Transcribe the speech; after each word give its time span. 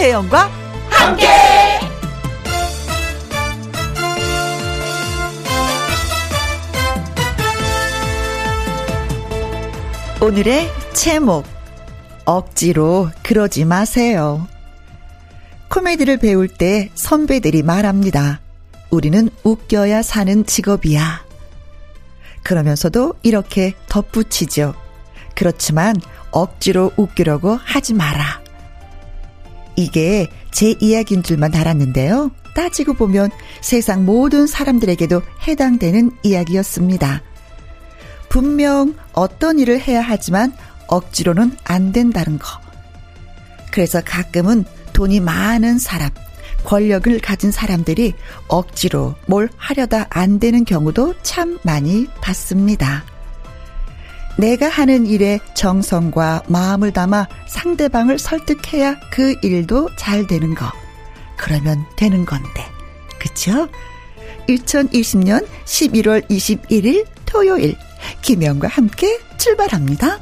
김혜영과 0.00 0.50
함께. 0.88 1.26
오늘의 10.22 10.70
제목 10.94 11.44
억지로 12.24 13.10
그러지 13.22 13.66
마세요. 13.66 14.48
코미디를 15.68 16.16
배울 16.16 16.48
때 16.48 16.88
선배들이 16.94 17.62
말합니다. 17.62 18.40
우리는 18.88 19.28
웃겨야 19.44 20.00
사는 20.00 20.46
직업이야. 20.46 21.26
그러면서도 22.42 23.16
이렇게 23.22 23.74
덧붙이죠. 23.90 24.74
그렇지만 25.34 25.96
억지로 26.30 26.90
웃기려고 26.96 27.54
하지 27.62 27.92
마라. 27.92 28.49
이게 29.76 30.28
제 30.50 30.74
이야기인 30.80 31.22
줄만 31.22 31.54
알았는데요. 31.54 32.30
따지고 32.54 32.94
보면 32.94 33.30
세상 33.60 34.04
모든 34.04 34.46
사람들에게도 34.46 35.22
해당되는 35.46 36.10
이야기였습니다. 36.22 37.22
분명 38.28 38.94
어떤 39.12 39.58
일을 39.58 39.80
해야 39.80 40.00
하지만 40.00 40.52
억지로는 40.86 41.56
안 41.64 41.92
된다는 41.92 42.38
거. 42.38 42.46
그래서 43.70 44.00
가끔은 44.04 44.64
돈이 44.92 45.20
많은 45.20 45.78
사람, 45.78 46.10
권력을 46.64 47.18
가진 47.20 47.50
사람들이 47.50 48.14
억지로 48.48 49.14
뭘 49.26 49.48
하려다 49.56 50.06
안 50.10 50.38
되는 50.38 50.64
경우도 50.64 51.14
참 51.22 51.58
많이 51.62 52.06
봤습니다. 52.20 53.04
내가 54.40 54.70
하는 54.70 55.06
일에 55.06 55.38
정성과 55.52 56.44
마음을 56.48 56.92
담아 56.92 57.28
상대방을 57.46 58.18
설득해야 58.18 58.98
그 59.10 59.34
일도 59.42 59.90
잘 59.96 60.26
되는 60.26 60.54
거. 60.54 60.72
그러면 61.36 61.84
되는 61.96 62.24
건데. 62.24 62.64
그쵸? 63.18 63.68
2020년 64.48 65.46
11월 65.66 66.26
21일 66.28 67.06
토요일 67.26 67.76
김영과 68.22 68.68
함께 68.68 69.20
출발합니다. 69.36 70.18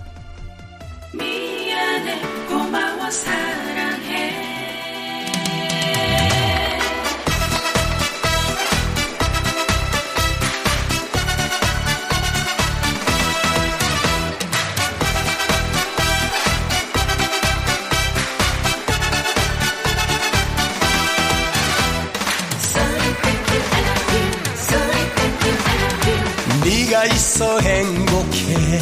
있어 27.39 27.61
행복해. 27.61 28.81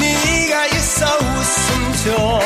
네가 0.00 0.66
있어 0.68 1.06
웃음 1.18 1.92
줘. 2.04 2.40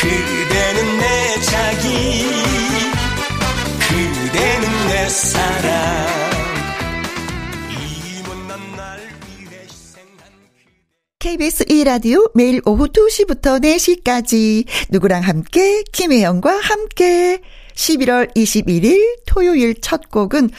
그대는 0.00 0.98
내 0.98 1.40
자기. 1.42 2.24
그대는 3.88 4.88
내 4.88 5.08
사랑. 5.10 6.14
KBS 11.18 11.64
2라디오 11.64 12.30
매일 12.34 12.62
오후 12.64 12.86
2시부터 12.88 13.62
4시까지 13.62 14.66
누구랑 14.90 15.22
함께? 15.22 15.82
김혜영과 15.92 16.58
함께 16.62 17.40
11월 17.74 18.34
21일 18.34 19.20
토요일 19.26 19.74
첫 19.80 20.10
곡은 20.10 20.50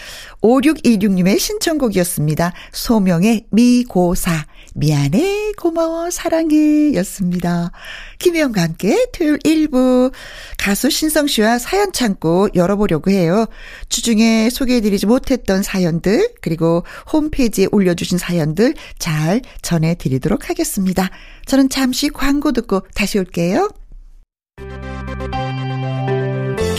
5626님의 0.42 1.40
신청곡이었습니다. 1.40 2.54
소명의 2.72 3.46
미고사. 3.52 4.46
미안해, 4.78 5.54
고마워, 5.54 6.12
사랑해 6.12 6.94
였습니다. 6.96 7.72
김혜영과 8.20 8.62
함께 8.62 9.08
토요일 9.14 9.38
1부 9.38 10.12
가수 10.58 10.90
신성 10.90 11.28
씨와 11.28 11.60
사연 11.60 11.94
창고 11.94 12.50
열어보려고 12.56 13.10
해요. 13.10 13.46
주중에 13.88 14.50
소개해드리지 14.50 15.06
못했던 15.06 15.64
사연들, 15.64 16.34
그리고 16.42 16.84
홈페이지에 17.12 17.68
올려주신 17.72 18.18
사연들 18.18 18.74
잘 19.00 19.42
전해드리도록 19.62 20.50
하겠습니다. 20.50 21.10
저는 21.46 21.70
잠시 21.70 22.10
광고 22.10 22.52
듣고 22.52 22.82
다시 22.94 23.18
올게요. 23.18 23.70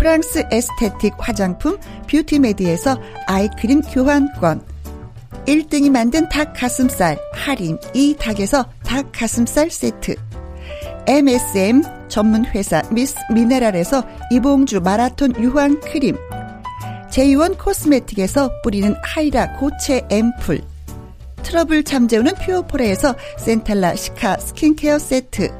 프랑스 0.00 0.42
aesthetic 0.50 1.12
화장품 1.18 1.78
뷰티메디에서 2.10 2.98
아이크림 3.26 3.82
교환권. 3.82 4.62
1등이 5.44 5.90
만든 5.90 6.26
닭 6.30 6.54
가슴살 6.54 7.18
할인. 7.34 7.78
이 7.92 8.16
닭에서 8.18 8.64
닭 8.82 9.12
가슴살 9.12 9.70
세트. 9.70 10.16
MSM 11.06 11.82
전문 12.08 12.46
회사 12.46 12.82
미스 12.90 13.14
미네랄에서 13.30 14.02
이봉주 14.32 14.80
마라톤 14.80 15.34
유황 15.38 15.78
크림. 15.80 16.16
제이원 17.10 17.58
코스메틱에서 17.58 18.62
뿌리는 18.62 18.96
하이라 19.02 19.58
고체 19.58 20.00
앰플. 20.08 20.62
트러블 21.42 21.84
잠재우는 21.84 22.36
퓨어포레에서 22.36 23.16
센탈라 23.36 23.96
시카 23.96 24.38
스킨케어 24.38 24.98
세트 24.98 25.59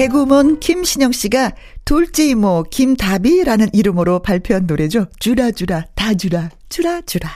개구먼 0.00 0.60
김신영 0.60 1.12
씨가 1.12 1.52
둘째 1.84 2.24
이모 2.28 2.64
김다비라는 2.70 3.68
이름으로 3.74 4.20
발표한 4.20 4.66
노래죠. 4.66 5.08
주라 5.18 5.50
주라 5.50 5.84
다 5.94 6.14
주라 6.14 6.48
주라 6.70 7.02
주라. 7.02 7.28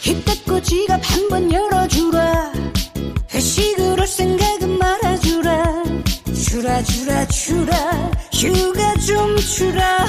힘 0.00 0.20
지갑 0.60 1.00
한번 1.04 1.52
열어주라 1.52 2.52
회식으로 3.32 4.04
생각은 4.04 4.76
말아주라 4.76 5.84
주라 6.34 6.82
주라 6.82 7.26
주라 7.28 8.23
휴가 8.34 8.94
좀 8.96 9.36
주라. 9.36 10.06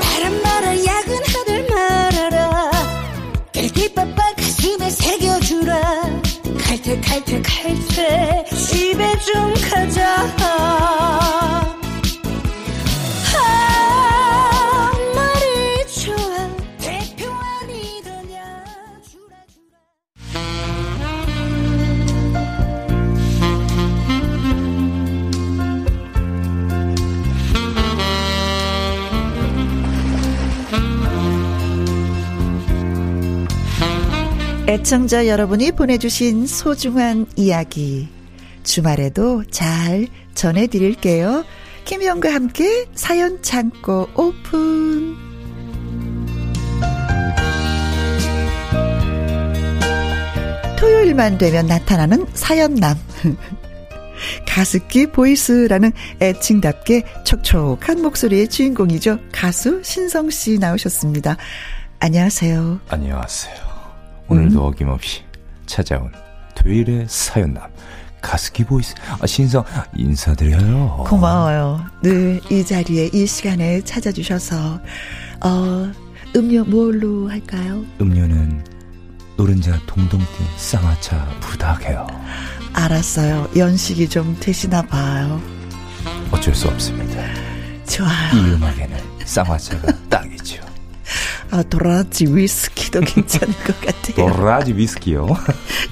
바람 0.00 0.42
말아 0.42 0.84
야근하들 0.84 1.66
말아라. 1.68 2.70
길기빠빠 3.52 4.32
가슴에 4.34 4.88
새겨주라. 4.88 5.80
갈때 6.58 7.00
갈때 7.00 7.42
갈때 7.42 8.44
집에 8.56 9.18
좀 9.20 9.54
가자. 9.70 10.97
애청자 34.68 35.26
여러분이 35.26 35.72
보내주신 35.72 36.46
소중한 36.46 37.24
이야기 37.36 38.06
주말에도 38.64 39.42
잘 39.44 40.06
전해드릴게요. 40.34 41.46
김희영과 41.86 42.34
함께 42.34 42.84
사연 42.94 43.40
창고 43.40 44.10
오픈. 44.14 45.16
토요일만 50.78 51.38
되면 51.38 51.66
나타나는 51.66 52.26
사연남. 52.34 52.94
가습기 54.46 55.06
보이스라는 55.12 55.92
애칭답게 56.20 57.04
촉촉한 57.24 58.02
목소리의 58.02 58.48
주인공이죠. 58.48 59.18
가수 59.32 59.80
신성 59.82 60.28
씨 60.28 60.58
나오셨습니다. 60.58 61.38
안녕하세요. 62.00 62.80
안녕하세요. 62.90 63.67
오늘도 64.28 64.60
음. 64.60 64.66
어김없이 64.66 65.22
찾아온 65.66 66.10
토요일의 66.54 67.06
사연남 67.08 67.64
husky 68.20 68.64
voice 68.64 68.94
아, 69.20 69.26
신성 69.26 69.64
인사드려요. 69.96 71.04
고마워요. 71.08 71.84
늘 72.02 72.40
이 72.50 72.64
자리에 72.64 73.10
이 73.12 73.26
시간에 73.26 73.80
찾아주셔서 73.82 74.80
어 75.44 75.92
음료 76.34 76.64
뭘로 76.64 77.30
할까요? 77.30 77.84
음료는 78.00 78.64
노른자 79.36 79.78
동동 79.86 80.18
뛴 80.20 80.26
쌍화차 80.56 81.26
부탁해요. 81.40 82.06
알았어요. 82.72 83.48
연식이 83.56 84.08
좀 84.08 84.36
되시나 84.40 84.82
봐요. 84.82 85.40
어쩔 86.32 86.54
수 86.54 86.66
없습니다. 86.68 87.22
좋아요. 87.88 88.34
이 88.34 88.52
음악에는 88.54 88.98
쌍화차가 89.24 89.92
딱이죠. 90.10 90.60
아, 91.50 91.62
도라지 91.62 92.26
위스키도 92.28 93.00
괜찮을 93.06 93.54
것 93.64 93.80
같아요. 93.80 94.14
도라지 94.32 94.74
위스키요. 94.74 95.26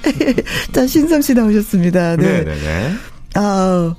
자, 0.73 0.87
신성 0.87 1.23
씨 1.23 1.35
나오셨습니다. 1.35 2.17
네. 2.17 2.45
네네네. 2.45 2.95
아, 3.35 3.95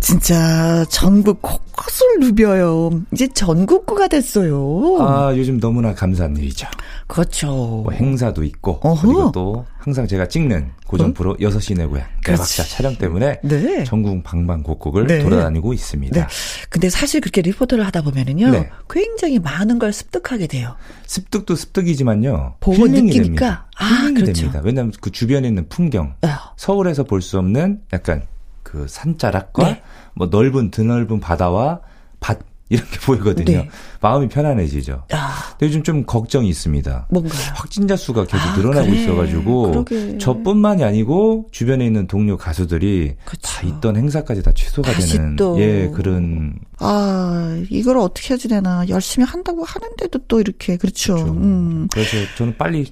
진짜 0.00 0.84
전국 0.88 1.42
곳곳을 1.42 2.06
누벼요. 2.20 2.90
이제 3.12 3.28
전국구가 3.28 4.08
됐어요. 4.08 4.96
아 5.00 5.32
요즘 5.36 5.60
너무나 5.60 5.94
감사한 5.94 6.36
일이죠. 6.38 6.66
그렇죠. 7.06 7.46
뭐 7.84 7.92
행사도 7.92 8.42
있고 8.44 8.80
어허. 8.82 9.00
그리고 9.06 9.32
또 9.32 9.66
항상 9.78 10.06
제가 10.06 10.26
찍는 10.26 10.70
고정 10.86 11.12
프로 11.12 11.36
6시 11.36 11.76
내 11.76 11.84
고향 11.86 12.06
그렇지. 12.24 12.68
촬영 12.70 12.96
때문에 12.96 13.40
네. 13.42 13.84
전국 13.84 14.22
방방곡곡을 14.24 15.06
네. 15.06 15.18
돌아다니고 15.22 15.72
있습니다. 15.74 16.18
네. 16.20 16.26
근데 16.70 16.88
사실 16.88 17.20
그렇게 17.20 17.42
리포터를 17.42 17.84
하다 17.86 18.02
보면은요. 18.02 18.50
네. 18.50 18.70
굉장히 18.88 19.38
많은 19.38 19.78
걸 19.78 19.92
습득하게 19.92 20.46
돼요. 20.46 20.76
습득도 21.06 21.54
습득이지만요. 21.54 22.54
보고 22.60 22.86
느끼니까. 22.86 23.12
됩니다. 23.22 23.66
아, 23.76 24.10
그렇죠. 24.14 24.32
됩니다. 24.32 24.60
왜냐하면 24.64 24.92
그 25.00 25.10
주변에 25.10 25.46
있는 25.48 25.68
풍경, 25.68 26.14
아, 26.22 26.52
서울에서 26.56 27.04
볼 27.04 27.20
수 27.20 27.38
없는 27.38 27.80
약간 27.92 28.22
그 28.70 28.86
산자락과 28.88 29.64
네. 29.64 29.82
뭐 30.14 30.28
넓은 30.28 30.70
드넓은 30.70 31.18
바다와 31.18 31.80
밭 32.20 32.38
이렇게 32.68 33.00
보이거든요. 33.00 33.58
네. 33.58 33.68
마음이 34.00 34.28
편안해지죠. 34.28 35.06
아, 35.10 35.48
근데 35.58 35.66
요즘 35.66 35.82
좀 35.82 36.04
걱정이 36.06 36.48
있습니다. 36.48 37.08
뭔가요? 37.10 37.52
확진자 37.56 37.96
수가 37.96 38.26
계속 38.26 38.46
아, 38.46 38.56
늘어나고 38.56 38.86
그래. 38.86 39.02
있어가지고 39.02 39.70
그러게. 39.72 40.18
저뿐만이 40.18 40.84
아니고 40.84 41.48
주변에 41.50 41.84
있는 41.84 42.06
동료 42.06 42.36
가수들이 42.36 43.16
그쵸. 43.24 43.40
다 43.42 43.62
있던 43.66 43.96
행사까지 43.96 44.44
다 44.44 44.52
취소가 44.52 44.92
되는 44.92 45.34
또. 45.34 45.60
예 45.60 45.90
그런 45.92 46.54
아, 46.78 47.60
이걸 47.70 47.98
어떻게 47.98 48.34
해야 48.34 48.38
되나. 48.38 48.84
열심히 48.88 49.26
한다고 49.26 49.64
하는데도 49.64 50.20
또 50.28 50.40
이렇게, 50.40 50.76
그렇죠. 50.76 51.14
그렇죠. 51.16 51.32
음. 51.32 51.88
그래서 51.92 52.16
저는 52.36 52.56
빨리 52.56 52.86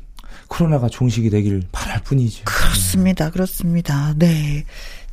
코로나가 0.49 0.89
종식이 0.89 1.31
되길 1.31 1.63
바랄 1.71 2.03
뿐이죠. 2.03 2.43
그렇습니다. 2.47 3.31
그렇습니다. 3.31 4.15
네. 4.17 4.65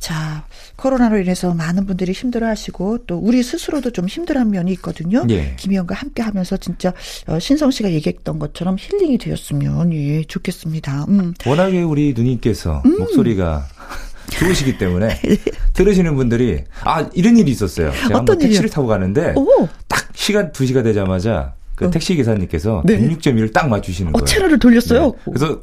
자, 0.06 0.44
코로나로 0.76 1.18
인해서 1.18 1.52
많은 1.52 1.84
분들이 1.84 2.12
힘들어 2.12 2.46
하시고 2.46 2.98
또 3.08 3.18
우리 3.18 3.42
스스로도 3.42 3.90
좀 3.90 4.06
힘들한 4.06 4.52
면이 4.52 4.70
있거든요. 4.74 5.26
예. 5.30 5.56
김희영과 5.56 5.96
함께 5.96 6.22
하면서 6.22 6.56
진짜 6.56 6.94
어, 7.26 7.40
신성 7.40 7.72
씨가 7.72 7.90
얘기했던 7.90 8.38
것처럼 8.38 8.76
힐링이 8.78 9.18
되었으면 9.18 9.92
예, 9.94 10.22
좋겠습니다. 10.22 11.06
음. 11.08 11.34
워낙에 11.44 11.82
우리 11.82 12.14
누님께서 12.16 12.84
목소리가 12.84 13.66
좋으시기 14.30 14.78
때문에 14.78 15.20
들으시는 15.74 16.14
분들이 16.14 16.62
아 16.84 17.08
이런 17.12 17.36
일이 17.36 17.50
있었어요. 17.50 17.90
제가 17.90 18.06
어떤 18.06 18.16
한번 18.18 18.38
택시를 18.38 18.66
일이요? 18.66 18.72
타고 18.72 18.86
가는데 18.86 19.32
오, 19.34 19.68
딱 19.88 20.08
시간 20.14 20.52
2시가 20.52 20.84
되자마자 20.84 21.54
그 21.74 21.86
어. 21.86 21.90
택시 21.90 22.14
기사님께서 22.14 22.82
네. 22.84 22.96
106.1을 23.00 23.52
딱 23.52 23.68
맞추시는 23.68 24.10
어, 24.10 24.18
거예요. 24.18 24.24
채널을 24.24 24.60
돌렸어요. 24.60 25.06
네. 25.06 25.18
그래서 25.24 25.62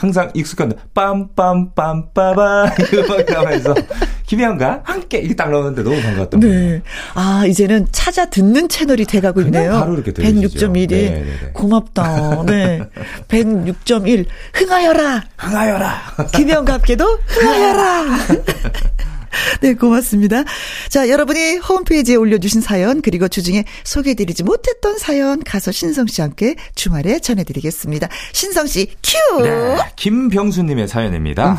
항상 0.00 0.30
익숙한 0.32 0.72
빰빰빰빠바 0.94 2.92
이 2.94 2.96
음악이 2.96 3.30
나면서 3.30 3.74
김혜영과 4.24 4.80
함께 4.82 5.18
이게 5.18 5.36
딱 5.36 5.50
나오는데 5.50 5.82
너무 5.82 6.00
거예요. 6.00 6.26
네. 6.40 6.82
아, 7.12 7.44
이제는 7.46 7.86
찾아 7.92 8.24
듣는 8.24 8.70
채널이 8.70 9.04
돼가고 9.04 9.42
있네요. 9.42 9.72
바로 9.72 9.92
이렇게 9.92 10.12
들리시죠. 10.14 10.72
106.1이. 10.72 10.88
네, 10.88 11.10
네, 11.10 11.22
네. 11.24 11.50
고맙다. 11.52 12.44
네. 12.46 12.80
106.1. 13.28 14.24
흥하여라. 14.54 15.24
흥하여라. 15.36 16.02
김혜영과 16.32 16.72
함께도 16.74 17.04
흥하여라. 17.26 18.04
네, 19.60 19.74
고맙습니다. 19.74 20.44
자, 20.88 21.08
여러분이 21.08 21.58
홈페이지에 21.58 22.16
올려주신 22.16 22.60
사연, 22.60 23.02
그리고 23.02 23.28
주중에 23.28 23.64
소개해드리지 23.84 24.42
못했던 24.42 24.98
사연, 24.98 25.42
가수 25.42 25.72
신성 25.72 26.06
씨와 26.06 26.28
함께 26.28 26.56
주말에 26.74 27.20
전해드리겠습니다. 27.20 28.08
신성 28.32 28.66
씨, 28.66 28.88
큐! 29.02 29.42
네, 29.42 29.76
김병수님의 29.96 30.88
사연입니다. 30.88 31.58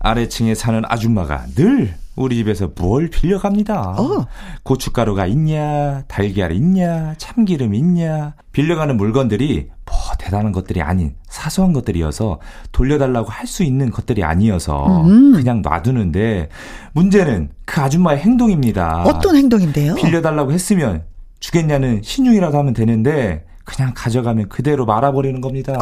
아래층에 0.00 0.54
사는 0.54 0.82
아줌마가 0.86 1.46
늘 1.54 1.94
우리 2.16 2.36
집에서 2.36 2.70
뭘 2.78 3.08
빌려갑니다. 3.10 3.96
어. 3.98 4.26
고춧가루가 4.62 5.26
있냐, 5.26 6.02
달걀 6.06 6.52
있냐, 6.52 7.14
참기름 7.18 7.74
있냐. 7.74 8.34
빌려가는 8.52 8.96
물건들이 8.96 9.68
뭐 9.84 9.96
대단한 10.18 10.52
것들이 10.52 10.80
아닌 10.80 11.14
사소한 11.28 11.72
것들이어서 11.72 12.38
돌려달라고 12.72 13.28
할 13.30 13.46
수 13.46 13.62
있는 13.62 13.90
것들이 13.90 14.24
아니어서 14.24 15.02
음. 15.04 15.32
그냥 15.34 15.60
놔두는데 15.62 16.48
문제는 16.92 17.50
그 17.66 17.80
아줌마의 17.80 18.18
행동입니다. 18.20 19.02
어떤 19.04 19.36
행동인데요? 19.36 19.94
빌려달라고 19.96 20.52
했으면 20.52 21.02
주겠냐는 21.40 22.00
신용이라도 22.02 22.56
하면 22.58 22.72
되는데 22.74 23.44
그냥 23.64 23.92
가져가면 23.94 24.48
그대로 24.48 24.86
말아버리는 24.86 25.40
겁니다. 25.40 25.78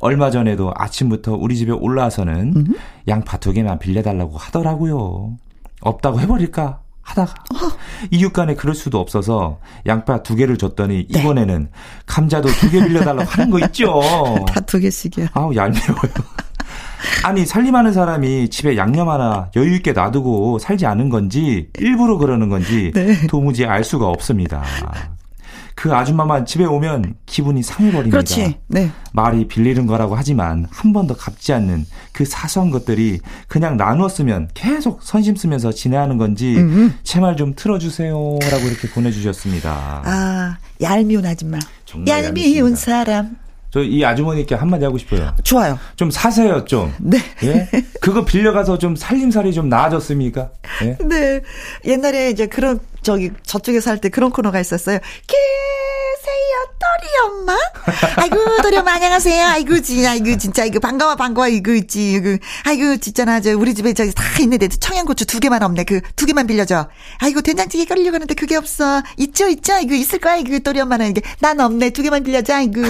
얼마 0.00 0.30
전에도 0.30 0.72
아침부터 0.76 1.34
우리 1.34 1.56
집에 1.56 1.72
올라와서는 1.72 2.74
양파 3.08 3.36
두 3.38 3.52
개만 3.52 3.78
빌려달라고 3.78 4.36
하더라고요. 4.36 5.36
없다고 5.80 6.20
해버릴까 6.20 6.80
하다가 7.02 7.34
이웃 8.10 8.32
간에 8.32 8.54
그럴 8.54 8.74
수도 8.74 8.98
없어서 8.98 9.58
양파 9.86 10.22
두 10.22 10.34
개를 10.36 10.56
줬더니 10.56 11.06
이번에는 11.08 11.68
감자도 12.06 12.48
두 12.48 12.70
개 12.70 12.82
빌려달라고 12.84 13.28
하는 13.30 13.50
거 13.50 13.58
있죠. 13.66 14.00
다 14.48 14.60
두 14.60 14.78
개씩이야. 14.80 15.28
아우 15.34 15.54
얄미워요. 15.54 16.12
아니 17.22 17.44
살림하는 17.44 17.92
사람이 17.92 18.48
집에 18.48 18.76
양념 18.78 19.10
하나 19.10 19.50
여유 19.56 19.74
있게 19.76 19.92
놔두고 19.92 20.58
살지 20.58 20.86
않은 20.86 21.10
건지 21.10 21.68
일부러 21.78 22.16
그러는 22.16 22.48
건지 22.48 22.90
네. 22.94 23.26
도무지 23.26 23.66
알 23.66 23.84
수가 23.84 24.06
없습니다. 24.08 24.62
그 25.74 25.92
아줌마만 25.92 26.46
집에 26.46 26.64
오면 26.64 27.16
기분이 27.26 27.62
상해버립니다. 27.62 28.16
그렇지. 28.16 28.56
네. 28.68 28.90
말이 29.12 29.48
빌리는 29.48 29.86
거라고 29.86 30.14
하지만 30.14 30.66
한 30.70 30.92
번도 30.92 31.16
갚지 31.16 31.52
않는 31.52 31.86
그 32.12 32.24
사소한 32.24 32.70
것들이 32.70 33.20
그냥 33.48 33.76
나누었으면 33.76 34.50
계속 34.54 35.02
선심 35.02 35.36
쓰면서 35.36 35.72
지내하는 35.72 36.16
건지 36.18 36.56
음. 36.56 36.94
제말 37.02 37.36
좀 37.36 37.54
틀어주세요라고 37.56 38.66
이렇게 38.66 38.88
보내주셨습니다. 38.90 40.02
아, 40.04 40.58
얄미운 40.80 41.26
아줌마. 41.26 41.58
정말 41.84 42.24
얄미운. 42.24 42.74
사람. 42.76 43.36
저이 43.74 44.04
아주머니께 44.04 44.54
한마디 44.54 44.84
하고 44.84 44.98
싶어요. 44.98 45.34
좋아요. 45.42 45.76
좀 45.96 46.08
사세요 46.08 46.64
좀. 46.64 46.92
네. 47.00 47.18
예? 47.42 47.68
그거 48.00 48.24
빌려가서 48.24 48.78
좀 48.78 48.94
살림살이 48.94 49.52
좀 49.52 49.68
나아졌습니까? 49.68 50.50
예? 50.84 50.96
네. 51.04 51.40
옛날에 51.84 52.30
이제 52.30 52.46
그런, 52.46 52.78
저기, 53.04 53.30
저쪽에 53.46 53.80
살 53.80 53.98
때 53.98 54.08
그런 54.08 54.30
코너가 54.30 54.58
있었어요. 54.58 54.98
계세요. 54.98 56.54
또리 56.80 57.38
엄마? 57.40 57.56
아이고, 58.16 58.36
또리 58.62 58.76
엄마, 58.78 58.94
안녕하세요. 58.94 59.46
아이고, 59.46 59.80
지, 59.82 60.04
아이고, 60.06 60.36
진짜, 60.38 60.64
이거 60.64 60.80
반가워, 60.80 61.14
반가워, 61.14 61.48
이거 61.48 61.72
있지, 61.74 62.14
이거. 62.14 62.36
아이고, 62.64 62.96
진짜, 62.96 63.24
나, 63.24 63.40
저, 63.40 63.56
우리 63.56 63.74
집에 63.74 63.92
저기 63.92 64.12
다 64.12 64.24
있는데, 64.40 64.68
청양고추 64.68 65.26
두 65.26 65.38
개만 65.38 65.62
없네. 65.62 65.84
그, 65.84 66.00
두 66.16 66.26
개만 66.26 66.46
빌려줘. 66.46 66.88
아이고, 67.18 67.42
된장찌개 67.42 67.84
끓이려고 67.84 68.14
하는데, 68.16 68.34
그게 68.34 68.56
없어. 68.56 69.02
있죠, 69.18 69.48
있죠, 69.48 69.74
이거 69.82 69.94
있을 69.94 70.18
거야, 70.18 70.36
이거, 70.36 70.58
또리 70.58 70.80
엄마는. 70.80 71.10
이게, 71.10 71.20
난 71.40 71.60
없네. 71.60 71.90
두 71.90 72.02
개만 72.02 72.22
빌려줘, 72.24 72.54
아이고. 72.54 72.80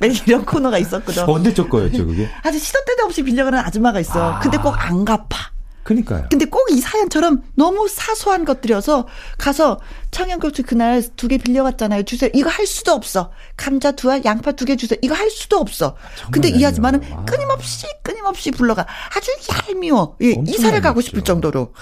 매일 0.00 0.18
이런 0.26 0.44
코너가 0.44 0.78
있었거든. 0.78 1.28
언제 1.28 1.54
적 1.54 1.70
거였죠, 1.70 2.04
그게? 2.06 2.28
아주 2.42 2.58
시도 2.58 2.84
때도 2.84 3.04
없이 3.04 3.22
빌려가는 3.22 3.58
아줌마가 3.60 4.00
있어. 4.00 4.40
근데 4.42 4.58
꼭 4.58 4.72
안 4.82 5.04
갚아. 5.04 5.51
그니까요. 5.84 6.26
근데 6.30 6.44
꼭 6.44 6.70
이 6.70 6.80
사연처럼 6.80 7.42
너무 7.56 7.88
사소한 7.88 8.44
것들이어서 8.44 9.06
가서 9.36 9.78
청양고추 10.12 10.62
그날 10.62 11.02
두 11.16 11.28
개 11.28 11.38
빌려갔잖아요. 11.38 12.04
주세요. 12.04 12.30
이거 12.34 12.48
할 12.48 12.66
수도 12.66 12.92
없어. 12.92 13.32
감자 13.56 13.90
두 13.92 14.10
알, 14.10 14.24
양파 14.24 14.52
두 14.52 14.64
개 14.64 14.76
주세요. 14.76 14.98
이거 15.02 15.14
할 15.14 15.28
수도 15.30 15.58
없어. 15.58 15.96
근데 16.30 16.48
이 16.48 16.52
얄미워요. 16.62 16.68
아줌마는 16.68 17.00
아. 17.12 17.24
끊임없이 17.24 17.86
끊임없이 18.02 18.50
불러가 18.52 18.86
아주 19.14 19.30
얄미워. 19.68 20.16
예, 20.22 20.36
이사를 20.46 20.80
가고. 20.80 21.00
싶을 21.00 21.22
정도로. 21.24 21.74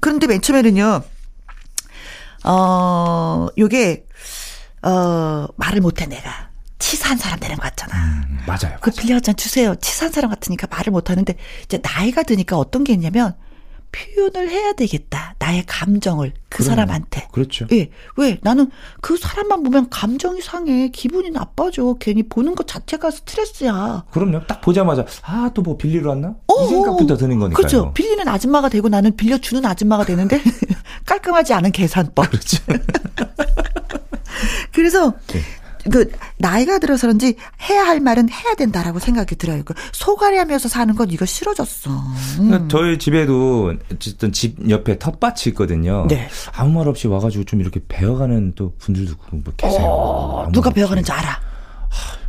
그런데 0.00 0.26
맨 0.26 0.40
처음에는요. 0.42 1.02
어, 2.44 3.46
요게 3.56 4.06
어, 4.82 5.46
말을 5.56 5.80
못해 5.80 6.06
내가. 6.06 6.47
치사한 6.78 7.18
사람 7.18 7.38
되는 7.40 7.56
것 7.56 7.62
같잖아. 7.62 7.94
음, 8.28 8.38
맞아요. 8.46 8.76
그 8.80 8.90
빌려갔잖아 8.90 9.36
주세요. 9.36 9.74
치사한 9.76 10.12
사람 10.12 10.30
같으니까 10.30 10.66
말을 10.70 10.90
못 10.92 11.10
하는데 11.10 11.34
이제 11.64 11.80
나이가 11.82 12.22
드니까 12.22 12.56
어떤 12.58 12.84
게 12.84 12.92
있냐면 12.92 13.34
표현을 13.90 14.50
해야 14.50 14.74
되겠다. 14.74 15.34
나의 15.38 15.64
감정을 15.66 16.34
그 16.50 16.58
그럼요. 16.58 16.68
사람한테. 16.68 17.28
그렇죠. 17.32 17.66
예. 17.72 17.88
왜? 18.16 18.38
나는 18.42 18.70
그 19.00 19.16
사람만 19.16 19.62
보면 19.62 19.88
감정이 19.88 20.42
상해. 20.42 20.90
기분이 20.90 21.30
나빠져. 21.30 21.96
괜히 21.98 22.22
보는 22.22 22.54
것 22.54 22.66
자체가 22.66 23.10
스트레스야. 23.10 24.04
그럼요. 24.10 24.46
딱 24.46 24.60
보자마자 24.60 25.06
아 25.22 25.50
또 25.54 25.62
뭐 25.62 25.78
빌리러 25.78 26.10
왔나? 26.10 26.34
어, 26.46 26.64
이 26.64 26.68
생각부터 26.68 27.14
어. 27.14 27.16
드는 27.16 27.38
거니까요. 27.38 27.56
그렇죠. 27.56 27.94
빌리는 27.94 28.28
아줌마가 28.28 28.68
되고 28.68 28.90
나는 28.90 29.16
빌려주는 29.16 29.64
아줌마가 29.64 30.04
되는데 30.04 30.40
깔끔하지 31.06 31.54
않은 31.54 31.72
계산법. 31.72 32.28
그렇죠. 32.30 32.58
그래서 34.72 35.14
네. 35.28 35.40
그 35.90 36.10
나이가 36.38 36.78
들어서 36.78 37.06
그런지 37.06 37.36
해야 37.68 37.82
할 37.82 38.00
말은 38.00 38.28
해야 38.30 38.54
된다라고 38.54 38.98
생각이 38.98 39.36
들어요. 39.36 39.62
그 39.64 39.74
소가리하면서 39.92 40.68
사는 40.68 40.94
건 40.94 41.10
이거 41.10 41.24
싫어졌어. 41.26 41.90
음. 41.90 42.48
그러니까 42.48 42.68
저희 42.68 42.98
집에도 42.98 43.74
어쨌든 43.92 44.32
집 44.32 44.70
옆에 44.70 44.98
텃밭이 44.98 45.48
있거든요. 45.48 46.06
네. 46.08 46.28
아무 46.52 46.72
말 46.78 46.88
없이 46.88 47.08
와가지고 47.08 47.44
좀 47.44 47.60
이렇게 47.60 47.80
배워가는 47.88 48.52
또 48.54 48.72
분들도 48.78 49.14
뭐 49.30 49.42
계세요. 49.56 49.86
어, 49.86 50.48
누가. 50.52 50.70
배워가는지 50.70 51.10
알아. 51.10 51.40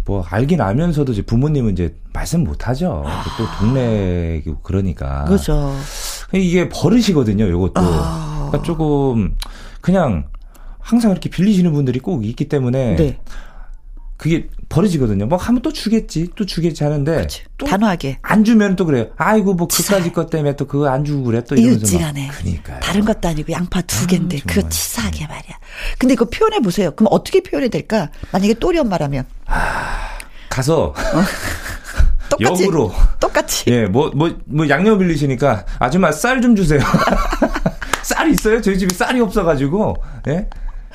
뭐 0.05 0.25
알긴 0.27 0.59
알면서도 0.61 1.11
이제 1.11 1.21
부모님은 1.21 1.73
이제 1.73 1.95
말씀 2.13 2.43
못 2.43 2.67
하죠. 2.67 3.03
또 3.37 3.45
동네고 3.59 4.59
그러니까. 4.63 5.25
그죠. 5.25 5.75
이게 6.33 6.67
버릇이거든요. 6.69 7.47
요것도. 7.47 7.73
아. 7.75 8.47
그러니까 8.47 8.63
조금 8.63 9.35
그냥 9.81 10.25
항상 10.79 11.11
이렇게 11.11 11.29
빌리시는 11.29 11.71
분들이 11.73 11.99
꼭 11.99 12.25
있기 12.25 12.49
때문에 12.49 12.95
네. 12.95 13.19
그게 14.19 14.49
버릇이거든요. 14.67 15.27
뭐 15.27 15.37
하면 15.37 15.61
또 15.61 15.71
주겠지, 15.71 16.27
또 16.35 16.45
주겠지 16.45 16.83
하는데 16.83 17.25
또 17.57 17.65
단호하게. 17.65 18.19
안 18.21 18.43
주면 18.43 18.75
또 18.75 18.85
그래요. 18.85 19.07
아이고 19.15 19.53
뭐 19.53 19.65
그까지 19.67 20.11
것 20.11 20.29
때문에 20.29 20.57
또 20.57 20.67
그거 20.67 20.89
안 20.89 21.05
주고 21.05 21.23
그래 21.23 21.41
또 21.47 21.55
이러면서 21.55 21.85
막. 21.85 21.89
이웃지간에. 21.89 22.27
그러니까요. 22.27 22.79
다른 22.81 23.05
것도 23.05 23.29
아니고 23.29 23.53
양파 23.53 23.81
두 23.81 24.05
개인데 24.07 24.39
아, 24.39 24.41
그거. 24.45 24.67
치사하게 24.67 25.25
말이야. 25.25 25.57
근데 25.97 26.15
이거 26.15 26.25
표현해 26.25 26.59
보세요. 26.59 26.91
그럼 26.91 27.07
어떻게 27.11 27.41
표현해야 27.41 27.69
될까? 27.69 28.09
만약에 28.33 28.55
또리 28.55 28.77
엄마라면 28.79 29.23
가서 30.49 30.93
똑같이 32.29 32.63
역으로 32.63 32.91
똑같이 33.21 33.71
예, 33.71 33.85
뭐, 33.85 34.11
뭐, 34.13 34.37
뭐, 34.45 34.67
양념 34.67 34.99
빌리시니까, 34.99 35.65
아줌마 35.79 36.11
쌀 36.11 36.41
좀 36.41 36.55
주세요. 36.55 36.79
쌀 38.03 38.29
있어요? 38.29 38.61
저희 38.61 38.77
집에 38.77 38.93
쌀이 38.93 39.19
없어가지고, 39.21 39.95
예? 40.27 40.47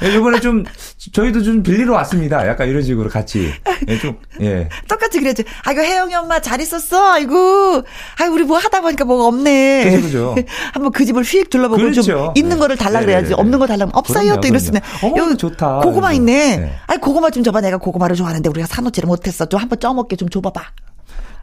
예, 0.02 0.14
요번에 0.14 0.40
좀, 0.40 0.64
저희도 1.12 1.42
좀 1.42 1.62
빌리러 1.62 1.92
왔습니다. 1.94 2.46
약간 2.48 2.68
이런 2.68 2.82
식으로 2.82 3.08
같이. 3.08 3.52
예, 3.88 3.98
좀, 3.98 4.18
예. 4.40 4.68
똑같이 4.88 5.18
그래야지. 5.18 5.44
아이고 5.64 5.80
혜영이 5.82 6.14
엄마 6.14 6.40
잘 6.40 6.60
있었어. 6.60 7.12
아이고, 7.12 7.82
아이 8.20 8.28
우리 8.28 8.42
뭐 8.44 8.58
하다 8.58 8.80
보니까 8.80 9.04
뭐가 9.04 9.26
없네. 9.26 9.90
그죠, 9.90 10.02
그죠. 10.02 10.34
한번 10.72 10.92
그 10.92 11.04
집을 11.04 11.22
휙 11.22 11.48
둘러보고 11.50 11.80
좀 11.80 11.90
그렇죠. 11.92 12.32
있는 12.36 12.56
네. 12.56 12.60
거를 12.60 12.76
달라 12.76 13.00
네, 13.00 13.06
그래야지. 13.06 13.28
네, 13.28 13.28
네. 13.30 13.34
없는 13.40 13.58
거 13.58 13.66
달라면 13.66 13.92
없어요. 13.94 14.40
또 14.40 14.48
이랬으면. 14.48 14.82
어머, 15.02 15.34
좋다. 15.36 15.80
고구마 15.80 16.12
이러면서. 16.12 16.14
있네. 16.14 16.56
네. 16.56 16.72
아이 16.86 16.98
고구마 16.98 17.30
좀 17.30 17.42
줘봐. 17.42 17.60
내가 17.60 17.76
고구마를 17.76 18.16
좋아하는데 18.16 18.48
우리가 18.48 18.66
사놓지를 18.66 19.06
못했어. 19.06 19.46
좀 19.46 19.60
한번 19.60 19.78
쪄먹게 19.78 20.16
좀 20.16 20.28
줘봐봐. 20.28 20.62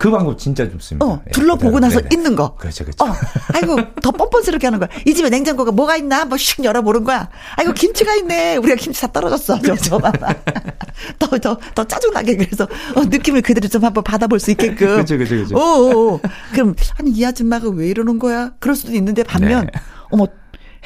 그 0.02 0.10
방법 0.10 0.36
진짜 0.40 0.68
좋습니다. 0.68 1.06
어, 1.06 1.22
예, 1.28 1.32
둘러보고 1.32 1.74
그대로. 1.74 1.80
나서 1.80 1.98
네네. 2.02 2.10
있는 2.12 2.36
거. 2.36 2.56
그렇죠, 2.56 2.84
그렇죠. 2.86 3.06
어, 3.06 3.14
아이고, 3.54 3.78
더 4.02 4.10
뻔뻔스럽게 4.10 4.66
하는 4.66 4.80
거야. 4.80 4.90
이 5.06 5.14
집에 5.14 5.30
냉장고가 5.30 5.72
뭐가 5.72 5.96
있나? 5.98 6.22
한번 6.22 6.40
슉 6.40 6.64
열어보는 6.64 7.04
거야. 7.04 7.30
아이고, 7.56 7.74
김치가 7.74 8.16
있네. 8.16 8.58
우리가 8.58 8.76
김치 8.78 9.00
다 9.00 9.12
떨어졌어. 9.12 9.62
좀 9.62 9.78
줘봐봐. 9.78 10.34
더, 11.20 11.38
더, 11.38 11.58
더 11.76 11.84
짜증나게. 11.84 12.36
그래서, 12.38 12.64
어, 12.96 13.04
느낌을 13.04 13.44
그대로 13.44 13.68
좀 13.68 13.84
한번 13.86 14.04
받아볼 14.04 14.40
수 14.40 14.50
있게끔. 14.50 14.98
그쵸, 14.98 15.20
그쵸, 15.20 15.36
그쵸. 15.36 15.56
오, 15.56 15.60
오, 15.60 16.14
오. 16.14 16.22
그럼, 16.52 16.74
아니, 16.98 17.12
이 17.12 17.24
아줌마가 17.24 17.70
왜 17.70 17.88
이러는 17.88 18.18
거야? 18.18 18.54
그럴 18.60 18.76
수도 18.76 18.94
있는데, 18.94 19.22
반면, 19.22 19.68
네. 19.72 19.80
어머, 20.10 20.26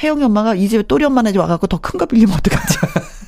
혜영이 0.03 0.25
엄마가 0.25 0.55
이 0.55 0.67
집에 0.67 0.83
또리 0.83 1.05
엄마네 1.05 1.31
집 1.31 1.37
와갖고 1.37 1.67
더 1.67 1.77
큰 1.77 1.97
거 1.97 2.05
빌리면 2.05 2.35
어떡하지? 2.35 2.77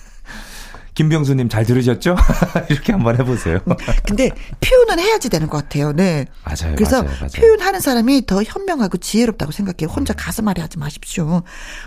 김병수님 0.98 1.48
잘 1.48 1.64
들으셨죠? 1.64 2.16
이렇게 2.72 2.92
한번 2.92 3.20
해보세요. 3.20 3.60
근데 4.04 4.32
표현은 4.62 4.98
해야지 4.98 5.30
되는 5.30 5.48
것 5.48 5.58
같아요. 5.58 5.92
네. 5.92 6.26
맞아요, 6.44 6.76
그래서 6.76 7.04
맞아요, 7.04 7.16
맞아요. 7.20 7.30
표현하는 7.36 7.80
사람이 7.80 8.26
더 8.26 8.42
현명하고 8.42 8.98
지혜롭다고 8.98 9.52
생각해요. 9.52 9.94
혼자 9.96 10.16
가슴앓이 10.16 10.56
하지 10.60 10.80
마십시오. 10.80 11.44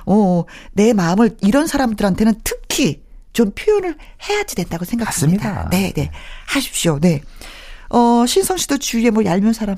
어, 0.06 0.44
내 0.74 0.92
마음을 0.92 1.36
이런 1.40 1.66
사람들한테는 1.66 2.34
특히 2.44 3.02
좀 3.32 3.50
표현을 3.50 3.96
해야지 4.28 4.54
된다고 4.54 4.84
생각합니다. 4.84 5.48
맞습니다. 5.54 5.70
네, 5.70 5.92
네. 5.92 6.12
하십시오. 6.46 7.00
네. 7.00 7.20
어, 7.88 8.24
신성 8.28 8.58
씨도 8.58 8.78
주위에 8.78 9.10
뭐 9.10 9.24
얄미운 9.24 9.52
사람. 9.52 9.76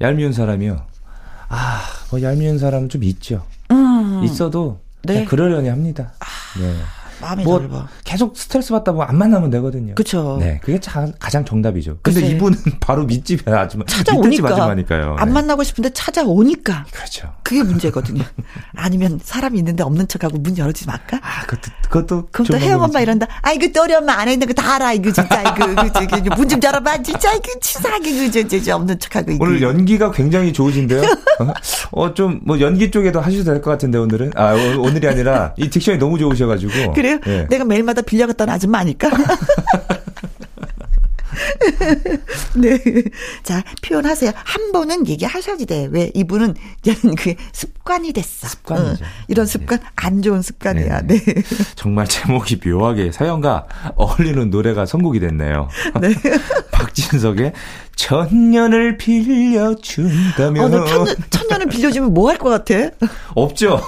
얄미운 0.00 0.32
사람이요. 0.32 0.86
아, 1.50 1.82
뭐 2.10 2.22
얄미운 2.22 2.58
사람 2.58 2.88
좀 2.88 3.04
있죠. 3.04 3.44
있어도 4.24 4.80
네. 5.02 5.26
그러려니 5.26 5.68
합니다. 5.68 6.14
네. 6.58 6.74
마음이 7.20 7.44
뭐 7.44 7.58
넓어. 7.58 7.86
계속 8.04 8.36
스트레스 8.36 8.72
받다 8.72 8.92
보면 8.92 9.08
안 9.08 9.16
만나면 9.16 9.50
되거든요. 9.50 9.94
그쵸. 9.94 10.36
네, 10.40 10.60
그게 10.62 10.78
자, 10.80 11.06
가장 11.18 11.44
정답이죠. 11.44 11.98
근데 12.02 12.20
글쎄. 12.20 12.34
이분은 12.34 12.58
바로 12.80 13.04
밑집 13.04 13.46
아줌마, 13.48 13.84
찾아오니까. 13.86 14.48
아줌마니까요. 14.52 15.16
안 15.18 15.28
네. 15.28 15.34
만나고 15.34 15.62
싶은데 15.62 15.90
찾아오니까. 15.92 16.86
그렇죠. 16.90 17.32
그게 17.44 17.62
문제거든요. 17.62 18.24
아니면 18.74 19.20
사람이 19.22 19.58
있는데 19.58 19.84
없는 19.84 20.08
척하고 20.08 20.38
문 20.38 20.58
열어주지 20.58 20.86
말까? 20.88 21.18
아, 21.22 21.42
그것도 21.46 21.70
그것도 21.88 22.28
그럼 22.32 22.46
또 22.48 22.58
혜영 22.58 22.82
엄마. 22.82 23.00
이런다. 23.00 23.26
아이고 23.42 23.70
또 23.72 23.82
우리 23.84 23.94
엄마 23.94 24.14
안에 24.14 24.32
있는 24.32 24.46
거 24.48 24.54
다 24.54 24.74
알아. 24.74 24.92
이거 24.94 25.12
진짜 25.12 25.42
이거 25.42 26.16
이거 26.18 26.34
문좀 26.36 26.58
열어봐. 26.62 27.02
진짜 27.02 27.32
이거 27.34 27.42
치사하게 27.60 28.30
그저 28.30 28.60
저 28.60 28.74
없는 28.76 28.98
척하고 28.98 29.30
이거. 29.32 29.44
오늘 29.44 29.62
연기가 29.62 30.10
굉장히 30.10 30.52
좋으신데요. 30.52 31.02
어, 31.92 32.14
좀, 32.14 32.40
뭐, 32.44 32.58
연기 32.60 32.90
쪽에도 32.90 33.20
하셔도 33.20 33.44
될 33.44 33.60
것 33.62 33.70
같은데, 33.70 33.98
오늘은. 33.98 34.32
아, 34.36 34.54
오- 34.54 34.82
오늘이 34.82 35.06
아니라, 35.06 35.52
이 35.56 35.68
딕션이 35.68 35.98
너무 35.98 36.18
좋으셔가지고. 36.18 36.92
그래요? 36.92 37.18
예. 37.26 37.46
내가 37.50 37.64
매일마다 37.64 38.02
빌려갔던 38.02 38.48
아줌마 38.48 38.78
아닐까? 38.78 39.10
네. 42.56 42.78
자, 43.42 43.62
표현하세요. 43.82 44.32
한 44.34 44.72
번은 44.72 45.06
얘기하셔야지 45.06 45.66
돼. 45.66 45.88
왜? 45.90 46.10
이분은 46.14 46.54
그게 47.16 47.36
습관이 47.52 48.12
됐어. 48.12 48.48
습관이죠. 48.48 49.04
어, 49.04 49.08
이런 49.28 49.46
습관, 49.46 49.78
안 49.96 50.22
좋은 50.22 50.42
습관이야. 50.42 51.02
네. 51.02 51.18
네. 51.18 51.42
정말 51.76 52.06
제목이 52.06 52.60
묘하게 52.64 53.12
사연과 53.12 53.66
어울리는 53.96 54.50
노래가 54.50 54.86
선곡이 54.86 55.20
됐네요. 55.20 55.68
네. 56.00 56.14
박진석의 56.72 57.52
천년을 57.96 58.96
빌려준다면. 58.96 60.64
어, 60.64 60.68
너 60.68 60.84
천년, 60.84 61.16
천년을 61.30 61.66
빌려주면 61.66 62.12
뭐 62.14 62.28
할 62.30 62.38
것 62.38 62.48
같아? 62.50 62.90
없죠? 63.34 63.80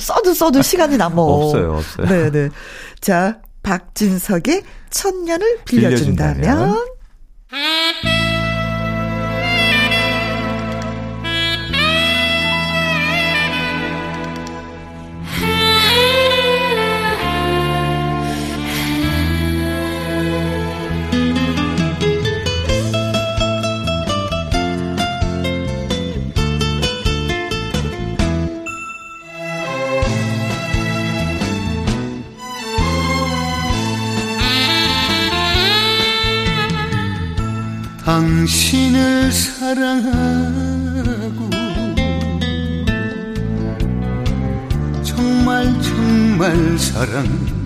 써도 0.00 0.32
써도 0.34 0.62
시간이 0.62 0.96
남어. 0.96 1.20
없어요, 1.22 1.76
없어요. 1.78 2.06
네네. 2.06 2.50
자, 3.00 3.38
박진석의 3.62 4.62
천년을 4.90 5.60
빌려준다면. 5.64 6.40
빌려준다면. 6.40 8.27
당신을 38.08 39.30
사랑하고 39.30 39.80
정말 45.02 45.78
정말 45.82 46.78
사랑 46.78 47.57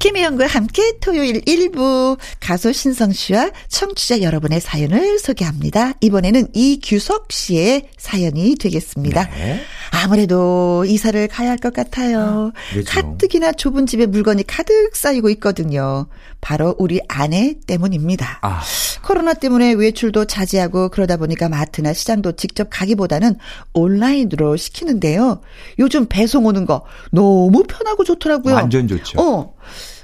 김혜영과 0.00 0.46
함께 0.46 0.94
토요일 1.00 1.42
1부 1.42 2.16
가수 2.40 2.72
신성 2.72 3.12
씨와 3.12 3.50
청취자 3.68 4.22
여러분의 4.22 4.58
사연을 4.60 5.18
소개합니다. 5.18 5.92
이번에는 6.00 6.48
이규석 6.54 7.30
씨의 7.30 7.90
사연이 7.98 8.56
되겠습니다. 8.56 9.28
네. 9.28 9.60
아무래도 9.92 10.84
이사를 10.86 11.28
가야 11.28 11.50
할 11.50 11.58
것 11.60 11.74
같아요. 11.74 12.52
왜죠? 12.74 12.90
가뜩이나 12.90 13.52
좁은 13.52 13.84
집에 13.86 14.06
물건이 14.06 14.44
가득 14.46 14.96
쌓이고 14.96 15.28
있거든요. 15.30 16.06
바로 16.40 16.74
우리 16.78 17.00
아내 17.06 17.56
때문입니다. 17.66 18.38
아, 18.40 18.62
코로나 19.02 19.34
때문에 19.34 19.72
외출도 19.72 20.24
자제하고 20.24 20.88
그러다 20.88 21.18
보니까 21.18 21.50
마트나 21.50 21.92
시장도 21.92 22.32
직접 22.36 22.68
가기보다는 22.70 23.36
온라인으로 23.74 24.56
시키는데요. 24.56 25.42
요즘 25.78 26.06
배송 26.08 26.46
오는 26.46 26.64
거 26.64 26.86
너무 27.12 27.64
편하고 27.64 28.04
좋더라고요. 28.04 28.54
완전 28.54 28.88
좋죠. 28.88 29.20
어, 29.20 29.54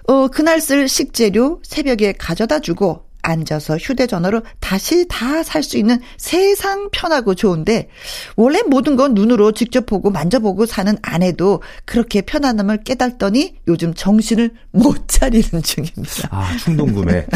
어, 0.08 0.28
그날 0.28 0.60
쓸 0.60 0.88
식재료 0.88 1.60
새벽에 1.64 2.12
가져다 2.12 2.60
주고 2.60 3.04
앉아서 3.22 3.76
휴대전화로 3.76 4.42
다시 4.60 5.08
다 5.08 5.42
살 5.42 5.64
수 5.64 5.76
있는 5.78 5.98
세상 6.16 6.90
편하고 6.92 7.34
좋은데 7.34 7.88
원래 8.36 8.62
모든 8.62 8.94
건 8.94 9.14
눈으로 9.14 9.50
직접 9.50 9.84
보고 9.84 10.10
만져보고 10.10 10.64
사는 10.64 10.96
아내도 11.02 11.60
그렇게 11.84 12.20
편안함을 12.22 12.84
깨닫더니 12.84 13.56
요즘 13.66 13.94
정신을 13.94 14.52
못 14.70 15.08
차리는 15.08 15.60
중입니다. 15.60 16.28
아, 16.30 16.56
충동 16.56 16.92
구매. 16.92 17.26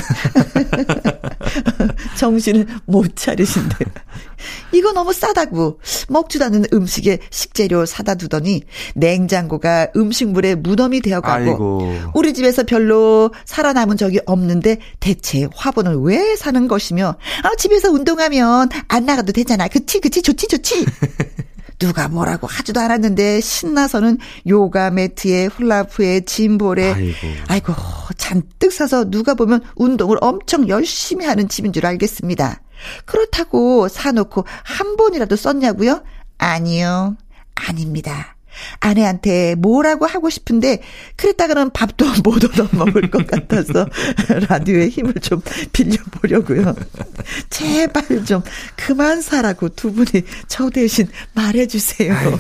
정신을 2.17 2.67
못 2.87 3.17
차리신대. 3.17 3.85
이거 4.73 4.93
너무 4.93 5.13
싸다고 5.13 5.81
먹지도 6.09 6.45
않은 6.47 6.67
음식에 6.73 7.19
식재료 7.31 7.87
사다 7.87 8.15
두더니 8.15 8.63
냉장고가 8.95 9.89
음식물에 9.97 10.55
무덤이 10.57 11.01
되어가고 11.01 11.51
아이고. 11.51 11.95
우리 12.15 12.35
집에서 12.35 12.63
별로 12.65 13.31
살아남은 13.45 13.97
적이 13.97 14.21
없는데 14.27 14.79
대체 15.01 15.49
화분을 15.55 15.97
왜 16.03 16.37
사는 16.37 16.69
것이며 16.69 17.17
아 17.43 17.51
집에서 17.57 17.91
운동하면 17.91 18.69
안 18.89 19.05
나가도 19.05 19.33
되잖아. 19.33 19.69
그치 19.69 20.01
그치 20.01 20.23
좋지 20.23 20.49
좋지. 20.49 20.87
누가 21.81 22.09
뭐라고 22.09 22.47
하지도 22.47 22.79
않았는데 22.79 23.41
신나서는 23.41 24.19
요가 24.47 24.91
매트에 24.91 25.47
훌라프에 25.47 26.21
짐볼에 26.21 26.93
아이고. 26.93 27.17
아이고 27.49 27.75
잔뜩 28.17 28.71
사서 28.71 29.11
누가 29.11 29.35
보면 29.35 29.63
운동을 29.77 30.19
엄청 30.21 30.69
열심히 30.69 31.25
하는 31.25 31.49
집인 31.49 31.73
줄 31.73 31.87
알겠습니다. 31.87 32.61
그렇다고 33.05 33.89
사놓고 33.89 34.45
한 34.63 34.97
번이라도 34.97 35.37
썼냐고요? 35.37 36.03
아니요. 36.39 37.17
아닙니다. 37.55 38.37
아내한테 38.81 39.55
뭐라고 39.55 40.07
하고 40.07 40.29
싶은데 40.29 40.83
그랬다가는 41.17 41.71
밥도 41.71 42.05
못 42.25 42.45
얻어 42.45 42.69
먹을 42.73 43.11
것 43.11 43.27
같아서 43.27 43.87
라디오에 44.49 44.89
힘을 44.89 45.15
좀 45.15 45.41
빌려보려고요. 45.73 46.75
제발 47.51 48.25
좀 48.25 48.43
그만 48.77 49.23
사라고 49.23 49.69
두 49.71 49.93
분이 49.93 50.25
저 50.49 50.71
대신 50.71 51.09
말해주세요. 51.35 52.15
아이고. 52.15 52.39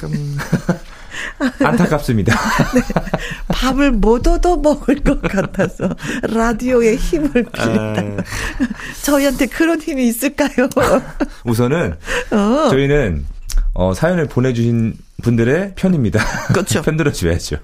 참. 0.00 0.38
안타깝습니다. 1.64 2.34
밥을 3.48 3.92
못 3.92 4.26
얻어 4.26 4.56
먹을 4.56 5.02
것 5.02 5.20
같아서 5.22 5.88
라디오에 6.22 6.96
힘을 6.96 7.30
빌린다. 7.30 8.00
아. 8.00 8.24
저희한테 9.02 9.46
그런 9.46 9.80
힘이 9.80 10.08
있을까요? 10.08 10.68
우선은 11.44 11.96
어. 12.30 12.68
저희는 12.70 13.26
어, 13.74 13.94
사연을 13.94 14.26
보내주신 14.26 14.94
분들의 15.22 15.74
편입니다. 15.76 16.20
그렇죠. 16.48 16.82
편 16.82 16.96
들어줘야죠. 16.96 17.58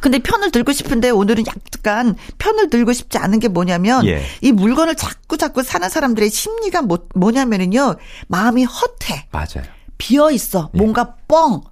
근데 0.00 0.18
편을 0.18 0.50
들고 0.50 0.72
싶은데 0.72 1.10
오늘은 1.10 1.44
약간 1.46 2.16
편을 2.38 2.70
들고 2.70 2.92
싶지 2.92 3.18
않은 3.18 3.38
게 3.38 3.48
뭐냐면 3.48 4.04
예. 4.06 4.24
이 4.40 4.52
물건을 4.52 4.96
자꾸 4.96 5.36
자꾸 5.36 5.62
사는 5.62 5.88
사람들의 5.88 6.30
심리가 6.30 6.82
뭐, 6.82 7.06
뭐냐면은요 7.14 7.96
마음이 8.26 8.64
헛해 8.64 9.26
맞아요. 9.30 9.68
비어 9.98 10.30
있어 10.30 10.70
예. 10.74 10.78
뭔가 10.78 11.14
뻥. 11.26 11.62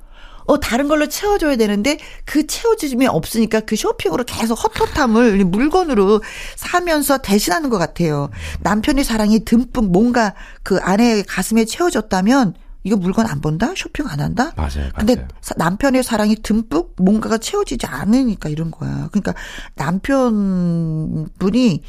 어, 0.47 0.59
다른 0.61 0.89
걸로 0.89 1.09
채워줘야 1.09 1.57
되는데, 1.57 1.99
그 2.25 2.47
채워짐이 2.47 3.07
없으니까 3.07 3.61
그 3.61 3.77
쇼핑으로 3.77 4.25
계속 4.25 4.55
헛헛함을 4.55 5.45
물건으로 5.45 6.23
사면서 6.57 7.19
대신하는 7.19 7.69
것 7.71 7.79
같아요. 7.79 8.31
남편의 8.61 9.05
사랑이 9.05 9.45
듬뿍 9.45 9.91
뭔가 9.91 10.35
그 10.63 10.79
아내의 10.79 11.25
가슴에 11.25 11.65
채워졌다면, 11.65 12.55
이거 12.85 12.95
물건 12.97 13.27
안 13.27 13.41
본다? 13.41 13.73
쇼핑 13.77 14.07
안 14.07 14.21
한다? 14.21 14.53
맞아요, 14.57 14.91
근데 14.97 15.17
맞아요. 15.17 15.29
사- 15.41 15.55
남편의 15.57 16.05
사랑이 16.05 16.37
듬뿍 16.37 16.95
뭔가가 16.99 17.37
채워지지 17.39 17.85
않으니까 17.87 18.49
이런 18.49 18.71
거야. 18.71 19.09
그러니까 19.11 19.35
남편분이 20.47 21.83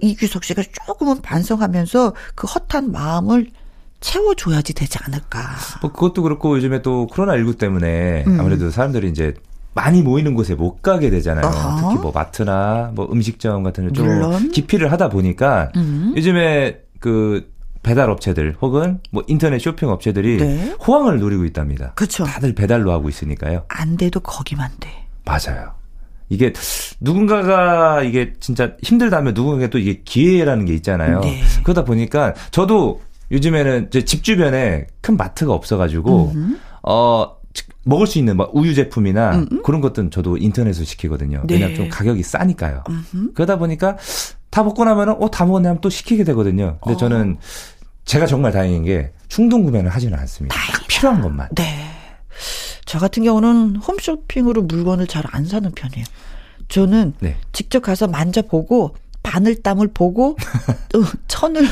이규석 0.00 0.44
씨가 0.44 0.62
조금은 0.86 1.22
반성하면서 1.22 2.14
그 2.36 2.46
헛한 2.46 2.92
마음을 2.92 3.50
채워줘야지 4.00 4.74
되지 4.74 4.98
않을까. 5.02 5.40
뭐 5.82 5.92
그것도 5.92 6.22
그렇고 6.22 6.56
요즘에 6.56 6.82
또 6.82 7.06
코로나19 7.10 7.58
때문에 7.58 8.24
음. 8.26 8.40
아무래도 8.40 8.70
사람들이 8.70 9.08
이제 9.08 9.34
많이 9.74 10.02
모이는 10.02 10.34
곳에 10.34 10.54
못 10.54 10.82
가게 10.82 11.10
되잖아요. 11.10 11.46
어허. 11.46 11.88
특히 11.90 12.02
뭐 12.02 12.12
마트나 12.12 12.90
뭐 12.94 13.08
음식점 13.10 13.62
같은 13.62 13.88
데좀. 13.88 14.50
기피를 14.50 14.90
하다 14.92 15.08
보니까 15.08 15.70
음. 15.76 16.12
요즘에 16.16 16.80
그 17.00 17.52
배달 17.82 18.10
업체들 18.10 18.56
혹은 18.60 19.00
뭐 19.12 19.22
인터넷 19.28 19.58
쇼핑 19.60 19.88
업체들이 19.88 20.36
네. 20.38 20.76
호황을 20.86 21.20
누리고 21.20 21.44
있답니다. 21.44 21.92
그쵸. 21.94 22.24
다들 22.24 22.54
배달로 22.54 22.92
하고 22.92 23.08
있으니까요. 23.08 23.64
안 23.68 23.96
돼도 23.96 24.20
거기만 24.20 24.70
돼. 24.80 25.06
맞아요. 25.24 25.72
이게 26.28 26.52
누군가가 27.00 28.02
이게 28.02 28.34
진짜 28.40 28.72
힘들다면 28.82 29.32
누군가가 29.34 29.70
또 29.70 29.78
이게 29.78 30.02
기회라는 30.04 30.66
게 30.66 30.74
있잖아요. 30.74 31.20
네. 31.20 31.42
그러다 31.62 31.84
보니까 31.84 32.34
저도 32.50 33.00
요즘에는 33.30 33.90
집 33.90 34.24
주변에 34.24 34.86
큰 35.00 35.16
마트가 35.16 35.52
없어가지고 35.52 36.32
어 36.82 37.36
즉, 37.52 37.66
먹을 37.84 38.06
수 38.06 38.18
있는 38.18 38.36
막 38.36 38.54
우유 38.54 38.74
제품이나 38.74 39.44
그런 39.64 39.80
것들은 39.80 40.10
저도 40.10 40.36
인터넷으로 40.36 40.84
시키거든요. 40.84 41.42
네. 41.46 41.54
왜냐하면 41.54 41.76
좀 41.76 41.88
가격이 41.88 42.22
싸니까요. 42.22 42.84
그러다 43.34 43.58
보니까 43.58 43.96
다 44.50 44.62
먹고 44.62 44.84
나면은 44.84 45.14
어다 45.20 45.44
먹었네 45.46 45.68
하면 45.68 45.80
또 45.80 45.90
시키게 45.90 46.24
되거든요. 46.24 46.78
근데 46.82 46.96
저는 46.98 47.36
제가 48.04 48.26
정말 48.26 48.52
다행인 48.52 48.84
게 48.84 49.12
충동 49.28 49.62
구매는 49.64 49.90
하지는 49.90 50.18
않습니다. 50.18 50.56
딱 50.72 50.86
필요한 50.86 51.20
것만. 51.20 51.48
네. 51.54 51.90
저 52.86 52.98
같은 52.98 53.22
경우는 53.24 53.76
홈쇼핑으로 53.76 54.62
물건을 54.62 55.06
잘 55.06 55.22
안 55.32 55.44
사는 55.44 55.70
편이에요. 55.70 56.06
저는 56.68 57.14
네. 57.20 57.36
직접 57.52 57.80
가서 57.82 58.06
만져보고 58.06 58.94
바늘 59.22 59.56
땀을 59.62 59.88
보고 59.92 60.36
또 60.88 61.02
천을 61.26 61.66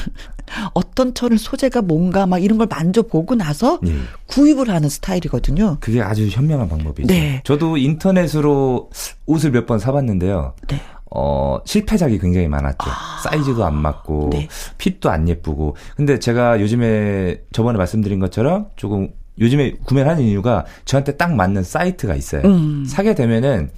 어떤 0.75 1.15
천을 1.15 1.39
소재가 1.39 1.83
뭔가 1.83 2.27
막 2.27 2.39
이런 2.43 2.59
걸 2.59 2.67
만져보고 2.69 3.35
나서 3.35 3.79
예. 3.87 3.95
구입을 4.27 4.69
하는 4.71 4.89
스타일이거든요. 4.89 5.79
그게 5.81 6.01
아주 6.01 6.27
현명한 6.29 6.69
방법이죠. 6.69 7.09
네. 7.13 7.41
저도 7.45 7.77
인터넷으로 7.77 8.91
옷을 9.27 9.51
몇 9.51 9.67
번 9.67 9.79
사봤는데요. 9.79 10.55
네. 10.69 10.81
어, 11.11 11.59
실패작이 11.65 12.19
굉장히 12.19 12.47
많았죠. 12.49 12.91
사이즈도 13.25 13.65
안 13.65 13.75
맞고, 13.77 14.31
네. 14.33 14.49
핏도 14.79 15.09
안 15.11 15.29
예쁘고. 15.29 15.77
근데 15.97 16.19
제가 16.19 16.61
요즘에 16.61 17.43
저번에 17.53 17.79
말씀드린 17.79 18.19
것처럼 18.21 18.67
조금 18.77 19.09
요즘에 19.39 19.73
구매를 19.85 20.11
하는 20.11 20.23
이유가 20.25 20.65
저한테 20.85 21.17
딱 21.17 21.35
맞는 21.35 21.63
사이트가 21.63 22.15
있어요. 22.15 22.43
음. 22.45 22.85
사게 22.87 23.15
되면은, 23.15 23.71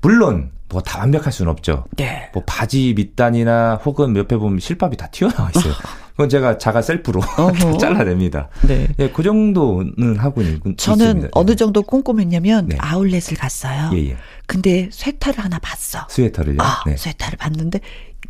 물론, 0.00 0.50
뭐 0.70 0.82
다 0.82 0.98
완벽할 1.00 1.32
수는 1.32 1.50
없죠. 1.50 1.84
네. 1.96 2.30
뭐 2.34 2.42
바지 2.46 2.92
밑단이나 2.96 3.76
혹은 3.84 4.16
옆에 4.16 4.36
보면 4.36 4.60
실밥이 4.60 4.96
다 4.96 5.06
튀어나와 5.08 5.50
있어요. 5.56 5.72
그건 6.12 6.28
제가 6.28 6.58
자가 6.58 6.82
셀프로. 6.82 7.20
잘라냅니다. 7.80 8.48
네. 8.66 8.88
예, 8.98 9.08
그 9.10 9.22
정도는 9.22 10.16
하고 10.18 10.42
있, 10.42 10.60
저는 10.76 11.06
있습니다. 11.06 11.28
어느 11.32 11.54
정도 11.56 11.82
꼼꼼했냐면 11.82 12.66
네. 12.68 12.76
아울렛을 12.80 13.36
갔어요. 13.38 13.90
예, 13.94 14.10
예. 14.10 14.16
근데 14.46 14.88
쇠타를 14.92 15.42
하나 15.42 15.58
봤어. 15.60 16.06
스웨터를요? 16.10 16.60
아, 16.60 16.82
네. 16.86 16.96
쇠타를 16.96 17.38
봤는데 17.38 17.80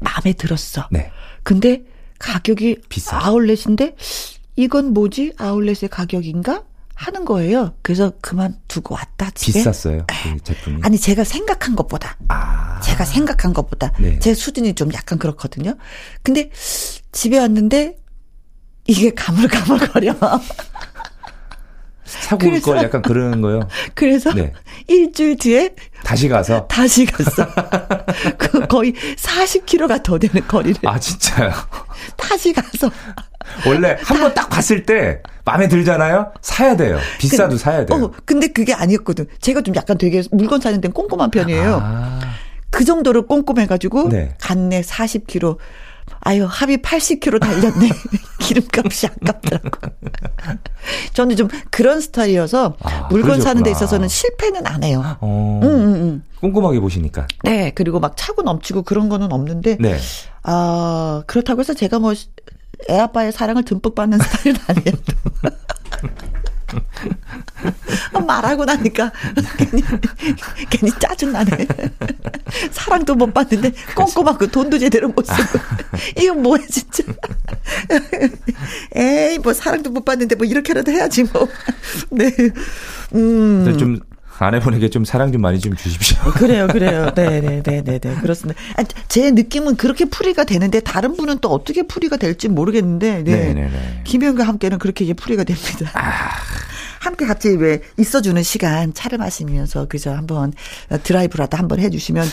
마음에 0.01 0.33
들었어. 0.35 0.87
네. 0.91 1.11
근데 1.43 1.83
가격이 2.19 2.83
비싸죠. 2.89 3.25
아울렛인데 3.25 3.97
이건 4.57 4.93
뭐지? 4.93 5.33
아울렛의 5.39 5.89
가격인가? 5.91 6.63
하는 7.01 7.25
거예요. 7.25 7.75
그래서 7.83 8.13
그만 8.21 8.57
두고 8.67 8.95
왔다 8.97 9.31
집에. 9.31 9.61
비쌌어요. 9.63 10.05
그 10.09 10.43
제품이. 10.43 10.81
아니 10.83 10.99
제가 10.99 11.23
생각한 11.23 11.77
것보다 11.77 12.17
아. 12.27 12.81
제가 12.81 13.05
생각한 13.05 13.53
것보다 13.53 13.93
네. 14.01 14.19
제 14.19 14.35
수준이 14.35 14.75
좀 14.75 14.93
약간 14.93 15.17
그렇거든요. 15.17 15.75
근데 16.25 16.51
집에 17.13 17.39
왔는데 17.39 17.99
이게 18.89 19.15
가물가물거려. 19.15 20.17
사고 22.05 22.47
올 22.47 22.53
그래서- 22.53 22.65
걸 22.73 22.79
약간 22.83 23.03
그러는 23.03 23.43
거요. 23.43 23.61
그래서 23.95 24.33
네. 24.35 24.53
일주일 24.89 25.37
뒤에 25.37 25.77
다시 26.03 26.29
가서. 26.29 26.67
다시 26.69 27.05
갔어. 27.07 27.47
그 28.39 28.67
거의 28.67 28.93
40km가 29.17 30.03
더 30.03 30.19
되는 30.19 30.47
거리를 30.49 30.81
아, 30.89 30.99
진짜요? 30.99 31.53
다시 32.17 32.53
가서 32.53 32.91
원래 33.67 33.97
한 34.03 34.21
번 34.21 34.35
딱 34.35 34.49
봤을 34.51 34.85
때 34.85 35.23
마음에 35.45 35.69
들잖아요? 35.69 36.33
사야 36.43 36.77
돼요. 36.77 36.99
비싸도 37.19 37.57
사야 37.57 37.87
돼요. 37.87 38.05
어, 38.05 38.11
근데 38.25 38.49
그게 38.49 38.73
아니었거든. 38.75 39.27
제가 39.41 39.63
좀 39.63 39.75
약간 39.75 39.97
되게 39.99 40.23
물건 40.33 40.61
사는 40.61 40.81
데는 40.81 40.93
꼼꼼한 40.93 41.31
편이에요. 41.31 41.81
아, 41.83 42.21
그 42.71 42.85
정도로 42.85 43.27
꼼꼼해가지고 43.27 44.09
네. 44.11 44.35
갔네 44.41 44.83
40km. 44.83 45.57
아유 46.21 46.47
합이 46.49 46.79
80km 46.79 47.39
달렸네. 47.41 47.89
기름값이 48.41 49.07
아깝더라고. 49.07 49.69
저는 51.15 51.37
좀 51.37 51.49
그런 51.71 52.01
스타일이어서 52.01 52.77
아, 52.83 53.09
물건 53.11 53.41
사는 53.41 53.63
데 53.63 53.71
그러셨구나. 53.71 53.71
있어서는 53.71 54.09
실패는 54.09 54.67
안 54.67 54.83
해요. 54.85 55.17
어, 55.21 55.61
음, 55.63 55.69
음, 55.69 55.95
음. 55.95 56.23
꼼꼼하게 56.41 56.81
보시니까. 56.81 57.27
네, 57.45 57.73
그리고 57.75 58.01
막 58.01 58.17
차고 58.17 58.43
넘치고 58.43 58.83
그런 58.83 59.09
거는 59.09 59.33
없는데, 59.33 59.77
네. 59.81 59.99
아, 60.45 61.23
그렇다고 61.27 61.61
해서 61.61 61.75
제가 61.75 61.99
뭐, 61.99 62.15
애 62.91 62.99
아빠의 62.99 63.33
사랑을 63.33 63.65
듬뿍 63.65 63.95
받는 63.95 64.19
스타일은 64.19 64.61
아니에요. 64.67 64.93
아, 68.13 68.21
말하고 68.21 68.65
나니까 68.65 69.13
괜히, 69.57 69.83
괜히 70.71 70.93
짜증나네. 70.99 71.67
사랑도 72.71 73.15
못 73.15 73.33
받는데 73.33 73.73
꼼꼼하고 73.95 74.47
돈도 74.47 74.79
제대로 74.79 75.09
못 75.09 75.25
쓰고. 75.27 75.59
이거 76.17 76.35
뭐야, 76.35 76.63
진짜. 76.69 77.05
에이, 78.95 79.39
뭐 79.39 79.53
사랑도 79.53 79.91
못 79.91 80.05
받는데 80.05 80.35
뭐 80.37 80.47
이렇게라도 80.47 80.93
해야지 80.93 81.25
뭐. 81.25 81.49
네. 82.11 82.31
음. 83.15 83.77
좀 83.79 84.01
아내분에게 84.39 84.89
좀 84.91 85.05
사랑 85.05 85.33
좀 85.33 85.41
많이 85.41 85.59
좀 85.59 85.75
주십시오. 85.75 86.19
그래요, 86.33 86.67
그래요. 86.69 87.11
네, 87.15 87.41
네, 87.41 87.63
네, 87.63 87.83
네, 87.83 87.99
네. 87.99 88.15
그렇습니다. 88.17 88.61
아, 88.77 88.85
제 89.09 89.31
느낌은 89.31 89.77
그렇게 89.77 90.05
풀이가 90.05 90.45
되는데 90.45 90.81
다른 90.81 91.17
분은 91.17 91.39
또 91.41 91.49
어떻게 91.49 91.83
풀이가 91.83 92.17
될지 92.17 92.49
모르겠는데, 92.49 93.23
네. 93.25 93.33
네, 93.33 93.55
네, 93.55 93.69
네. 93.69 94.01
김현과 94.05 94.45
함께는 94.45 94.79
그렇게 94.79 95.05
이제 95.05 95.15
풀이가 95.15 95.45
됩니다. 95.45 95.91
함께 97.01 97.27
같이 97.27 97.49
왜 97.51 97.81
있어주는 97.97 98.43
시간 98.43 98.93
차를 98.93 99.19
마시면서 99.19 99.87
그저 99.87 100.13
한번 100.13 100.53
드라이브라도 101.03 101.57
한번 101.57 101.79
해주시면 101.81 102.27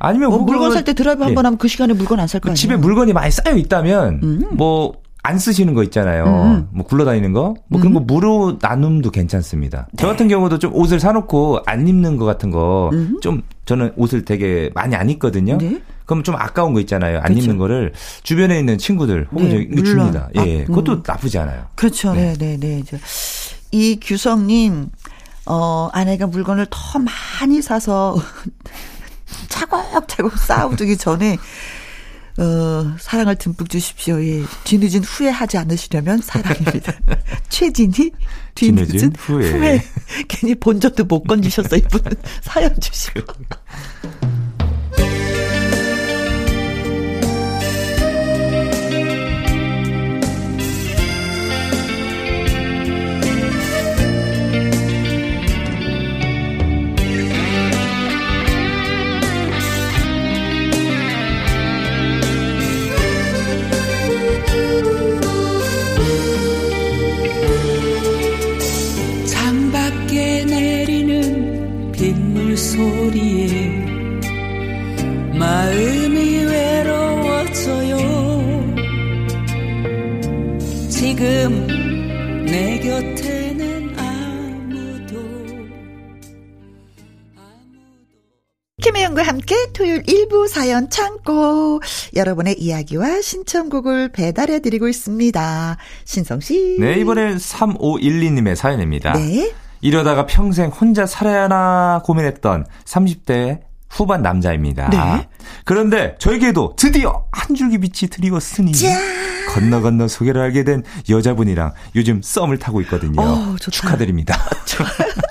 아니면 0.00 0.30
뭐 0.30 0.38
물건 0.40 0.72
살 0.72 0.84
때 0.84 0.92
드라이브 0.92 1.22
예. 1.22 1.26
한번 1.26 1.46
하면 1.46 1.58
그 1.58 1.68
시간에 1.68 1.92
물건 1.92 2.18
안 2.18 2.26
살거 2.26 2.46
그 2.46 2.48
아니에요? 2.50 2.56
집에 2.56 2.76
물건이 2.76 3.12
많이 3.12 3.30
쌓여 3.30 3.54
있다면 3.56 4.46
뭐 4.52 4.94
안 5.24 5.38
쓰시는 5.38 5.74
거 5.74 5.84
있잖아요. 5.84 6.24
음. 6.24 6.68
뭐 6.72 6.84
굴러다니는 6.84 7.32
거. 7.32 7.54
뭐 7.68 7.80
그런 7.80 7.94
거 7.94 8.00
무료 8.00 8.58
나눔도 8.60 9.10
괜찮습니다. 9.12 9.86
저 9.96 10.06
네. 10.06 10.12
같은 10.12 10.26
경우도 10.28 10.58
좀 10.58 10.74
옷을 10.74 10.98
사놓고 10.98 11.60
안 11.66 11.86
입는 11.86 12.16
거 12.16 12.24
같은 12.24 12.50
거 12.50 12.90
좀 13.22 13.42
저는 13.64 13.92
옷을 13.96 14.24
되게 14.24 14.70
많이 14.74 14.96
안 14.96 15.08
입거든요. 15.10 15.58
네. 15.58 15.80
그럼 16.06 16.24
좀 16.24 16.34
아까운 16.34 16.74
거 16.74 16.80
있잖아요. 16.80 17.18
안 17.18 17.22
그렇죠. 17.26 17.40
입는 17.40 17.56
거를 17.58 17.92
주변에 18.24 18.58
있는 18.58 18.76
친구들 18.78 19.28
혹은 19.30 19.44
네, 19.48 19.68
저기. 19.70 19.84
줍니다. 19.84 20.28
아, 20.36 20.44
예, 20.44 20.60
음. 20.62 20.64
그것도 20.66 21.02
나쁘지 21.06 21.38
않아요. 21.38 21.66
그렇죠. 21.76 22.12
네, 22.14 22.34
네, 22.36 22.56
네. 22.58 22.82
저, 22.84 22.96
이 23.70 23.98
규성님, 24.02 24.88
어, 25.46 25.88
아내가 25.92 26.26
물건을 26.26 26.66
더 26.68 26.98
많이 26.98 27.62
사서 27.62 28.16
차곡차곡 29.48 30.36
쌓아두기 30.36 30.96
전에, 30.96 31.38
어, 32.38 32.96
사랑을 32.98 33.36
듬뿍 33.36 33.68
주십시오. 33.68 34.22
예. 34.24 34.42
뒤늦은 34.64 35.04
후회하지 35.04 35.58
않으시려면 35.58 36.20
사랑입니다. 36.22 36.92
최진이 37.50 38.10
뒤늦은, 38.54 39.12
후회. 39.16 39.50
후회. 39.50 39.82
괜히 40.28 40.54
본전도 40.54 41.04
못 41.04 41.24
건지셨어, 41.24 41.76
이분은. 41.76 42.12
사연 42.42 42.78
주시고. 42.80 43.20
창밖에 70.12 70.44
내리는 70.44 71.90
빗물 71.92 72.56
소리에 72.56 73.70
마음이 75.38 76.44
외로워져요 76.44 77.96
지금 80.90 81.66
내 82.46 82.78
곁에는 82.80 83.98
아무도 83.98 85.16
김혜영과 88.82 89.22
함께 89.22 89.56
토요일 89.72 90.02
일부 90.06 90.46
사연 90.46 90.90
창고 90.90 91.80
여러분의 92.14 92.60
이야기와 92.60 93.22
신청곡을 93.22 94.12
배달해 94.12 94.60
드리고 94.60 94.88
있습니다. 94.88 95.78
신성 96.04 96.40
씨. 96.40 96.76
네, 96.78 97.00
이번엔 97.00 97.38
3512님의 97.38 98.54
사연입니다. 98.56 99.14
네. 99.14 99.52
이러다가 99.82 100.26
평생 100.26 100.70
혼자 100.70 101.04
살아야 101.06 101.44
하나 101.44 102.00
고민했던 102.04 102.66
30대 102.84 103.60
후반 103.90 104.22
남자입니다. 104.22 104.88
네. 104.88 105.28
그런데 105.64 106.14
저에게도 106.18 106.76
드디어 106.76 107.26
한 107.30 107.54
줄기 107.54 107.76
빛이 107.78 108.08
드리웠으니 108.08 108.72
건너 109.52 109.82
건너 109.82 110.08
소개를 110.08 110.40
알게 110.40 110.64
된 110.64 110.82
여자분이랑 111.10 111.72
요즘 111.96 112.22
썸을 112.22 112.58
타고 112.58 112.80
있거든요. 112.82 113.20
좋다. 113.58 113.70
축하드립니다. 113.70 114.34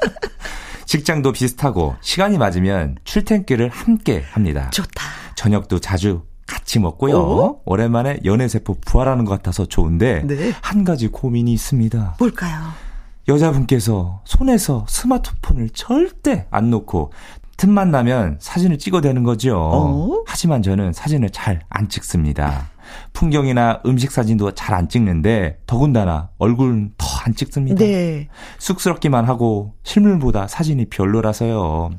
직장도 0.86 1.32
비슷하고 1.32 1.96
시간이 2.02 2.38
맞으면 2.38 2.98
출퇴근길을 3.06 3.70
함께 3.70 4.24
합니다. 4.32 4.70
좋다. 4.72 5.06
저녁도 5.36 5.80
자주 5.80 6.24
같이 6.46 6.80
먹고요. 6.80 7.16
오? 7.18 7.62
오랜만에 7.66 8.20
연애세포 8.26 8.82
부활하는 8.86 9.24
것 9.24 9.32
같아서 9.32 9.66
좋은데 9.66 10.22
네. 10.28 10.54
한 10.62 10.84
가지 10.84 11.08
고민이 11.08 11.54
있습니다. 11.54 12.18
뭘까요? 12.20 12.91
여자분께서 13.32 14.22
손에서 14.26 14.86
스마트폰을 14.88 15.70
절대 15.72 16.46
안 16.52 16.70
놓고 16.70 17.12
틈만 17.58 17.91
나면 17.91 18.38
사진을 18.39 18.78
찍어대는 18.78 19.24
거죠. 19.24 19.58
어? 19.58 20.24
하지만 20.26 20.62
저는 20.63 20.94
사진을 20.94 21.30
잘 21.30 21.62
안 21.70 21.88
찍습니다. 21.89 22.70
풍경이나 23.13 23.82
음식 23.86 24.12
사진도 24.12 24.52
잘 24.52 24.74
안 24.76 24.89
찍는데 24.89 25.60
더군다나 25.65 26.30
얼굴은 26.39 26.94
더 26.98 27.08
안 27.24 27.36
찍습니다. 27.36 27.78
네. 27.78 28.28
쑥스럽기만 28.58 29.26
하고 29.26 29.76
실물보다 29.84 30.48
사진이 30.48 30.86
별로라서요. 30.86 31.91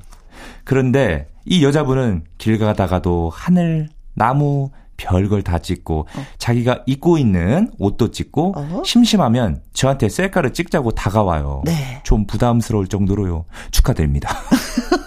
그런데 0.64 1.28
이 1.44 1.64
여자분은 1.64 2.24
길 2.38 2.58
가다가도 2.58 3.30
하늘, 3.32 3.88
나무, 4.14 4.70
별걸 4.96 5.42
다 5.42 5.58
찍고 5.58 6.06
자기가 6.38 6.82
입고 6.86 7.18
있는 7.18 7.70
옷도 7.78 8.10
찍고 8.10 8.54
어? 8.56 8.82
심심하면 8.84 9.62
저한테 9.72 10.08
셀카를 10.08 10.52
찍자고 10.52 10.92
다가와요. 10.92 11.62
네. 11.64 12.00
좀 12.04 12.26
부담스러울 12.26 12.86
정도로요. 12.88 13.44
축하드립니다. 13.70 14.36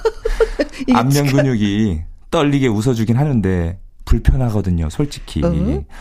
안면 0.93 1.28
근육이 1.28 2.04
떨리게 2.32 2.67
웃어주긴 2.67 3.17
하는데 3.17 3.80
불편하거든요, 4.06 4.89
솔직히. 4.91 5.41
어? 5.43 5.52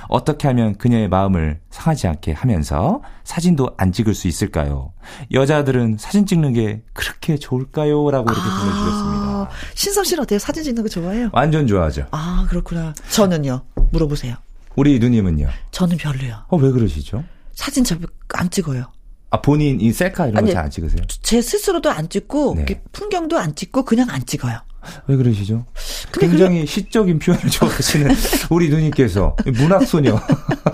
어떻게 0.09 0.47
하면 0.49 0.77
그녀의 0.77 1.09
마음을 1.09 1.61
상하지 1.71 2.07
않게 2.07 2.33
하면서 2.33 3.01
사진도 3.25 3.71
안 3.79 3.93
찍을 3.93 4.15
수 4.15 4.29
있을까요? 4.29 4.93
여자들은 5.33 5.97
사진 5.99 6.27
찍는 6.27 6.53
게 6.53 6.83
그렇게 6.93 7.39
좋을까요? 7.39 8.11
라고 8.11 8.31
이렇게 8.31 8.43
보내주셨습니다. 8.43 9.25
아, 9.25 9.49
신성 9.75 10.05
씨는 10.05 10.23
어때요? 10.23 10.39
사진 10.39 10.63
찍는 10.63 10.83
거 10.83 10.89
좋아해요? 10.89 11.31
완전 11.33 11.67
좋아하죠. 11.67 12.07
아, 12.11 12.47
그렇구나. 12.49 12.93
저는요. 13.11 13.63
물어보세요. 13.95 14.37
우리 14.77 14.99
누님은요? 14.99 15.49
저는 15.71 15.97
별로요. 15.97 16.45
어, 16.49 16.57
왜 16.57 16.71
그러시죠? 16.71 17.25
사진 17.53 17.85
잘 17.85 17.99
안 18.37 18.51
찍어요. 18.51 18.87
아, 19.31 19.41
본인 19.41 19.81
이 19.81 19.93
셀카 19.93 20.27
이런 20.29 20.45
거 20.45 20.51
잘 20.53 20.65
안 20.65 20.71
찍으세요? 20.71 21.03
제 21.23 21.41
스스로도 21.41 21.91
안 21.91 22.09
찍고 22.09 22.55
네. 22.57 22.83
풍경도 22.93 23.39
안 23.39 23.55
찍고 23.55 23.85
그냥 23.85 24.11
안 24.11 24.25
찍어요. 24.27 24.59
왜 25.07 25.17
그러시죠? 25.17 25.65
근데 26.11 26.29
굉장히 26.29 26.67
시적인 26.67 27.19
표현을 27.21 27.49
좋아하시는 27.49 28.15
우리 28.51 28.69
누님께서 28.69 29.37
문학 29.57 29.87
소녀. 29.87 30.21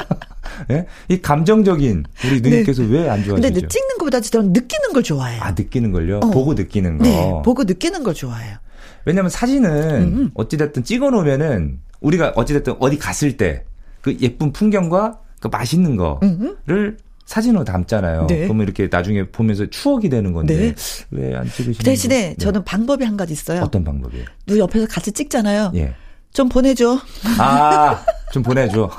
예? 0.70 0.86
이 1.08 1.20
감정적인 1.20 2.04
우리 2.26 2.40
누님께서 2.40 2.82
왜안 2.82 3.20
네. 3.22 3.28
근데 3.28 3.48
좋아하시죠? 3.50 3.60
느- 3.60 3.68
찍는 3.68 3.98
것보다 3.98 4.20
저는 4.20 4.52
느끼는 4.52 4.92
걸 4.94 5.02
좋아해요. 5.02 5.42
아, 5.42 5.50
느끼는 5.52 5.92
걸요? 5.92 6.18
어. 6.18 6.30
보고 6.30 6.54
느끼는 6.54 6.98
거. 6.98 7.04
네, 7.04 7.30
보고 7.44 7.64
느끼는 7.64 8.02
걸 8.02 8.14
좋아해요. 8.14 8.56
왜냐면 9.04 9.30
사진은 9.30 10.02
음. 10.02 10.30
어찌됐든 10.34 10.84
찍어 10.84 11.10
놓으면은 11.10 11.80
우리가 12.00 12.32
어찌됐든 12.36 12.76
어디 12.80 12.98
갔을 12.98 13.36
때 13.36 13.64
그 14.00 14.16
예쁜 14.20 14.52
풍경과 14.52 15.18
그 15.40 15.48
맛있는 15.48 15.98
음. 16.22 16.56
거를 16.66 16.96
사진으로 17.26 17.64
담잖아요. 17.64 18.26
네. 18.26 18.42
그러면 18.42 18.64
이렇게 18.64 18.88
나중에 18.90 19.28
보면서 19.28 19.66
추억이 19.70 20.08
되는 20.08 20.32
건데 20.32 20.74
네. 20.74 20.74
왜안 21.10 21.44
찍으시는 21.46 21.74
그 21.78 21.84
대신에 21.84 22.30
거죠? 22.30 22.38
저는 22.46 22.64
방법이 22.64 23.04
한 23.04 23.16
가지 23.16 23.32
있어요. 23.32 23.60
네. 23.60 23.64
어떤 23.64 23.84
방법이에요? 23.84 24.24
누 24.46 24.58
옆에서 24.58 24.86
같이 24.86 25.12
찍잖아요. 25.12 25.72
예. 25.76 25.94
좀 26.32 26.48
보내줘. 26.48 26.98
아, 27.38 28.04
좀 28.32 28.42
보내줘. 28.42 28.90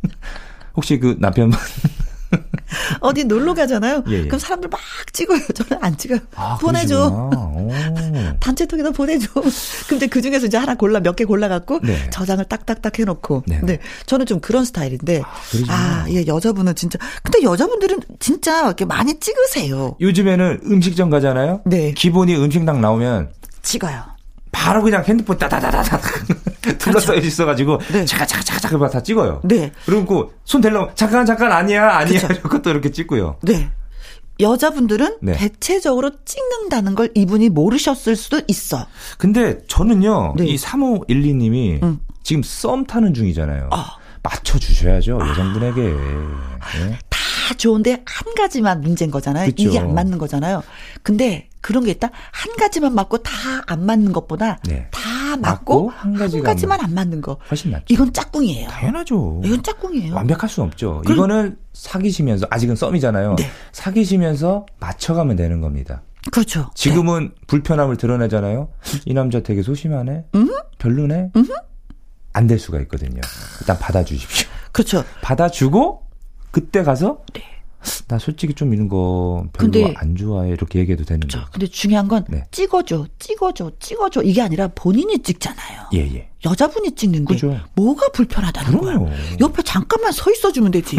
혹시 0.74 0.98
그 0.98 1.16
남편분 1.18 1.58
어디 3.00 3.24
놀러 3.24 3.54
가잖아요. 3.54 4.04
예, 4.08 4.12
예. 4.12 4.24
그럼 4.26 4.38
사람들 4.38 4.68
막 4.68 4.80
찍어요. 5.12 5.40
저는 5.54 5.82
안 5.82 5.96
찍어요. 5.96 6.18
아, 6.36 6.56
보내줘. 6.60 7.30
단체통에다 8.40 8.90
보내줘. 8.90 9.28
근데 9.88 10.06
그 10.06 10.20
중에서 10.22 10.46
이제 10.46 10.56
하나 10.56 10.74
골라 10.74 11.00
몇 11.00 11.16
개 11.16 11.24
골라갖고 11.24 11.80
네. 11.82 12.08
저장을 12.10 12.44
딱딱딱 12.46 12.98
해놓고. 12.98 13.42
네네. 13.46 13.62
네. 13.66 13.78
저는 14.06 14.26
좀 14.26 14.40
그런 14.40 14.64
스타일인데. 14.64 15.22
그러시구나. 15.50 15.74
아, 15.76 16.06
예, 16.08 16.26
여자분은 16.26 16.74
진짜. 16.76 16.98
근데 17.22 17.42
여자분들은 17.42 18.00
진짜 18.20 18.64
이렇게 18.66 18.84
많이 18.84 19.18
찍으세요. 19.20 19.96
요즘에는 20.00 20.60
음식점 20.64 21.10
가잖아요. 21.10 21.62
네. 21.66 21.92
기본이 21.92 22.36
음식당 22.36 22.80
나오면 22.80 23.30
찍어요. 23.62 24.02
바로 24.52 24.82
그냥 24.82 25.04
핸드폰 25.04 25.38
따다다다다 25.38 26.00
둘러싸여 26.78 27.18
있어가지고 27.18 27.78
네. 27.92 28.04
차가 28.04 28.26
차가 28.26 28.42
차가 28.42 28.60
차가 28.60 28.90
다 28.90 29.02
찍어요. 29.02 29.40
네. 29.44 29.72
그리고 29.86 30.32
손 30.44 30.60
대려면 30.60 30.90
잠깐 30.94 31.24
잠깐 31.24 31.52
아니야 31.52 31.96
아니야 31.96 32.20
그쵸. 32.26 32.40
이것도 32.46 32.70
이렇게 32.70 32.90
찍고요. 32.90 33.38
네. 33.42 33.70
여자분들은 34.40 35.18
네. 35.20 35.32
대체적으로 35.34 36.10
찍는다는 36.24 36.94
걸 36.94 37.10
이분이 37.14 37.50
모르셨을 37.50 38.16
수도 38.16 38.40
있어. 38.48 38.86
근데 39.18 39.58
저는요 39.68 40.34
네. 40.36 40.46
이 40.46 40.56
3512님이 40.56 41.82
음. 41.82 42.00
지금 42.22 42.42
썸 42.42 42.84
타는 42.86 43.14
중이잖아요. 43.14 43.68
아. 43.72 43.96
맞춰 44.22 44.58
주셔야죠 44.58 45.18
여성분에게. 45.18 45.80
네. 45.82 46.98
다 47.08 47.18
좋은데 47.56 48.02
한 48.04 48.34
가지만 48.34 48.80
문제인 48.80 49.10
거잖아요. 49.10 49.46
그쵸. 49.46 49.68
이게 49.68 49.78
안 49.78 49.94
맞는 49.94 50.18
거잖아요. 50.18 50.62
근데 51.02 51.48
그런 51.60 51.84
게 51.84 51.90
있다. 51.92 52.10
한 52.32 52.56
가지만 52.56 52.94
맞고 52.94 53.18
다 53.18 53.30
안 53.66 53.84
맞는 53.86 54.12
것보다 54.12 54.58
네. 54.64 54.88
다 54.90 55.36
맞고 55.36 55.40
맞고 55.40 55.88
한 55.90 56.16
한, 56.16 56.42
가지만 56.42 56.80
안 56.80 56.92
맞는 56.94 57.20
거. 57.20 57.36
훨씬 57.50 57.70
낫죠. 57.70 57.84
이건 57.88 58.12
짝꿍이에요. 58.12 58.68
당연하죠. 58.68 59.42
이건 59.44 59.62
짝꿍이에요. 59.62 60.14
완벽할 60.14 60.48
수 60.48 60.62
없죠. 60.62 61.02
그럼- 61.04 61.16
이거는 61.16 61.56
사귀시면서 61.72 62.46
아직은 62.50 62.74
썸이잖아요. 62.76 63.36
네. 63.36 63.48
사귀시면서 63.72 64.66
맞춰가면 64.80 65.36
되는 65.36 65.60
겁니다. 65.60 66.02
그렇죠. 66.32 66.70
지금은 66.74 67.32
불편함을 67.46 67.96
드러내잖아요. 67.96 68.68
이 69.04 69.14
남자 69.14 69.40
되게 69.40 69.62
소심하네. 69.62 70.26
별로네. 70.78 71.30
안될 72.32 72.58
수가 72.58 72.80
있거든요. 72.82 73.20
일단 73.60 73.78
받아주십시오. 73.78 74.48
네. 74.48 74.54
그렇죠. 74.72 75.04
받아주고 75.22 76.06
그때 76.50 76.82
가서 76.82 77.22
나 78.08 78.18
솔직히 78.18 78.54
좀 78.54 78.74
이런 78.74 78.88
거 78.88 79.46
별로 79.52 79.92
안 79.96 80.14
좋아해 80.16 80.50
이렇게 80.50 80.78
얘기해도 80.80 81.04
되는 81.04 81.26
저 81.28 81.40
거. 81.40 81.46
근데 81.52 81.66
중요한 81.66 82.08
건 82.08 82.24
네. 82.28 82.44
찍어줘, 82.50 83.06
찍어줘, 83.18 83.72
찍어줘 83.78 84.22
이게 84.22 84.42
아니라 84.42 84.68
본인이 84.74 85.18
찍잖아요. 85.22 85.82
예 85.94 85.98
예. 86.14 86.28
여자분이 86.44 86.94
찍는데 86.94 87.34
그죠. 87.34 87.58
뭐가 87.74 88.08
불편하다는 88.12 88.78
그럼요. 88.80 89.06
거야. 89.06 89.16
옆에 89.40 89.62
잠깐만 89.62 90.12
서 90.12 90.30
있어주면 90.30 90.70
되지. 90.72 90.96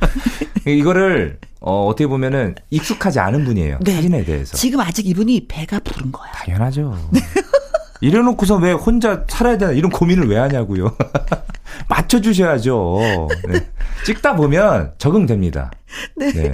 이거를 0.66 1.38
어, 1.60 1.86
어떻게 1.86 2.06
보면은 2.06 2.54
익숙하지 2.70 3.18
않은 3.20 3.44
분이에요. 3.44 3.78
네. 3.82 3.94
사진에 3.94 4.24
대해서. 4.24 4.56
지금 4.56 4.80
아직 4.80 5.06
이분이 5.06 5.46
배가 5.48 5.80
부른 5.80 6.10
거야. 6.12 6.30
당연하죠. 6.32 6.96
이래놓고서 8.00 8.56
왜 8.56 8.72
혼자 8.72 9.24
살아야 9.28 9.58
되나 9.58 9.72
이런 9.72 9.90
고민을 9.90 10.28
왜 10.28 10.38
하냐고요. 10.38 10.96
맞춰주셔야죠. 11.88 13.28
네. 13.48 13.66
찍다 14.04 14.36
보면 14.36 14.92
적응됩니다. 14.98 15.70
네. 16.16 16.32
네. 16.32 16.52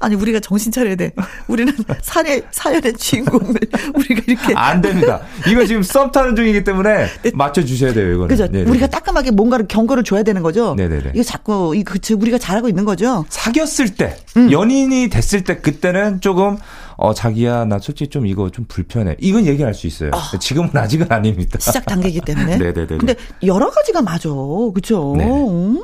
아니 0.00 0.14
우리가 0.14 0.40
정신 0.40 0.72
차려야 0.72 0.96
돼. 0.96 1.12
우리는 1.46 1.72
사의 2.00 2.42
사연의 2.50 2.94
주인공을 2.94 3.54
우리가 3.94 4.22
이렇게 4.26 4.54
안 4.54 4.80
됩니다. 4.80 5.20
이거 5.48 5.64
지금 5.66 5.82
썸 5.82 6.10
타는 6.10 6.36
중이기 6.36 6.64
때문에 6.64 7.06
맞춰 7.34 7.64
주셔야 7.64 7.92
돼요, 7.92 8.12
이거는. 8.12 8.28
그죠? 8.28 8.48
네네. 8.48 8.70
우리가 8.70 8.86
따끔하게 8.86 9.30
뭔가를 9.32 9.66
경고를 9.68 10.02
줘야 10.02 10.22
되는 10.22 10.42
거죠. 10.42 10.74
네네네. 10.74 11.12
이거 11.14 11.22
자꾸 11.22 11.74
이거 11.76 11.94
그 11.94 12.14
우리가 12.14 12.38
잘하고 12.38 12.68
있는 12.68 12.84
거죠. 12.84 13.24
사귀었을 13.28 13.94
때, 13.94 14.16
음. 14.36 14.50
연인이 14.50 15.08
됐을 15.08 15.44
때, 15.44 15.58
그때는 15.58 16.20
조금, 16.20 16.56
어, 16.96 17.12
자기야, 17.14 17.64
나 17.64 17.78
솔직히 17.78 18.10
좀 18.10 18.26
이거 18.26 18.50
좀 18.50 18.64
불편해. 18.68 19.16
이건 19.20 19.46
얘기할 19.46 19.74
수 19.74 19.86
있어요. 19.86 20.10
지금은 20.40 20.70
아직은 20.76 21.10
아닙니다. 21.10 21.58
시작 21.58 21.84
단계이기 21.86 22.20
때문에. 22.20 22.56
네네네. 22.56 22.86
근데 22.98 23.14
여러 23.44 23.70
가지가 23.70 24.02
맞아. 24.02 24.28
그죠? 24.74 25.14
네. 25.16 25.24
음. 25.26 25.80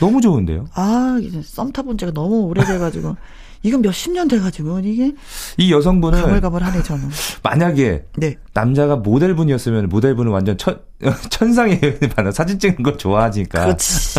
너무 0.00 0.20
좋은데요? 0.20 0.66
아, 0.74 1.18
이제 1.22 1.40
썸 1.44 1.72
타본 1.72 1.98
지가 1.98 2.12
너무 2.12 2.42
오래돼 2.46 2.78
가지고. 2.78 3.16
이건 3.62 3.82
몇십 3.82 4.12
년 4.12 4.26
돼가지고, 4.26 4.80
이게 4.80 5.12
이 5.58 5.70
여성분은 5.70 6.22
가물가물하네, 6.22 6.82
저는. 6.82 7.10
만약에 7.44 8.04
네. 8.16 8.36
남자가 8.54 8.96
모델분이었으면 8.96 9.90
모델분은 9.90 10.32
완전 10.32 10.56
천, 10.56 10.80
천상의 11.28 11.98
반응 12.16 12.32
사진 12.32 12.58
찍는 12.58 12.82
걸 12.82 12.96
좋아하니까. 12.96 13.64
그렇지. 13.66 14.18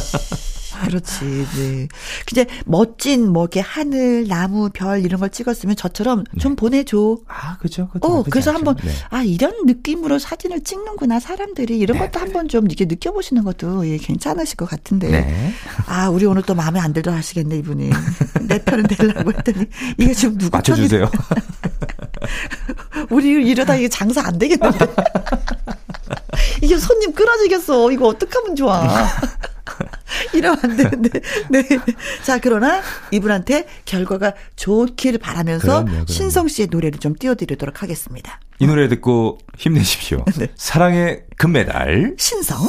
그렇지, 0.86 1.26
네. 1.56 1.88
이제 2.32 2.46
멋진, 2.66 3.30
뭐, 3.32 3.44
이렇게 3.44 3.60
하늘, 3.60 4.28
나무, 4.28 4.70
별, 4.72 5.04
이런 5.06 5.20
걸 5.20 5.30
찍었으면 5.30 5.76
저처럼 5.76 6.24
좀 6.40 6.56
보내줘. 6.56 7.18
아, 7.28 7.58
그죠. 7.58 7.90
어, 8.02 8.24
그래서. 8.24 8.52
한번, 8.52 8.76
네. 8.84 8.92
아, 9.10 9.24
이런 9.24 9.66
느낌으로 9.66 10.20
사진을 10.20 10.62
찍는구나, 10.64 11.20
사람들이. 11.20 11.78
이런 11.80 11.98
것도 11.98 12.20
한번 12.20 12.48
좀 12.48 12.66
이렇게 12.66 12.86
느껴보시는 12.86 13.44
것도 13.44 13.88
예, 13.88 13.98
괜찮으실 13.98 14.58
것 14.58 14.70
같은데. 14.70 15.10
네. 15.10 15.54
아, 15.86 16.10
우리 16.10 16.26
오늘 16.26 16.42
또 16.44 16.54
마음에 16.54 16.80
안 16.80 16.94
들어 16.94 17.14
하시겠네, 17.14 17.58
이분이. 17.58 17.90
내 18.48 18.62
편은 18.64 18.88
되려고 18.88 19.32
했더니, 19.32 19.66
이게 19.98 20.14
지금 20.14 20.38
누구 20.38 20.58
맞춰주세요. 20.58 21.10
우리 23.10 23.30
이러다 23.50 23.76
이게 23.76 23.88
장사 23.88 24.22
안 24.26 24.38
되겠는데. 24.38 24.86
이게 26.62 26.78
손님 26.78 27.14
끊어지겠어. 27.14 27.92
이거 27.92 28.08
어떡하면 28.08 28.56
좋아. 28.56 29.08
이러면 30.34 30.60
안 30.64 30.78
되는데. 30.78 31.20
네. 31.50 31.64
자, 32.24 32.40
그러나 32.40 32.82
이분한테 33.12 33.66
결과가 33.86 34.34
좋기를 34.56 35.20
바라면서 35.20 35.66
그럼요, 35.68 35.86
그럼요. 35.86 36.06
신성 36.08 36.48
씨의 36.48 36.68
노래를 36.72 37.00
좀 37.00 37.16
띄워드리도록 37.16 37.82
하겠습니다. 37.84 38.40
이 38.60 38.68
노래 38.68 38.88
듣고 38.88 39.40
힘내십시오. 39.58 40.24
네. 40.38 40.48
사랑의 40.56 41.24
금메달. 41.38 42.16
신성. 42.18 42.68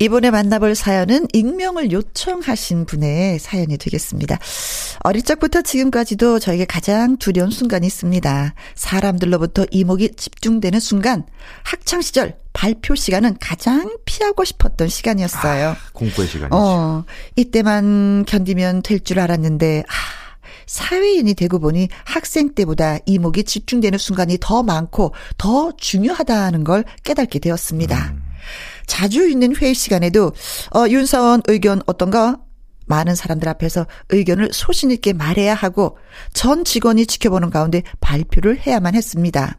이번에 0.00 0.30
만나볼 0.30 0.76
사연은 0.76 1.26
익명을 1.32 1.90
요청하신 1.90 2.86
분의 2.86 3.40
사연이 3.40 3.76
되겠습니다. 3.76 4.38
어릴 5.00 5.22
적부터 5.24 5.62
지금까지도 5.62 6.38
저에게 6.38 6.66
가장 6.66 7.16
두려운 7.16 7.50
순간이 7.50 7.84
있습니다. 7.88 8.54
사람들로부터 8.76 9.66
이목이 9.72 10.12
집중되는 10.16 10.78
순간, 10.78 11.26
학창시절 11.64 12.36
발표 12.52 12.94
시간은 12.94 13.38
가장 13.40 13.92
피하고 14.04 14.44
싶었던 14.44 14.86
시간이었어요. 14.86 15.74
공포의 15.94 16.28
시간이죠. 16.28 16.56
어, 16.56 17.04
이때만 17.34 18.24
견디면 18.24 18.82
될 18.82 19.00
줄 19.00 19.18
알았는데, 19.18 19.82
아, 19.88 19.92
사회인이 20.66 21.34
되고 21.34 21.58
보니 21.58 21.88
학생 22.04 22.54
때보다 22.54 22.98
이목이 23.04 23.42
집중되는 23.42 23.98
순간이 23.98 24.38
더 24.40 24.62
많고 24.62 25.12
더 25.38 25.72
중요하다는 25.76 26.62
걸 26.62 26.84
깨닫게 27.02 27.40
되었습니다. 27.40 28.14
자주 28.88 29.28
있는 29.28 29.54
회의 29.54 29.74
시간에도, 29.74 30.32
어, 30.74 30.88
윤사원 30.88 31.42
의견 31.46 31.80
어떤가? 31.86 32.38
많은 32.86 33.14
사람들 33.14 33.48
앞에서 33.48 33.86
의견을 34.08 34.48
소신 34.52 34.90
있게 34.90 35.12
말해야 35.12 35.54
하고 35.54 35.98
전 36.32 36.64
직원이 36.64 37.06
지켜보는 37.06 37.50
가운데 37.50 37.82
발표를 38.00 38.58
해야만 38.66 38.94
했습니다. 38.94 39.58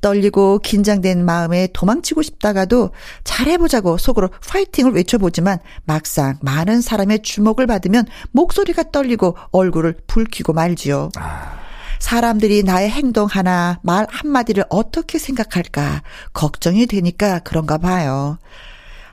떨리고 0.00 0.58
긴장된 0.58 1.24
마음에 1.24 1.68
도망치고 1.72 2.22
싶다가도 2.22 2.90
잘해보자고 3.24 3.98
속으로 3.98 4.28
파이팅을 4.46 4.92
외쳐보지만 4.92 5.58
막상 5.84 6.38
많은 6.42 6.80
사람의 6.80 7.22
주목을 7.22 7.66
받으면 7.66 8.06
목소리가 8.32 8.90
떨리고 8.90 9.36
얼굴을 9.52 9.96
붉히고 10.06 10.52
말지요. 10.52 11.10
사람들이 12.00 12.64
나의 12.64 12.90
행동 12.90 13.26
하나, 13.26 13.78
말 13.82 14.06
한마디를 14.10 14.64
어떻게 14.68 15.18
생각할까 15.18 16.02
걱정이 16.32 16.86
되니까 16.86 17.38
그런가 17.40 17.78
봐요. 17.78 18.38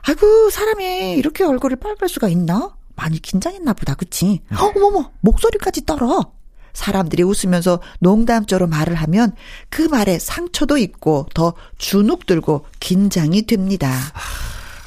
아이고, 0.02 0.50
사람이 0.50 1.12
이렇게 1.12 1.44
얼굴을 1.44 1.76
빨갈 1.76 2.08
수가 2.08 2.28
있나? 2.28 2.74
많이 2.96 3.20
긴장했나 3.20 3.74
보다, 3.74 3.94
그치? 3.94 4.40
어, 4.52 4.72
어머머, 4.74 5.12
목소리까지 5.20 5.86
떨어. 5.86 6.32
사람들이 6.72 7.22
웃으면서 7.22 7.80
농담조로 8.00 8.66
말을 8.66 8.94
하면 8.94 9.32
그 9.68 9.82
말에 9.82 10.18
상처도 10.18 10.78
있고 10.78 11.26
더 11.34 11.54
주눅 11.76 12.26
들고 12.26 12.66
긴장이 12.78 13.46
됩니다. 13.46 13.92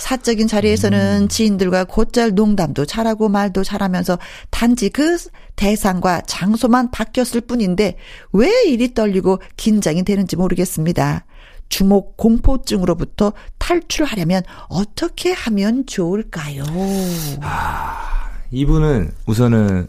사적인 0.02 0.48
자리에서는 0.48 1.30
지인들과 1.30 1.84
곧잘 1.84 2.34
농담도 2.34 2.86
잘하고 2.86 3.30
말도 3.30 3.64
잘하면서 3.64 4.18
단지 4.50 4.90
그 4.90 5.18
대상과 5.56 6.22
장소만 6.22 6.90
바뀌었을 6.90 7.42
뿐인데 7.42 7.98
왜 8.34 8.50
이리 8.64 8.96
떨리고 8.96 9.40
긴장이 9.58 10.04
되는지 10.04 10.36
모르겠습니다. 10.36 11.26
주목 11.70 12.18
공포증으로부터 12.18 13.34
탈출하려면 13.60 14.42
어떻게 14.70 15.32
하면 15.32 15.86
좋을까요? 15.86 16.64
이분은 18.50 19.12
우선은 19.28 19.88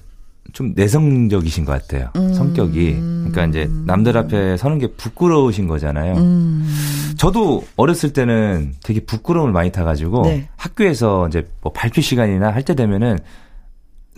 좀 0.53 0.73
내성적이신 0.77 1.65
것 1.65 1.73
같아요. 1.73 2.11
음. 2.17 2.33
성격이. 2.35 2.95
그러니까 2.95 3.47
이제 3.47 3.71
남들 3.87 4.17
앞에 4.17 4.57
서는 4.57 4.79
게 4.79 4.89
부끄러우신 4.93 5.67
거잖아요. 5.69 6.15
음. 6.17 6.69
저도 7.17 7.65
어렸을 7.77 8.13
때는 8.13 8.75
되게 8.83 9.01
부끄러움을 9.01 9.53
많이 9.53 9.71
타가지고 9.73 10.23
네. 10.25 10.49
학교에서 10.57 11.29
이제 11.29 11.49
뭐 11.61 11.73
발표 11.73 12.01
시간이나 12.01 12.51
할 12.53 12.63
때 12.65 12.75
되면은 12.75 13.19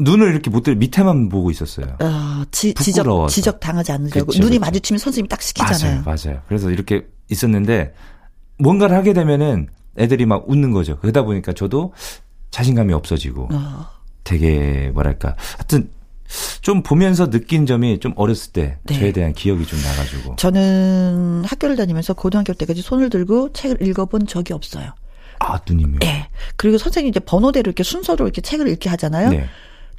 눈을 0.01 0.33
이렇게 0.33 0.51
못 0.51 0.65
들어 0.65 0.75
밑에만 0.77 1.29
보고 1.29 1.51
있었어요. 1.53 1.97
어, 2.01 2.43
지, 2.51 2.75
지적, 2.75 3.05
부끄러워서. 3.05 3.33
지적 3.33 3.61
당하지 3.61 3.93
않으려고 3.93 4.27
그쵸, 4.27 4.41
눈이 4.41 4.57
그쵸. 4.57 4.61
마주치면 4.61 4.99
선생님이 4.99 5.29
딱 5.29 5.41
시키잖아요. 5.41 6.03
맞아요, 6.05 6.19
맞아요. 6.27 6.41
그래서 6.49 6.71
이렇게 6.71 7.07
있었는데 7.31 7.95
뭔가를 8.59 8.97
하게 8.97 9.13
되면은 9.13 9.69
애들이 9.97 10.27
막 10.27 10.49
웃는 10.51 10.73
거죠. 10.73 10.99
그러다 10.99 11.23
보니까 11.23 11.53
저도 11.53 11.93
자신감이 12.51 12.93
없어지고 12.93 13.49
어, 13.53 13.87
되게 14.25 14.91
뭐랄까 14.93 15.37
하여튼 15.59 15.89
좀 16.63 16.83
보면서 16.83 17.31
느낀 17.31 17.67
점이 17.67 18.01
좀 18.01 18.13
어렸을 18.17 18.53
때 18.53 18.79
네. 18.85 18.99
저에 18.99 19.13
대한 19.13 19.33
기억이 19.33 19.67
좀 19.67 19.79
나가지고 19.83 20.37
저는 20.37 21.45
학교를 21.47 21.77
다니면서 21.77 22.15
고등학교 22.15 22.53
때까지 22.55 22.83
손을 22.83 23.11
들고 23.11 23.53
책을 23.53 23.87
읽어본 23.87 24.27
적이 24.27 24.55
없어요. 24.55 24.93
아 25.41 25.61
누님이요. 25.67 25.99
예. 26.05 26.29
그리고 26.57 26.79
선생님이 26.79 27.11
이제 27.11 27.21
번호대로 27.21 27.69
이렇게 27.69 27.83
순서로 27.83 28.25
이렇게 28.27 28.41
책을 28.41 28.69
읽게 28.69 28.89
하잖아요. 28.91 29.31
네. 29.31 29.47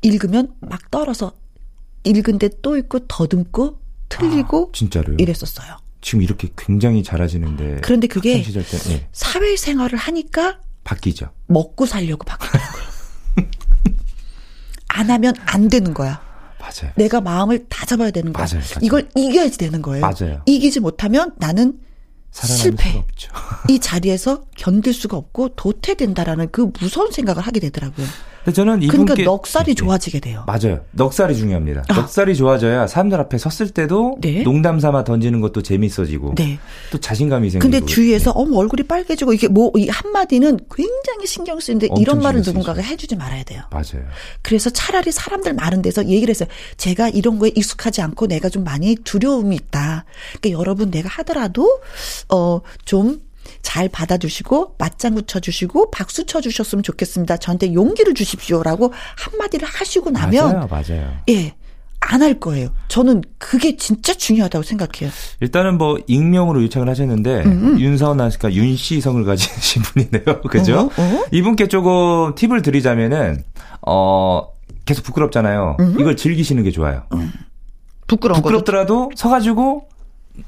읽으면 0.01 0.53
막 0.59 0.89
떨어서 0.91 1.33
읽은데 2.03 2.49
또 2.61 2.77
읽고 2.77 3.07
더듬고 3.07 3.79
틀리고 4.09 4.71
진짜로요. 4.73 5.17
이랬었어요. 5.19 5.77
지금 6.01 6.21
이렇게 6.21 6.49
굉장히 6.55 7.03
잘하시는데 7.03 7.79
그런데 7.81 8.07
그게 8.07 8.41
때 8.41 8.61
네, 8.61 9.09
사회생활을 9.11 9.97
하니까 9.97 10.59
바뀌죠. 10.83 11.31
먹고 11.47 11.85
살려고 11.85 12.23
바뀌더라고요. 12.25 12.83
안 14.87 15.09
하면 15.09 15.33
안 15.45 15.67
되는 15.67 15.93
거야. 15.93 16.24
맞아요. 16.81 16.93
내가 16.95 17.21
마음을 17.21 17.67
다 17.67 17.85
잡아야 17.85 18.11
되는 18.11 18.33
거야. 18.33 18.45
맞아요, 18.45 18.61
맞아요. 18.61 18.79
이걸 18.81 19.09
이겨야지 19.15 19.57
되는 19.57 19.81
거예요. 19.81 20.01
맞아요. 20.01 20.41
이기지 20.45 20.79
못하면 20.79 21.33
나는 21.37 21.79
실패. 22.31 23.03
이 23.69 23.79
자리에서 23.79 24.43
견딜 24.57 24.93
수가 24.93 25.15
없고 25.17 25.49
도태된다라는 25.55 26.49
그 26.51 26.71
무서운 26.79 27.11
생각을 27.11 27.41
하게 27.41 27.59
되더라고요. 27.61 28.05
근데 28.45 28.55
저는 28.55 28.79
그러니까 28.79 28.95
이분께 28.95 29.23
넉살이 29.23 29.65
네, 29.65 29.73
좋아지게 29.73 30.19
돼요. 30.21 30.45
맞아요. 30.47 30.81
넉살이 30.91 31.35
중요합니다. 31.35 31.83
넉살이 31.89 32.35
좋아져야 32.35 32.87
사람들 32.87 33.19
앞에 33.19 33.37
섰을 33.37 33.71
때도 33.71 34.17
네. 34.21 34.43
농담 34.43 34.79
삼아 34.79 35.03
던지는 35.03 35.41
것도 35.41 35.61
재밌어지고 35.61 36.35
네. 36.35 36.59
또 36.91 36.99
자신감이 36.99 37.49
생기고. 37.49 37.69
근데 37.71 37.85
주위에서 37.85 38.31
어머 38.31 38.57
얼굴이 38.57 38.83
빨개지고 38.83 39.33
이게 39.33 39.47
뭐 39.47 39.65
이 39.75 39.89
한마디는 39.89 40.59
굉장히 40.73 41.25
신경 41.27 41.59
쓰이는데 41.59 41.89
이런 41.99 42.21
말을 42.21 42.41
누군가가 42.41 42.81
쓰이죠. 42.81 42.91
해주지 42.93 43.15
말아야 43.15 43.43
돼요. 43.43 43.63
맞아요. 43.71 44.05
그래서 44.41 44.69
차라리 44.69 45.11
사람들 45.11 45.53
많은 45.53 45.81
데서 45.81 46.05
얘기를 46.05 46.29
했어요. 46.29 46.47
제가 46.77 47.09
이런 47.09 47.39
거에 47.39 47.51
익숙하지 47.55 48.01
않고 48.01 48.27
내가 48.27 48.49
좀 48.49 48.63
많이 48.63 48.95
두려움이 48.95 49.55
있다. 49.55 50.05
그러니까 50.39 50.59
여러분 50.59 50.91
내가 50.91 51.09
하더라도 51.09 51.79
어좀 52.29 53.21
잘 53.65 53.89
받아주시고 53.89 54.75
맞장구 54.77 55.23
쳐주시고 55.23 55.89
박수 55.89 56.25
쳐주셨으면 56.27 56.83
좋겠습니다. 56.83 57.37
저한테 57.37 57.73
용기를 57.73 58.13
주십시오라고 58.13 58.93
한마디를 59.17 59.67
하시고 59.67 60.11
나면 60.11 60.53
맞아요, 60.53 60.67
맞아요. 60.69 61.17
예. 61.29 61.53
안 62.07 62.21
할 62.21 62.39
거예요. 62.39 62.69
저는 62.87 63.23
그게 63.39 63.75
진짜 63.77 64.13
중요하다고 64.13 64.61
생각해요. 64.61 65.09
일단은 65.39 65.79
뭐 65.79 65.97
익명으로 66.05 66.61
요청을 66.61 66.87
하셨는데 66.87 67.43
윤서원 67.79 68.29
씨가 68.29 68.53
윤씨 68.53 69.01
성을 69.01 69.23
가지신 69.25 69.81
분이네요. 70.13 70.41
그죠? 70.47 70.91
어, 70.95 71.01
어? 71.01 71.25
이분께 71.31 71.67
조금 71.67 72.35
팁을 72.35 72.61
드리자면은 72.61 73.43
어 73.81 74.47
계속 74.85 75.03
부끄럽잖아요. 75.03 75.77
이걸 75.99 76.15
즐기시는 76.15 76.61
게 76.63 76.69
좋아요. 76.69 77.05
부끄러운 78.05 78.35
거. 78.39 78.43
부끄럽더라도 78.43 79.09
서 79.15 79.29
가지고 79.29 79.87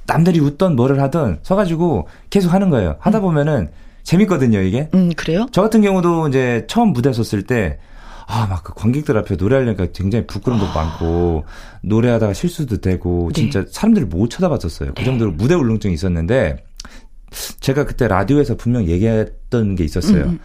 남들이 0.05 0.39
웃던 0.39 0.75
뭐를 0.75 1.01
하든 1.01 1.39
서가지고 1.43 2.07
계속 2.29 2.53
하는 2.53 2.69
거예요. 2.69 2.95
하다 2.99 3.19
보면은 3.21 3.69
재밌거든요, 4.03 4.59
이게. 4.61 4.89
음, 4.93 5.11
그래요? 5.15 5.47
저 5.51 5.61
같은 5.61 5.81
경우도 5.81 6.29
이제 6.29 6.65
처음 6.67 6.93
무대 6.93 7.11
섰을 7.11 7.43
때, 7.43 7.79
아, 8.25 8.45
막 8.47 8.63
그 8.63 8.73
관객들 8.73 9.17
앞에 9.17 9.35
노래하려니까 9.35 9.87
굉장히 9.93 10.25
부끄러움도 10.27 10.67
많고, 10.73 11.45
노래하다가 11.81 12.33
실수도 12.33 12.77
되고, 12.79 13.25
아. 13.25 13.33
네. 13.33 13.41
진짜 13.41 13.65
사람들을 13.69 14.07
못 14.07 14.29
쳐다봤었어요. 14.29 14.93
그 14.95 15.03
정도로 15.03 15.31
무대 15.31 15.55
울렁증이 15.55 15.93
있었는데, 15.93 16.63
제가 17.59 17.85
그때 17.85 18.07
라디오에서 18.07 18.55
분명 18.55 18.85
얘기했던 18.85 19.75
게 19.75 19.83
있었어요. 19.83 20.23
음, 20.25 20.39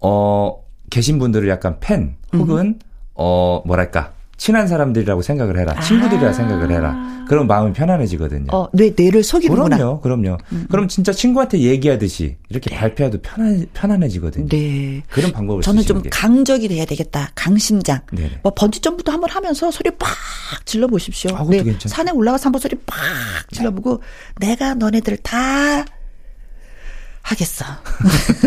어, 0.00 0.62
계신 0.90 1.18
분들을 1.20 1.48
약간 1.48 1.78
팬, 1.80 2.16
혹은, 2.34 2.78
어, 3.14 3.62
뭐랄까, 3.64 4.12
친한 4.42 4.66
사람들이라고 4.66 5.22
생각을 5.22 5.56
해라. 5.56 5.78
친구들이라 5.82 6.32
생각을 6.32 6.72
해라. 6.72 7.24
그럼 7.28 7.46
마음이 7.46 7.72
편안해지거든요. 7.74 8.46
아. 8.50 8.56
어, 8.56 8.68
뇌, 8.72 8.92
뇌를 8.96 9.22
속이는구나. 9.22 9.76
음, 9.76 9.78
그럼요, 9.78 10.00
그럼요. 10.00 10.38
그럼 10.68 10.88
진짜 10.88 11.12
친구한테 11.12 11.60
얘기하듯이 11.60 12.38
이렇게 12.48 12.74
발표해도 12.74 13.22
편안, 13.22 13.64
편안해지거든요. 13.72 14.48
네. 14.48 15.00
그런 15.10 15.30
방법을 15.30 15.62
저는 15.62 15.84
좀 15.84 16.02
게. 16.02 16.10
강적이 16.10 16.66
돼야 16.66 16.84
되겠다. 16.84 17.30
강심장. 17.36 18.00
네네. 18.10 18.40
뭐 18.42 18.52
번지점프도 18.52 19.12
한번 19.12 19.30
하면서 19.30 19.70
소리 19.70 19.90
빡 19.92 20.08
질러 20.64 20.88
보십시오. 20.88 21.30
네, 21.30 21.36
아, 21.36 21.44
그것도 21.44 21.62
괜찮죠. 21.62 21.88
산에 21.88 22.10
올라가서 22.10 22.46
한번 22.46 22.60
소리 22.60 22.74
빡 22.84 22.98
질러보고 23.52 24.02
내가 24.40 24.74
너네들 24.74 25.18
다 25.18 25.84
하겠어. 27.22 27.64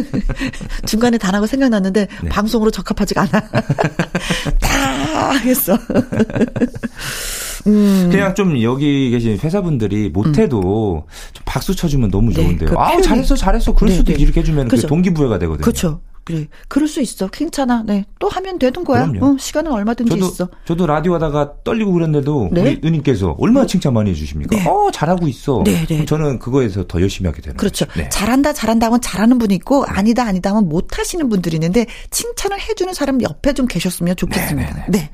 중간에 0.85 1.17
단어가 1.17 1.47
생각났는데 1.47 2.07
네. 2.23 2.29
방송으로 2.29 2.71
적합하지가 2.71 3.21
않아. 3.21 3.41
다 4.59 5.29
하겠어. 5.31 5.77
음. 7.67 8.09
그냥 8.11 8.35
좀 8.35 8.61
여기 8.61 9.09
계신 9.09 9.39
회사분들이 9.39 10.09
못해도 10.09 11.07
좀 11.33 11.43
박수 11.45 11.75
쳐주면 11.75 12.11
너무 12.11 12.29
네, 12.31 12.35
좋은데요. 12.43 12.69
그 12.69 12.75
아우 12.77 12.97
표현이- 12.97 13.03
잘했어 13.03 13.35
잘했어 13.35 13.73
그럴 13.73 13.89
네, 13.89 13.95
수도 13.97 14.13
네. 14.13 14.19
이렇게 14.21 14.41
해주면 14.41 14.67
그 14.67 14.75
그죠. 14.75 14.87
동기부여가 14.87 15.39
되거든요. 15.39 15.63
그렇죠. 15.63 16.01
그래. 16.25 16.47
그럴 16.67 16.87
수 16.87 17.01
있어. 17.01 17.27
괜찮아. 17.27 17.83
네. 17.85 18.03
또 18.17 18.27
하면 18.29 18.57
되는 18.57 18.83
거야. 18.83 19.07
그럼요. 19.07 19.35
어, 19.35 19.37
시간은 19.37 19.71
얼마든지 19.71 20.09
저도 20.09 20.25
있어. 20.25 20.49
저도 20.65 20.87
라디오 20.87 21.13
하다가 21.13 21.63
떨리고 21.63 21.93
그랬는데도 21.93 22.49
네. 22.51 22.61
우리 22.61 22.79
누님께서 22.81 23.35
얼마나 23.37 23.67
칭찬 23.67 23.93
많이 23.93 24.09
해주십니까? 24.09 24.55
네. 24.55 24.67
어 24.67 24.89
잘하고 24.91 25.27
있어. 25.27 25.61
네, 25.63 25.85
네. 25.85 26.03
저는 26.05 26.39
그거에서 26.39 26.87
더 26.87 26.99
열심히 26.99 27.27
하게 27.27 27.41
되는 27.41 27.55
그렇죠. 27.57 27.85
네. 27.95 28.09
잘한다, 28.09 28.53
잘한다 28.53 28.87
하면 28.87 29.01
잘하는 29.01 29.37
분이 29.37 29.53
있고, 29.55 29.85
아니다, 29.85 30.23
아니다 30.23 30.49
하면 30.49 30.67
못 30.67 30.97
하시는 30.97 31.29
분들이 31.29 31.57
있는데, 31.57 31.85
칭찬을 32.09 32.59
해주는 32.59 32.91
사람 32.95 33.21
옆에 33.21 33.53
좀 33.53 33.67
계셨으면 33.67 34.15
좋겠습니다. 34.15 34.73
네, 34.73 34.85
네, 34.89 34.97
네, 34.97 35.09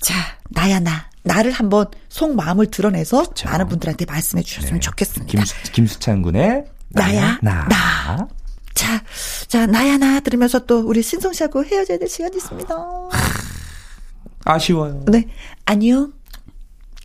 자, 0.00 0.14
나야, 0.48 0.80
나. 0.80 1.08
나를 1.24 1.52
한번 1.52 1.86
속 2.08 2.34
마음을 2.34 2.68
드러내서 2.68 3.22
그렇죠. 3.22 3.50
많은 3.50 3.68
분들한테 3.68 4.06
말씀해 4.06 4.42
주셨으면 4.42 4.74
네. 4.74 4.80
좋겠습니다. 4.80 5.30
김수, 5.30 5.54
김수찬 5.72 6.22
군의 6.22 6.64
나야, 6.88 7.38
나. 7.42 7.68
나. 7.68 8.28
자, 8.78 9.02
자, 9.48 9.66
나야, 9.66 9.98
나 9.98 10.20
들으면서 10.20 10.60
또 10.60 10.78
우리 10.86 11.02
신성 11.02 11.32
씨하고 11.32 11.64
헤어져야 11.64 11.98
될 11.98 12.08
시간이 12.08 12.36
있습니다. 12.36 12.76
아쉬워요. 14.44 15.04
네, 15.08 15.26
안녕. 15.64 16.12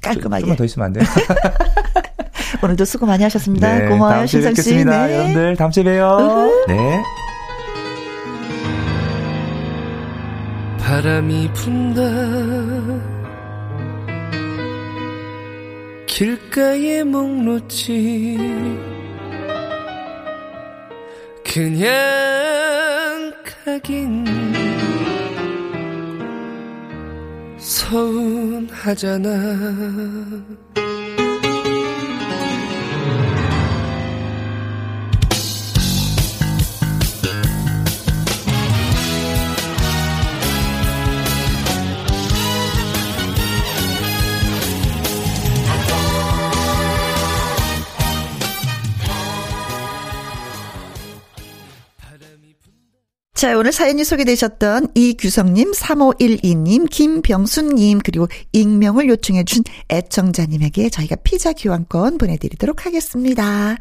깔끔하게. 0.03 0.41
좀만 0.41 0.57
더 0.57 0.65
있으면 0.65 0.85
안 0.85 0.93
돼요? 0.93 1.03
오늘도 2.61 2.85
수고 2.85 3.07
많이 3.07 3.23
하셨습니다. 3.23 3.75
네, 3.75 3.87
고마워요, 3.89 4.27
신성 4.27 4.53
씨. 4.53 4.61
뵙겠습니다. 4.61 5.07
네. 5.07 5.15
여러분들 5.15 5.55
다음 5.55 5.71
주에 5.71 5.83
봬요. 5.83 6.17
으흐. 6.19 6.65
네. 6.67 7.03
바람이 10.77 11.51
분다 11.53 12.01
길가에 16.05 17.03
목 17.03 17.31
놓지 17.41 18.92
그냥 21.53 23.31
가긴 23.63 24.25
서운하잖아 27.59 29.29
자, 53.43 53.57
오늘 53.57 53.73
사연이 53.73 54.05
소개되셨던 54.05 54.91
이규성님, 54.95 55.73
3512님, 55.73 56.89
김병순님, 56.89 57.99
그리고 58.01 58.29
익명을 58.53 59.09
요청해준 59.09 59.65
애청자님에게 59.89 60.89
저희가 60.89 61.17
피자 61.25 61.51
교환권 61.51 62.19
보내드리도록 62.19 62.85
하겠습니다. 62.85 63.75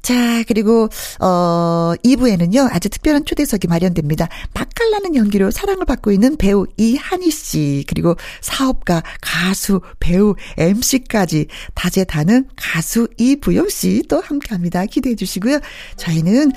자, 0.00 0.44
그리고, 0.46 0.90
어, 1.18 1.94
2부에는요, 2.04 2.68
아주 2.70 2.88
특별한 2.88 3.24
초대석이 3.24 3.66
마련됩니다. 3.66 4.28
맛깔나는 4.52 5.16
연기로 5.16 5.50
사랑을 5.50 5.86
받고 5.86 6.12
있는 6.12 6.36
배우 6.36 6.66
이한희 6.76 7.32
씨, 7.32 7.84
그리고 7.88 8.14
사업가, 8.42 9.02
가수, 9.20 9.80
배우, 9.98 10.36
MC까지 10.56 11.46
다재다능 11.74 12.44
가수 12.54 13.08
이부영 13.16 13.70
씨 13.70 14.02
또 14.08 14.20
함께 14.20 14.50
합니다. 14.50 14.84
기대해 14.86 15.16
주시고요. 15.16 15.58
저희는 15.96 16.52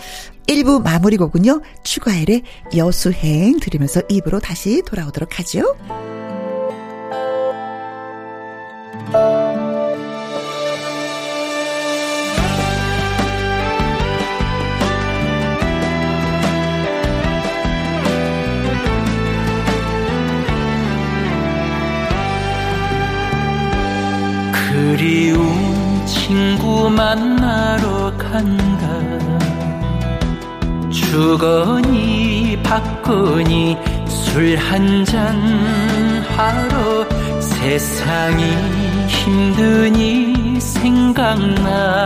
1부 0.47 0.81
마무리 0.81 1.17
곡은요, 1.17 1.61
추가일의 1.83 2.43
여수행 2.75 3.59
들으면서 3.59 4.01
2부로 4.01 4.41
다시 4.41 4.81
돌아오도록 4.83 5.39
하죠. 5.39 5.75
그리운 24.97 26.05
친구 26.05 26.89
만나러 26.89 28.15
간다 28.17 29.26
주거니 31.07 32.59
받거니 32.63 33.77
술 34.07 34.57
한 34.57 35.05
잔 35.05 35.39
하러 36.35 37.07
세상이 37.39 38.43
힘드니 39.07 40.59
생각나는 40.59 41.97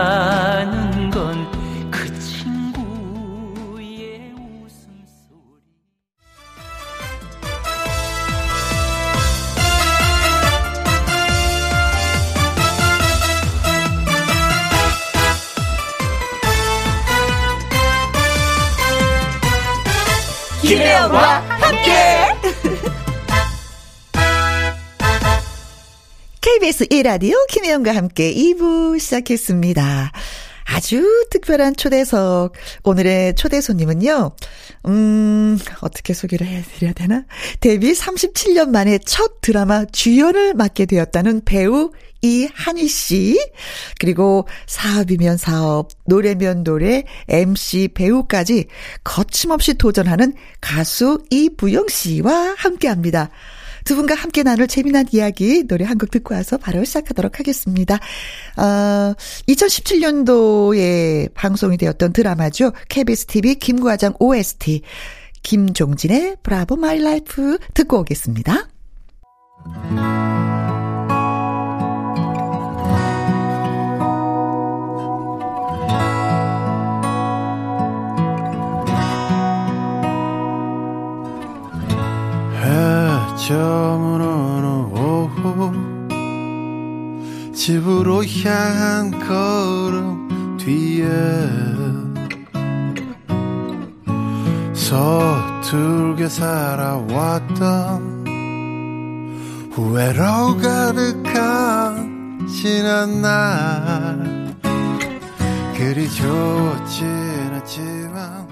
김혜영과 20.72 21.40
함께! 21.50 21.92
KBS 26.40 26.86
1라디오 26.86 27.34
김혜영과 27.50 27.94
함께 27.94 28.34
2부 28.34 28.98
시작했습니다. 28.98 30.14
아주 30.64 31.28
특별한 31.30 31.76
초대석. 31.76 32.54
오늘의 32.86 33.36
초대 33.36 33.60
손님은요, 33.60 34.32
음, 34.88 35.60
어떻게 35.82 36.14
소개를 36.14 36.48
해드려야 36.48 36.94
되나? 36.94 37.26
데뷔 37.60 37.92
37년 37.92 38.70
만에 38.70 38.98
첫 39.00 39.42
드라마 39.42 39.84
주연을 39.84 40.54
맡게 40.54 40.86
되었다는 40.86 41.42
배우 41.44 41.92
이한희 42.22 42.88
씨. 42.88 43.40
그리고 44.00 44.48
사업이면 44.68 45.38
사업, 45.38 45.90
노래면 46.06 46.64
노래, 46.64 47.04
MC, 47.28 47.90
배우까지 47.94 48.66
거침없이 49.04 49.74
도전하는 49.76 50.34
가수 50.60 51.24
이부영 51.30 51.88
씨와 51.90 52.56
함께 52.58 52.88
합니다. 52.88 53.30
두 53.84 53.96
분과 53.96 54.14
함께 54.14 54.44
나눌 54.44 54.68
재미난 54.68 55.06
이야기 55.12 55.64
노래 55.68 55.86
한 55.86 55.98
곡 55.98 56.12
듣고 56.12 56.34
와서 56.36 56.58
바로 56.58 56.84
시작하도록 56.84 57.40
하겠습니다. 57.40 57.96
어, 58.58 59.14
2017년도에 59.48 61.34
방송이 61.34 61.78
되었던 61.78 62.14
드라마죠. 62.14 62.72
KBS 62.90 63.26
TV 63.26 63.56
김과장 63.56 64.14
OST 64.20 64.82
김종진의 65.44 66.38
Bravo 66.44 66.76
My 66.76 67.00
Life 67.00 67.58
듣고 67.74 68.00
오겠습니다. 68.00 68.68
저문 83.48 84.22
어느 84.22 84.68
오후 85.00 85.72
집으로 87.54 88.24
향한 88.24 89.10
걸음 89.28 90.58
뒤에 90.58 91.08
서툴게 94.74 96.28
살아왔던 96.28 97.62
후회로 99.74 100.58
가득한 100.62 102.48
지난 102.48 103.22
날. 103.24 104.56
그리 105.76 106.08
좋진 106.12 107.08
않지만 107.54 108.51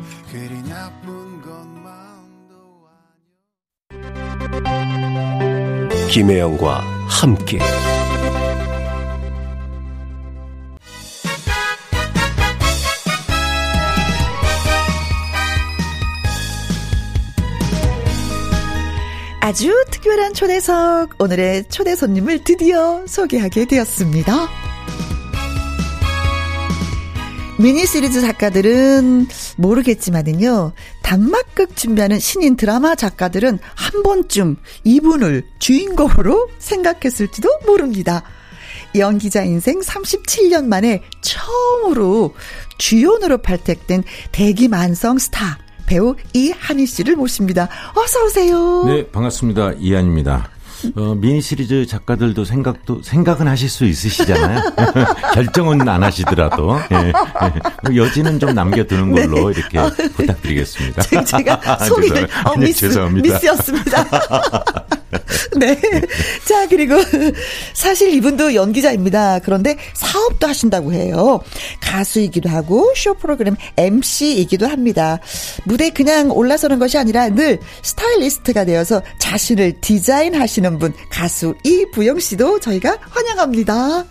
김혜영과 6.09 6.79
함께 7.07 7.59
아주 19.39 19.71
특별한 19.91 20.33
초대석, 20.33 21.15
오늘의 21.19 21.69
초대 21.69 21.95
손님을 21.95 22.43
드디어 22.43 23.05
소개하게 23.05 23.65
되었습니다. 23.65 24.49
미니 27.59 27.85
시리즈 27.85 28.21
작가들은 28.21 29.27
모르겠지만은요, 29.57 30.71
단막극 31.09 31.75
준비하는 31.75 32.19
신인 32.19 32.55
드라마 32.55 32.93
작가들은 32.93 33.57
한 33.73 34.03
번쯤 34.03 34.57
이분을 34.83 35.43
주인공으로 35.57 36.51
생각했을지도 36.59 37.49
모릅니다. 37.65 38.21
연기자 38.95 39.41
인생 39.41 39.79
37년 39.79 40.65
만에 40.65 41.01
처음으로 41.21 42.35
주연으로 42.77 43.39
발탁된 43.39 44.03
대기만성 44.31 45.17
스타, 45.17 45.57
배우 45.87 46.15
이한희 46.33 46.85
씨를 46.85 47.15
모십니다. 47.15 47.69
어서 47.95 48.23
오세요. 48.25 48.85
네, 48.85 49.07
반갑습니다. 49.07 49.73
이한입니다. 49.79 50.51
어, 50.95 51.15
미니 51.15 51.41
시리즈 51.41 51.85
작가들도 51.85 52.45
생각도 52.45 53.01
생각은 53.03 53.47
하실 53.47 53.69
수 53.69 53.85
있으시잖아요. 53.85 54.61
결정은 55.33 55.87
안 55.87 56.03
하시더라도 56.03 56.79
예, 56.91 57.07
예. 57.07 57.13
그 57.83 57.95
여지는 57.97 58.39
좀 58.39 58.53
남겨두는 58.53 59.11
걸로 59.11 59.51
이렇게 59.51 59.79
부탁드리겠습니다. 60.15 61.01
네. 61.03 61.23
제가 61.25 61.77
소리를 61.85 62.27
죄송- 62.27 62.45
어, 62.45 62.55
미스 62.57 62.79
죄송합니다. 62.79 63.33
미스였습니다. 63.33 64.05
네. 65.57 65.79
자 66.45 66.67
그리고 66.67 66.95
사실 67.73 68.13
이분도 68.13 68.55
연기자입니다. 68.55 69.39
그런데 69.39 69.77
사업도 69.93 70.47
하신다고 70.47 70.93
해요. 70.93 71.41
가수이기도 71.81 72.49
하고 72.49 72.91
쇼 72.95 73.13
프로그램 73.15 73.55
MC이기도 73.77 74.67
합니다. 74.67 75.19
무대 75.65 75.89
그냥 75.89 76.31
올라서는 76.31 76.79
것이 76.79 76.97
아니라 76.97 77.29
늘 77.29 77.59
스타일리스트가 77.81 78.65
되어서 78.65 79.01
자신을 79.19 79.81
디자인하시는 79.81 80.79
분 80.79 80.93
가수 81.09 81.55
이부영 81.63 82.19
씨도 82.19 82.59
저희가 82.59 82.97
환영합니다. 83.01 84.05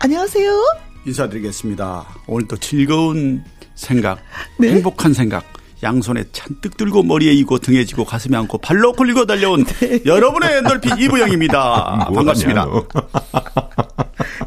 안녕하세요. 0.00 0.62
인사드리겠습니다. 1.06 2.06
오늘도 2.26 2.56
즐거운 2.58 3.42
생각, 3.74 4.18
네. 4.58 4.70
행복한 4.70 5.12
생각, 5.12 5.44
양손에 5.82 6.24
잔뜩 6.32 6.76
들고 6.76 7.02
머리에 7.02 7.32
이고 7.32 7.58
등에 7.58 7.84
지고 7.84 8.04
가슴에 8.04 8.36
안고 8.36 8.58
발로 8.58 8.92
굴리고 8.92 9.26
달려온 9.26 9.64
네. 9.64 10.00
여러분의 10.06 10.58
엔돌핀 10.58 10.98
이부영입니다. 10.98 12.10
반갑습니다. 12.14 12.66
뭐하냐고. 12.66 12.88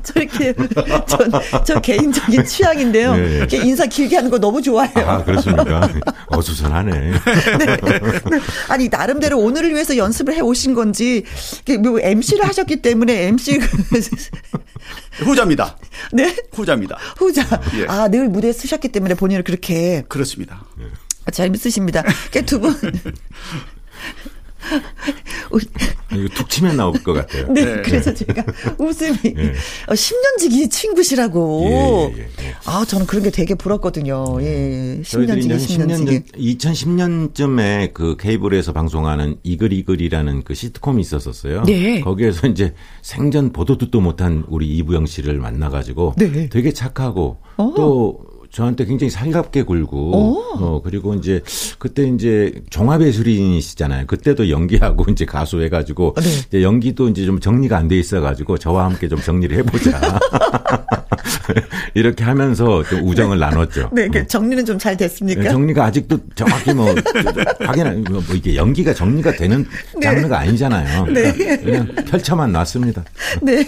저렇게 0.04 0.54
전, 1.08 1.32
저 1.66 1.80
개인적인 1.80 2.46
취향인데요. 2.46 3.16
예, 3.16 3.32
예. 3.34 3.38
이렇게 3.38 3.58
인사 3.58 3.86
길게 3.86 4.16
하는 4.16 4.30
거 4.30 4.38
너무 4.38 4.62
좋아해요. 4.62 5.08
아, 5.08 5.24
그렇습니까? 5.24 5.90
어수선하네. 6.28 6.92
네. 6.92 7.78
아니 8.68 8.90
나름대로 8.90 9.40
오늘을 9.40 9.74
위해서 9.74 9.96
연습을 9.96 10.34
해 10.34 10.42
오신 10.42 10.74
건지 10.74 11.24
뭐 11.82 12.00
MC를 12.02 12.46
하셨기 12.46 12.82
때문에 12.82 13.28
MC 13.28 13.60
후자입니다. 15.24 15.78
네 16.14 16.36
후자입니다. 16.54 16.98
후자 17.18 17.44
예. 17.78 17.86
아늘 17.88 18.30
무대에 18.30 18.52
쓰셨기 18.52 18.90
때문에 18.90 19.16
본인을 19.16 19.44
그렇게 19.44 20.04
그렇습니다. 20.08 20.66
재밌으십니다. 21.32 22.04
그두 22.32 22.60
분. 22.60 22.74
이거 26.14 26.28
툭 26.36 26.50
치면 26.50 26.78
나올 26.78 26.94
것 27.04 27.14
같아요. 27.14 27.48
네, 27.54 27.82
그래서 27.82 28.14
제가 28.14 28.44
웃음이 28.78 29.18
예. 29.26 29.54
어, 29.88 29.94
10년지기 29.94 30.70
친구시라고. 30.70 32.12
예, 32.16 32.22
예, 32.22 32.22
예. 32.24 32.56
아, 32.66 32.86
저는 32.86 33.06
그런 33.06 33.24
게 33.24 33.30
되게 33.30 33.56
부럽거든요. 33.56 34.42
예, 34.42 35.02
저희들이 35.06 35.42
10년지기, 35.42 35.62
이제 35.62 35.78
한 35.78 35.88
10년 35.88 36.06
10년지기. 36.06 36.60
전, 36.60 36.74
2010년쯤에 36.74 37.94
그 37.94 38.18
케이블에서 38.18 38.74
방송하는 38.74 39.38
이글이글이라는 39.44 40.44
그 40.44 40.54
시트콤이 40.54 41.02
있었었어요. 41.02 41.64
네. 41.64 42.02
거기에서 42.02 42.48
이제 42.48 42.74
생전 43.02 43.54
보도 43.54 43.78
듣도 43.78 44.02
못한 44.02 44.44
우리 44.48 44.68
이부영 44.78 45.06
씨를 45.06 45.38
만나가지고 45.38 46.16
네. 46.18 46.50
되게 46.50 46.72
착하고 46.72 47.38
어. 47.58 47.74
또 47.76 48.20
저한테 48.52 48.86
굉장히 48.86 49.10
살갑게 49.10 49.64
굴고 49.64 50.12
어. 50.16 50.42
어 50.60 50.82
그리고 50.84 51.14
이제 51.14 51.42
그때 51.80 52.04
이제 52.08 52.54
종합예술인이시잖아요. 52.70 54.06
그때도 54.08 54.50
연기하고 54.50 55.06
이제 55.12 55.26
가수 55.26 55.62
해가지고 55.62 56.16
네. 56.22 56.30
이제 56.48 56.62
연기도 56.64 57.08
이제 57.10 57.26
좀 57.26 57.40
정리가 57.40 57.78
안 57.78 57.88
돼 57.88 57.98
있어가지고 57.98 58.58
저와 58.58 58.86
함께 58.86 59.10
좀 59.10 59.20
정리를 59.20 59.58
해보자 59.58 60.00
이렇게 61.94 62.24
하면서 62.24 62.84
좀 62.84 63.02
우정을 63.08 63.38
나눴죠. 63.40 63.90
네, 63.92 64.08
그 64.08 64.26
정리는 64.28 64.66
좀 64.66 64.78
잘 64.82 64.96
됐습니까? 64.98 65.42
네, 65.44 65.50
정리가 65.50 65.86
아직도 65.86 66.18
정확히 66.34 66.74
뭐 66.74 66.88
확인 67.60 68.04
뭐 68.10 68.22
이게 68.34 68.56
연기가 68.56 68.94
정리가 68.94 69.34
되는 69.34 69.66
장르가 70.02 70.40
아니잖아요. 70.40 71.06
네. 71.08 71.58
그냥 71.58 71.88
펼쳐만 72.10 72.52
놨습니다. 72.52 73.04
네. 73.42 73.62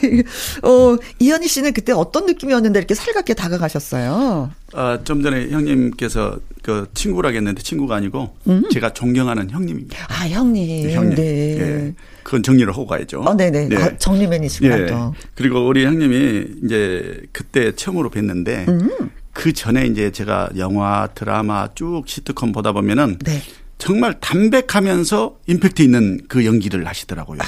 어, 0.64 0.98
이현희 1.20 1.48
씨는 1.48 1.74
그때 1.74 1.92
어떤 1.92 2.26
느낌이었는데 2.26 2.80
이렇게 2.80 2.96
살갑게 2.96 3.34
다가가셨어요? 3.36 4.52
아, 4.74 5.00
좀 5.04 5.22
전에 5.22 5.50
형님께서 5.50 6.40
그 6.62 6.88
친구라고 6.94 7.36
했는데 7.36 7.62
친구가 7.62 7.96
아니고 7.96 8.36
제가 8.72 8.94
존경하는 8.94 9.50
형님입니다. 9.50 10.08
아, 10.10 10.28
형님. 10.28 10.90
형님. 10.90 11.16
네. 11.16 11.60
예. 11.60 11.94
그건 12.24 12.42
정리를 12.42 12.72
하고 12.72 12.88
가야죠. 12.88 13.22
어, 13.22 13.36
네네. 13.36 13.68
네. 13.68 13.76
아, 13.76 13.98
정리맨이시구나 13.98 14.80
예. 14.82 14.86
또. 14.86 15.14
그리고 15.36 15.68
우리 15.68 15.86
형님이 15.86 16.46
이제 16.64 17.22
그때 17.32 17.74
처음으로 17.76 18.10
뵀는데 18.10 18.68
음. 18.70 19.12
그 19.34 19.52
전에 19.52 19.86
이제 19.88 20.12
제가 20.12 20.50
영화, 20.58 21.08
드라마 21.14 21.68
쭉 21.76 22.04
시트콤 22.06 22.54
보다 22.54 22.72
보면은 22.72 23.18
네. 23.20 23.42
정말 23.78 24.18
담백하면서 24.22 25.40
임팩트 25.48 25.82
있는 25.82 26.22
그 26.30 26.46
연기를 26.46 26.88
하시더라고요. 26.88 27.40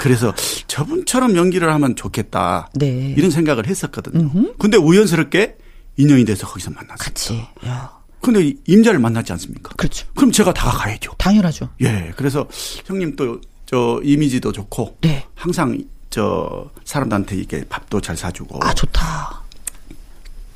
그래서 0.00 0.34
저분처럼 0.66 1.36
연기를 1.36 1.72
하면 1.72 1.94
좋겠다. 1.94 2.70
네. 2.74 3.14
이런 3.16 3.30
생각을 3.30 3.68
했었거든요. 3.68 4.54
근데 4.58 4.76
우연스럽게 4.76 5.56
인연이 5.96 6.24
돼서 6.24 6.46
거기서 6.46 6.70
만났어요. 6.70 6.96
같이. 6.98 7.46
야, 7.66 7.92
근데 8.20 8.54
임자를 8.66 8.98
만났지 8.98 9.32
않습니까? 9.32 9.70
그렇죠. 9.76 10.06
그럼 10.14 10.32
제가 10.32 10.52
다가가야죠. 10.54 11.12
당연하죠. 11.18 11.68
예. 11.80 12.12
그래서 12.16 12.48
형님 12.86 13.16
또 13.16 13.40
저 13.72 14.02
이미지도 14.04 14.52
좋고 14.52 14.98
네. 15.00 15.24
항상 15.34 15.82
저 16.10 16.70
사람들한테 16.84 17.36
이게 17.36 17.64
밥도 17.70 18.02
잘 18.02 18.18
사주고 18.18 18.58
아, 18.62 18.74
좋다. 18.74 19.40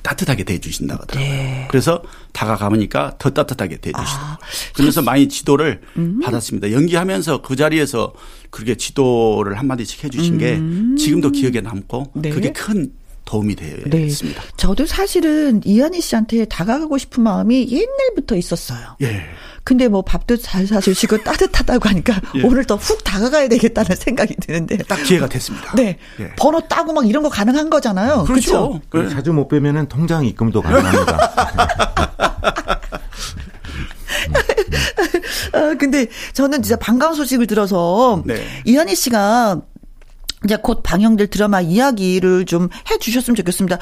따뜻하게 0.02 0.44
대해주신다 0.44 0.96
하더라고요. 0.96 1.18
네. 1.26 1.66
그래서 1.70 2.02
다가가보니까 2.32 3.16
더 3.18 3.30
따뜻하게 3.30 3.78
대해주시더라고요. 3.78 4.32
아, 4.34 4.38
그러면서 4.74 5.00
많이 5.00 5.30
지도를 5.30 5.80
음. 5.96 6.20
받았습니다. 6.20 6.72
연기하면서 6.72 7.40
그 7.40 7.56
자리에서 7.56 8.12
그렇게 8.50 8.74
지도를 8.74 9.58
한마디씩 9.58 10.04
해주신 10.04 10.36
게 10.36 10.60
지금도 11.02 11.30
기억에 11.30 11.62
남고 11.62 12.12
음. 12.16 12.20
네. 12.22 12.28
그게 12.28 12.52
큰 12.52 12.92
도움이 13.26 13.56
되었습니다. 13.56 14.42
저도 14.56 14.86
사실은 14.86 15.60
이한희 15.64 16.00
씨한테 16.00 16.46
다가가고 16.46 16.96
싶은 16.96 17.22
마음이 17.22 17.68
옛날부터 17.70 18.36
있었어요. 18.36 18.96
예. 19.02 19.24
근데 19.64 19.88
뭐 19.88 20.00
밥도 20.02 20.36
잘 20.36 20.64
사주시고 20.66 21.24
따뜻하다고 21.24 21.88
하니까 21.88 22.20
예. 22.36 22.42
오늘 22.42 22.64
더 22.64 22.76
훅 22.76 23.02
다가가야 23.02 23.48
되겠다는 23.48 23.96
생각이 23.96 24.36
드는데. 24.36 24.78
딱 24.88 25.02
기회가 25.02 25.28
됐습니다. 25.28 25.74
네. 25.74 25.98
예. 26.20 26.30
번호 26.38 26.60
따고 26.68 26.92
막 26.92 27.06
이런 27.08 27.22
거 27.24 27.28
가능한 27.28 27.68
거잖아요. 27.68 28.24
그렇죠. 28.24 28.80
그렇죠? 28.88 29.10
예. 29.10 29.14
자주 29.14 29.32
못 29.32 29.48
빼면은 29.48 29.88
통장 29.88 30.24
입금도 30.24 30.62
가능합니다. 30.62 31.18
아, 35.52 35.74
근데 35.78 36.06
저는 36.32 36.62
진짜 36.62 36.76
반가운 36.76 37.14
소식을 37.14 37.46
들어서 37.48 38.22
네. 38.24 38.44
이한희 38.64 38.94
씨가 38.94 39.60
이제 40.46 40.56
곧 40.62 40.82
방영될 40.82 41.26
드라마 41.28 41.60
이야기를 41.60 42.46
좀 42.46 42.68
해 42.90 42.98
주셨으면 42.98 43.34
좋겠습니다. 43.36 43.78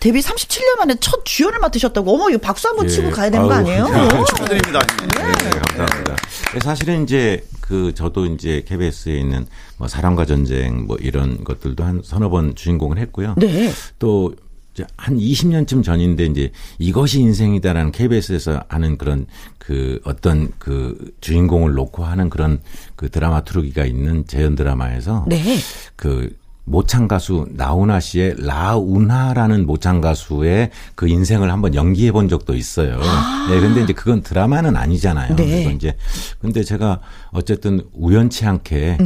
데뷔 0.00 0.20
37년 0.20 0.78
만에 0.78 0.94
첫 1.00 1.24
주연을 1.24 1.58
맡으셨다고. 1.60 2.14
어머, 2.14 2.28
이거 2.28 2.38
박수 2.38 2.68
한번 2.68 2.84
예. 2.86 2.88
치고 2.90 3.10
가야 3.10 3.30
되는 3.30 3.46
거 3.46 3.54
아니에요? 3.54 3.84
감사합니다. 3.84 4.24
축하드립니다. 4.24 4.78
네, 5.08 5.50
감사합니다. 5.50 6.16
사실은 6.62 7.04
이제 7.04 7.42
그 7.60 7.94
저도 7.94 8.26
이제 8.26 8.62
KBS에 8.68 9.14
있는 9.14 9.46
뭐 9.78 9.88
사랑과 9.88 10.26
전쟁 10.26 10.86
뭐 10.86 10.96
이런 11.00 11.42
것들도 11.42 11.82
한 11.82 12.02
서너 12.04 12.28
번 12.28 12.54
주인공을 12.54 12.98
했고요. 12.98 13.34
네. 13.38 13.72
또 13.98 14.34
한 14.96 15.16
20년쯤 15.16 15.84
전인데 15.84 16.26
이제 16.26 16.50
이것이 16.78 17.20
인생이다라는 17.20 17.92
KBS에서 17.92 18.64
하는 18.68 18.98
그런 18.98 19.26
그 19.58 20.00
어떤 20.04 20.50
그 20.58 21.12
주인공을 21.20 21.74
놓고 21.74 22.04
하는 22.04 22.28
그런 22.28 22.60
그 22.96 23.08
드라마투르기가 23.10 23.84
있는 23.84 24.26
재연 24.26 24.54
드라마에서 24.54 25.26
네. 25.28 25.56
그 25.96 26.36
모창 26.66 27.08
가수 27.08 27.46
나훈아 27.50 28.00
씨의 28.00 28.36
라운하라는 28.38 29.66
모창 29.66 30.00
가수의 30.00 30.70
그 30.94 31.06
인생을 31.06 31.52
한번 31.52 31.74
연기해 31.74 32.10
본 32.10 32.28
적도 32.28 32.54
있어요. 32.54 32.98
네, 33.50 33.60
근데 33.60 33.82
이제 33.82 33.92
그건 33.92 34.22
드라마는 34.22 34.74
아니잖아요. 34.74 35.36
네. 35.36 35.44
그래서 35.46 35.70
이제 35.70 35.96
근데 36.40 36.64
제가 36.64 37.00
어쨌든 37.32 37.82
우연치 37.92 38.46
않게 38.46 38.98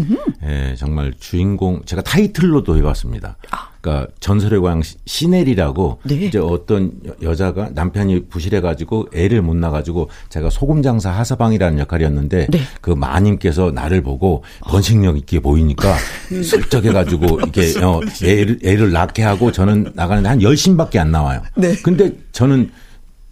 예, 0.44 0.74
정말 0.78 1.12
주인공 1.18 1.82
제가 1.84 2.02
타이틀로도 2.02 2.76
해봤습니다. 2.76 3.36
그러니까 3.80 4.10
전설의 4.20 4.58
고향 4.60 4.82
시- 4.82 4.96
시넬이라고 5.06 6.00
네. 6.04 6.14
이제 6.16 6.38
어떤 6.38 6.92
여- 7.06 7.14
여자가 7.30 7.70
남편이 7.74 8.26
부실해 8.28 8.60
가지고 8.60 9.06
애를 9.14 9.40
못 9.42 9.54
낳아가지고 9.56 10.08
제가 10.28 10.50
소금 10.50 10.82
장사 10.82 11.10
하사방이라는 11.10 11.78
역할이었는데 11.78 12.48
네. 12.50 12.60
그 12.80 12.90
마님께서 12.90 13.70
나를 13.70 14.02
보고 14.02 14.42
번식력 14.62 15.16
있게 15.18 15.40
보이니까 15.40 15.94
슬쩍 16.42 16.84
해가지고 16.84 17.40
이게 17.46 17.72
어, 17.82 18.00
애를, 18.24 18.58
애를 18.64 18.90
낳게 18.92 19.22
하고 19.22 19.52
저는 19.52 19.92
나가는데 19.94 20.28
한 20.28 20.42
열심밖에 20.42 20.98
안 20.98 21.12
나와요. 21.12 21.42
네. 21.56 21.74
근데 21.82 22.12
저는 22.32 22.70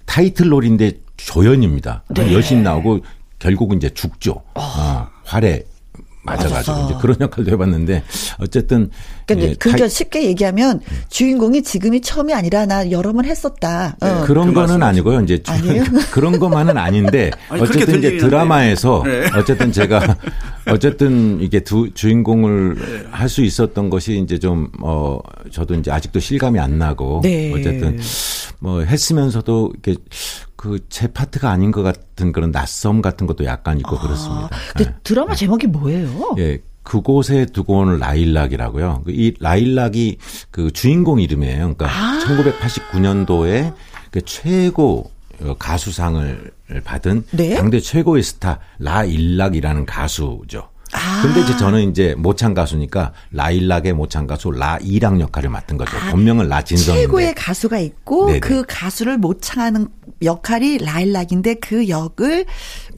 타이틀롤인데 0.04 0.92
조연입니다. 1.16 2.04
네. 2.10 2.22
한 2.22 2.32
열심 2.32 2.62
나오고 2.62 3.00
결국은 3.38 3.78
이제 3.78 3.90
죽죠. 3.90 4.42
어, 4.54 5.08
활에 5.24 5.64
맞아가지고 6.26 6.72
맞아서. 6.72 6.84
이제 6.84 6.94
그런 7.00 7.16
역할도 7.20 7.50
해봤는데 7.52 8.02
어쨌든 8.40 8.90
그러니까, 9.26 9.50
예, 9.50 9.54
그러니까 9.54 9.88
쉽게 9.88 10.24
얘기하면 10.24 10.80
주인공이 11.08 11.62
지금이 11.62 12.00
처음이 12.00 12.32
아니라 12.34 12.66
나 12.66 12.90
여러 12.90 13.12
번 13.12 13.24
했었다. 13.24 13.96
어. 14.00 14.24
그런 14.26 14.48
그 14.48 14.54
거는. 14.54 14.82
아니고요. 14.82 15.20
이제 15.22 15.42
주-? 15.42 15.52
그런 16.12 16.38
것만은 16.38 16.76
아닌데 16.76 17.30
아니, 17.48 17.62
어쨌든 17.62 17.98
이제 17.98 18.16
드라마에서. 18.18 19.02
네. 19.04 19.26
어쨌든 19.36 19.72
제가 19.72 20.16
어쨌든 20.68 21.40
이게 21.40 21.60
두 21.60 21.92
주인공을 21.92 23.08
할수 23.10 23.42
있었던 23.42 23.90
것이 23.90 24.18
이제 24.18 24.38
좀어 24.38 25.20
저도 25.50 25.74
이제 25.74 25.90
아직도 25.90 26.20
실감이 26.20 26.58
안 26.58 26.78
나고 26.78 27.20
네. 27.22 27.52
어쨌든 27.52 27.98
뭐 28.58 28.80
했으면서도 28.80 29.72
이렇게 29.82 30.00
그 30.66 30.78
제 30.88 31.06
파트가 31.12 31.50
아닌 31.50 31.70
것 31.70 31.82
같은 31.82 32.32
그런 32.32 32.50
낯섦 32.50 33.02
같은 33.02 33.26
것도 33.26 33.44
약간 33.44 33.78
있고 33.78 33.98
그렇습니다. 33.98 34.48
근데 34.76 34.94
드라마 35.02 35.34
제목이 35.34 35.66
뭐예요? 35.66 36.34
예. 36.38 36.58
그곳에 36.82 37.46
두고 37.46 37.78
온 37.78 37.98
라일락이라고요. 37.98 39.02
그이 39.06 39.34
라일락이 39.40 40.18
그 40.52 40.70
주인공 40.70 41.20
이름이에요. 41.20 41.74
그러니까 41.74 41.86
아. 41.88 42.20
1989년도에 42.24 43.74
그 44.12 44.22
최고 44.22 45.10
어, 45.42 45.54
가수상을 45.58 46.50
받은 46.84 47.24
네? 47.32 47.54
당대 47.56 47.80
최고의 47.80 48.22
스타 48.22 48.60
라일락이라는 48.78 49.84
가수죠. 49.84 50.68
아. 50.92 51.22
근데 51.22 51.40
이제 51.40 51.56
저는 51.56 51.90
이제 51.90 52.14
모창 52.16 52.54
가수니까 52.54 53.12
라일락의 53.32 53.92
모창 53.92 54.26
가수 54.26 54.50
라일락 54.50 55.20
역할을 55.20 55.50
맡은 55.50 55.76
거죠. 55.76 55.92
본명은 56.10 56.48
라진성인데. 56.48 57.00
아, 57.00 57.06
최고의 57.06 57.34
가수가 57.34 57.78
있고 57.78 58.26
네네. 58.26 58.40
그 58.40 58.64
가수를 58.66 59.18
모창하는 59.18 59.88
역할이 60.22 60.78
라일락인데 60.78 61.54
그 61.54 61.88
역을 61.88 62.46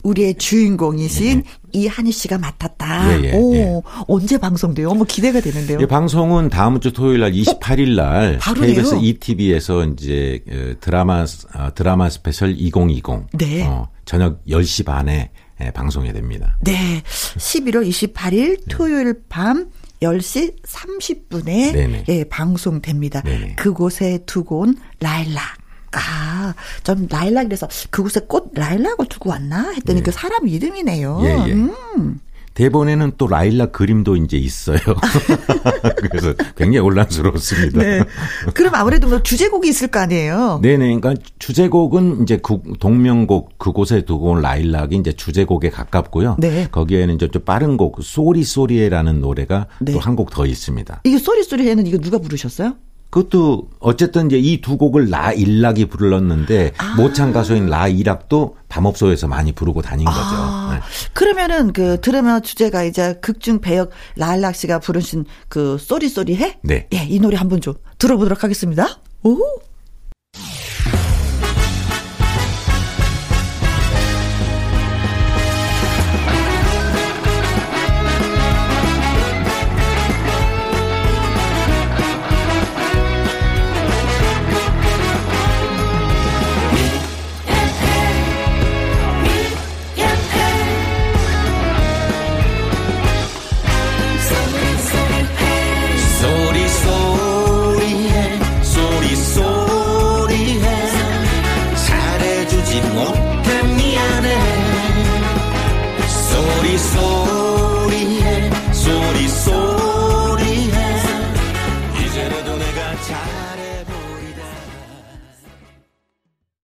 우리의 0.03 0.35
주인공이신 0.35 1.43
이한희 1.73 2.11
씨가 2.11 2.37
맡았다. 2.37 3.19
예, 3.19 3.23
예, 3.25 3.31
오, 3.33 3.55
예. 3.55 3.81
언제 4.07 4.37
방송돼요? 4.37 4.89
어머 4.89 5.03
기대가 5.03 5.41
되는데요. 5.41 5.79
예, 5.81 5.85
방송은 5.85 6.49
다음 6.49 6.79
주 6.79 6.93
토요일 6.93 7.19
날 7.19 7.31
28일 7.33 7.95
날 7.95 8.37
바로네요. 8.39 8.75
KBS 8.75 8.95
2TV에서 9.01 9.83
이제 9.85 10.39
어, 10.49 10.73
드라마 10.79 11.25
어, 11.55 11.69
드라마 11.75 12.09
스페셜 12.09 12.55
2020 12.57 13.03
네. 13.33 13.65
어, 13.67 13.89
저녁 14.05 14.43
10시 14.45 14.85
반에 14.85 15.31
예, 15.61 15.71
방송이 15.71 16.13
됩니다. 16.13 16.57
네. 16.61 17.01
11월 17.37 17.87
28일 17.87 18.61
토요일 18.69 19.21
밤 19.27 19.69
10시 20.01 20.61
30분에 20.63 21.73
네네. 21.73 22.05
예, 22.07 22.23
방송됩니다. 22.23 23.21
네네. 23.21 23.55
그곳에 23.55 24.19
두고 24.25 24.59
온 24.59 24.77
라일락. 24.99 25.41
아, 25.91 26.53
전 26.83 27.07
라일락이라서 27.09 27.67
그곳에 27.89 28.21
꽃 28.27 28.51
라일락을 28.53 29.07
두고 29.07 29.31
왔나 29.31 29.71
했더니 29.71 30.03
그 30.03 30.11
사람 30.11 30.47
이름이네요. 30.47 31.19
예, 31.23 31.49
예. 31.49 31.53
음. 31.53 32.19
대본에는 32.59 33.13
또 33.17 33.27
라일락 33.27 33.71
그림도 33.71 34.17
이제 34.17 34.35
있어요. 34.35 34.79
그래서 36.11 36.33
굉장히 36.57 36.79
혼란스럽습니다. 36.79 37.79
네. 37.81 38.03
그럼 38.53 38.75
아무래도 38.75 39.07
뭐 39.07 39.23
주제곡이 39.23 39.69
있을 39.69 39.87
거 39.87 40.01
아니에요. 40.01 40.59
네네. 40.61 40.99
그러니까 40.99 41.13
주제곡은 41.39 42.23
이제 42.23 42.37
그 42.43 42.59
동명곡 42.81 43.57
그곳에 43.59 44.01
두고 44.03 44.31
온 44.31 44.41
라일락이 44.41 44.97
이제 44.97 45.13
주제곡에 45.13 45.69
가깝고요. 45.69 46.35
네. 46.37 46.67
거기에는 46.69 47.15
이제 47.15 47.29
좀 47.29 47.43
빠른 47.45 47.77
곡 47.77 47.99
sorry 48.03 48.43
sorry 48.43 48.71
해라는 48.71 49.21
노래가 49.21 49.67
네. 49.79 49.93
또 49.93 50.05
한 50.05 50.17
곡 50.17 50.29
더 50.29 50.45
있습니다. 50.45 50.99
이게 51.05 51.17
sorry 51.17 51.38
sorry 51.38 51.58
해는 51.58 51.87
이거 51.87 51.97
누가 51.97 52.17
부르셨어요? 52.17 52.75
그것도 53.09 53.69
어쨌든 53.79 54.27
이제 54.27 54.37
이 54.37 54.61
두 54.61 54.77
곡을 54.77 55.09
라일락이 55.09 55.85
불렀는데 55.85 56.73
아. 56.77 56.95
모창 56.97 57.31
가수인 57.31 57.67
라일락도 57.67 58.57
밤업소에서 58.69 59.27
많이 59.27 59.51
부르고 59.51 59.81
다닌 59.81 60.05
거죠. 60.05 60.19
아, 60.21 60.69
네. 60.73 61.09
그러면은 61.13 61.73
그 61.73 61.99
드라마 62.01 62.39
주제가 62.39 62.83
이제 62.83 63.15
극중 63.21 63.59
배역 63.59 63.89
라일락 64.15 64.55
씨가 64.55 64.79
부르신 64.79 65.25
그 65.49 65.77
sorry 65.77 66.07
sorry 66.07 66.37
해? 66.37 66.59
네. 66.61 66.87
예, 66.93 67.05
이 67.09 67.19
노래 67.19 67.35
한번 67.35 67.59
좀 67.59 67.73
들어보도록 67.97 68.43
하겠습니다. 68.43 69.01
오. 69.23 69.37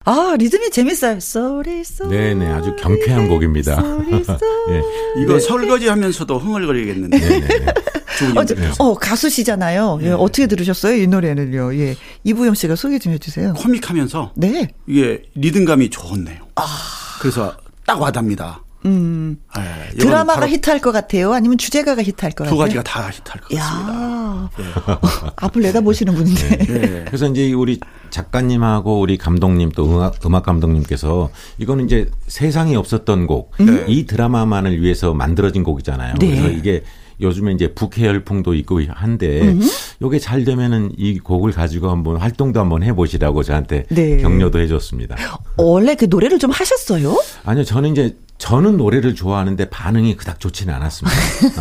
아, 0.06 0.36
리듬이 0.38 0.70
재밌어요. 0.70 1.20
sorry 1.20 1.84
sorry. 1.84 2.10
네네, 2.10 2.46
아주 2.52 2.76
경쾌한 2.76 3.28
곡입니다. 3.28 3.76
sorry 3.82 4.12
sorry. 4.24 4.40
예. 4.70 4.82
이거 5.22 5.40
설거지 5.40 5.88
하면서도 5.88 6.38
흥얼거리겠는데. 6.38 7.20
네네. 7.20 7.48
좋은 8.20 8.38
어, 8.38 8.46
저-. 8.46 8.56
어, 8.80 8.94
가수시잖아요. 8.94 10.00
예, 10.04 10.12
어떻게 10.12 10.48
들으셨어요? 10.48 10.96
이 10.96 11.08
노래는요. 11.08 11.76
예. 11.76 11.96
이부영 12.24 12.54
씨가 12.54 12.76
소개 12.76 13.00
좀 13.00 13.14
해주세요. 13.14 13.54
코믹하면서 13.56 14.34
네. 14.36 14.70
이게 14.88 15.24
리듬감이 15.36 15.90
좋네요. 15.90 16.38
그래서 17.20 17.54
딱 17.86 18.00
와닿습니다. 18.00 18.62
음. 18.86 19.38
예, 19.58 19.98
드라마가 19.98 20.48
히트할 20.48 20.80
것 20.80 20.92
같아요? 20.92 21.34
아니면 21.34 21.58
주제가가 21.58 22.04
히트할 22.04 22.32
것 22.34 22.44
같아요? 22.46 22.56
두 22.56 22.58
가지가 22.58 22.84
다 22.84 23.10
히트할 23.10 23.42
것 23.42 23.50
같습니다. 23.50 23.94
야 23.94 24.50
앞을 25.38 25.62
내다보시는 25.64 26.14
분인데. 26.14 26.60
예. 26.70 27.06
그래서 27.08 27.28
이제 27.28 27.52
우리 27.54 27.80
작가님하고 28.12 29.00
우리 29.00 29.18
감독님 29.18 29.72
또 29.72 29.86
음악, 29.86 30.26
음악 30.26 30.44
감독님께서 30.44 31.32
이거는 31.58 31.86
이제 31.86 32.10
세상에 32.28 32.76
없었던 32.76 33.28
곡, 33.28 33.52
이 33.88 34.06
드라마만을 34.06 34.82
위해서 34.82 35.14
만들어진 35.14 35.64
곡이잖아요. 35.64 36.16
네. 36.20 36.28
그래서 36.28 36.50
이게 36.50 36.84
요즘에 37.22 37.54
이제 37.54 37.74
북해 37.74 38.06
열풍도 38.06 38.54
있고 38.56 38.82
한데 38.90 39.56
요게 40.02 40.20
잘 40.20 40.44
되면은 40.44 40.92
이 40.98 41.20
곡을 41.20 41.52
가지고 41.52 41.90
한번 41.90 42.18
활동도 42.18 42.60
한번 42.60 42.84
해보시라고 42.84 43.44
저한테 43.44 43.86
네. 43.90 44.18
격려도 44.18 44.60
해줬습니다. 44.60 45.16
원래 45.58 45.96
그 45.96 46.06
노래를 46.10 46.40
좀 46.40 46.52
하셨어요? 46.52 47.18
아니요, 47.46 47.64
저는 47.64 47.92
이제 47.92 48.18
저는 48.38 48.76
노래를 48.78 49.16
좋아하는데 49.16 49.70
반응이 49.70 50.18
그닥 50.18 50.40
좋지는 50.42 50.74
않았습니다. 50.74 51.18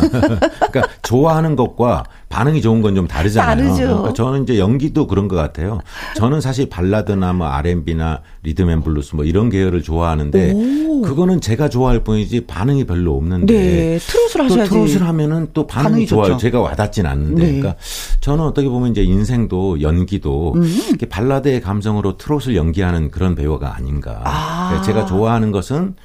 그러니까 0.69 0.83
좋아하는 1.03 1.55
것과 1.55 2.03
반응이 2.29 2.61
좋은 2.61 2.81
건 2.81 2.95
좀 2.95 3.07
다르잖아요. 3.07 3.55
다르죠. 3.57 3.87
그러니까 3.87 4.13
저는 4.13 4.43
이제 4.43 4.57
연기도 4.59 5.07
그런 5.07 5.27
것 5.27 5.35
같아요. 5.35 5.79
저는 6.15 6.39
사실 6.41 6.69
발라드나 6.69 7.33
뭐 7.33 7.47
R&B나 7.47 8.21
리듬앤 8.43 8.83
블루스 8.83 9.15
뭐 9.15 9.25
이런 9.25 9.49
계열을 9.49 9.83
좋아하는데 9.83 10.51
오. 10.53 11.01
그거는 11.01 11.41
제가 11.41 11.67
좋아할 11.69 12.03
뿐이지 12.03 12.45
반응이 12.45 12.85
별로 12.85 13.15
없는데 13.17 13.53
네. 13.53 13.97
트롯을 13.99 14.47
또 14.47 14.53
하셔야지. 14.53 14.69
트롯을 14.69 15.07
하면은 15.07 15.47
또 15.53 15.67
반응이, 15.67 15.83
반응이 15.91 16.05
좋아요. 16.07 16.27
좋죠. 16.33 16.37
제가 16.39 16.59
와닿진 16.61 17.05
않는데. 17.05 17.41
네. 17.43 17.47
그러니까 17.59 17.75
저는 18.21 18.43
어떻게 18.45 18.67
보면 18.69 18.91
이제 18.91 19.01
인생도 19.03 19.81
연기도 19.81 20.53
음. 20.55 20.63
이렇게 20.89 21.07
발라드의 21.07 21.61
감성으로 21.61 22.17
트롯을 22.17 22.55
연기하는 22.55 23.11
그런 23.11 23.35
배우가 23.35 23.75
아닌가. 23.75 24.21
아. 24.23 24.67
그러니까 24.69 24.85
제가 24.85 25.05
좋아하는 25.05 25.51
것은 25.51 25.95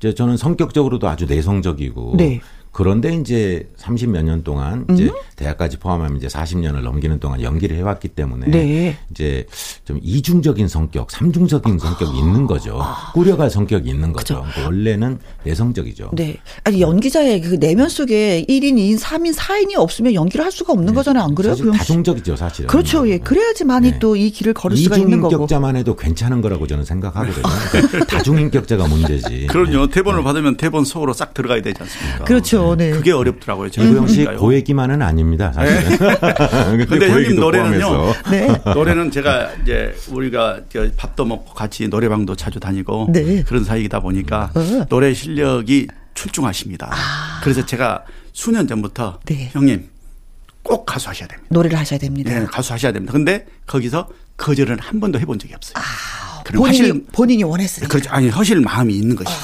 이제 0.00 0.14
저는 0.14 0.38
성격적으로도 0.38 1.08
아주 1.08 1.26
내성적이고 1.26 2.14
네. 2.16 2.40
그런데 2.72 3.14
이제 3.14 3.68
30몇 3.78 4.22
년 4.22 4.44
동안 4.44 4.86
음. 4.88 4.94
이제 4.94 5.10
대학까지 5.36 5.78
포함하면 5.78 6.18
이제 6.18 6.28
40년을 6.28 6.82
넘기는 6.82 7.18
동안 7.18 7.42
연기를 7.42 7.76
해왔기 7.76 8.08
때문에 8.08 8.46
네. 8.46 8.96
이제 9.10 9.46
좀 9.84 9.98
이중적인 10.02 10.68
성격, 10.68 11.10
삼중적인 11.10 11.78
성격이 11.78 12.16
있는 12.16 12.46
거죠. 12.46 12.80
꾸려갈 13.12 13.50
성격이 13.50 13.90
있는 13.90 14.12
거죠. 14.12 14.36
그러니까 14.36 14.64
원래는 14.64 15.18
내성적이죠. 15.44 16.10
네. 16.12 16.36
아니, 16.62 16.80
연기자의 16.80 17.40
그 17.40 17.58
내면 17.58 17.88
속에 17.88 18.44
1인, 18.48 18.74
2인, 18.74 18.98
3인, 18.98 19.34
4인이 19.34 19.76
없으면 19.76 20.14
연기를 20.14 20.44
할 20.44 20.52
수가 20.52 20.72
없는 20.72 20.94
거잖아요. 20.94 21.24
안 21.24 21.34
그래요? 21.34 21.54
사실 21.54 21.72
다중적이죠, 21.72 22.36
사실은. 22.36 22.68
그렇죠. 22.68 23.08
예. 23.08 23.18
그래야지만이 23.18 23.92
네. 23.92 23.98
또이 23.98 24.30
길을 24.30 24.54
걸을 24.54 24.76
수가 24.76 24.96
있는 24.96 25.20
거고. 25.20 25.34
이중인격자만 25.34 25.76
해도 25.76 25.96
괜찮은 25.96 26.40
거라고 26.40 26.66
저는 26.66 26.84
생각하거든요. 26.84 27.42
그러니까 27.70 28.04
다중인격자가 28.04 28.86
문제지. 28.86 29.46
그럼요. 29.50 29.88
대본을 29.88 30.22
받으면 30.22 30.56
대본 30.56 30.84
속으로 30.84 31.12
싹 31.12 31.34
들어가야 31.34 31.62
되지 31.62 31.82
않습니까? 31.82 32.24
그렇죠. 32.24 32.59
네. 32.76 32.90
그게 32.90 33.12
어렵더라고요. 33.12 33.70
제가 33.70 33.86
이구영 33.86 34.06
씨. 34.08 34.24
고액기만은 34.24 35.02
아닙니다, 35.02 35.52
사실은. 35.52 35.98
근데 36.86 37.06
그 37.06 37.08
형님 37.08 37.36
노래는요. 37.36 38.14
네. 38.30 38.48
노래는 38.74 39.10
제가 39.10 39.50
이제 39.62 39.94
우리가 40.10 40.60
저 40.68 40.88
밥도 40.96 41.24
먹고 41.24 41.54
같이 41.54 41.88
노래방도 41.88 42.36
자주 42.36 42.60
다니고 42.60 43.08
네. 43.12 43.42
그런 43.42 43.64
사이이다 43.64 44.00
보니까 44.00 44.50
어. 44.54 44.86
노래 44.88 45.12
실력이 45.14 45.88
출중하십니다. 46.14 46.90
그래서 47.42 47.64
제가 47.64 48.04
수년 48.32 48.66
전부터 48.68 49.08
아. 49.08 49.18
네. 49.24 49.50
형님 49.52 49.88
꼭 50.62 50.84
가수 50.84 51.08
하셔야 51.08 51.26
됩니다. 51.28 51.48
노래를 51.50 51.78
하셔야 51.78 51.98
됩니다. 51.98 52.30
네, 52.38 52.46
가수 52.46 52.72
하셔야 52.72 52.92
됩니다. 52.92 53.12
근데 53.12 53.46
거기서 53.66 54.08
거절은 54.36 54.78
한 54.78 55.00
번도 55.00 55.18
해본 55.18 55.38
적이 55.38 55.54
없어요. 55.54 55.82
그럼 56.44 56.62
본인이, 56.62 56.78
하실 56.88 57.04
본인이 57.12 57.44
원했으니까. 57.44 57.88
그렇죠. 57.88 58.10
아니 58.10 58.28
하실 58.28 58.60
마음이 58.60 58.94
있는 58.94 59.16
것이죠. 59.16 59.38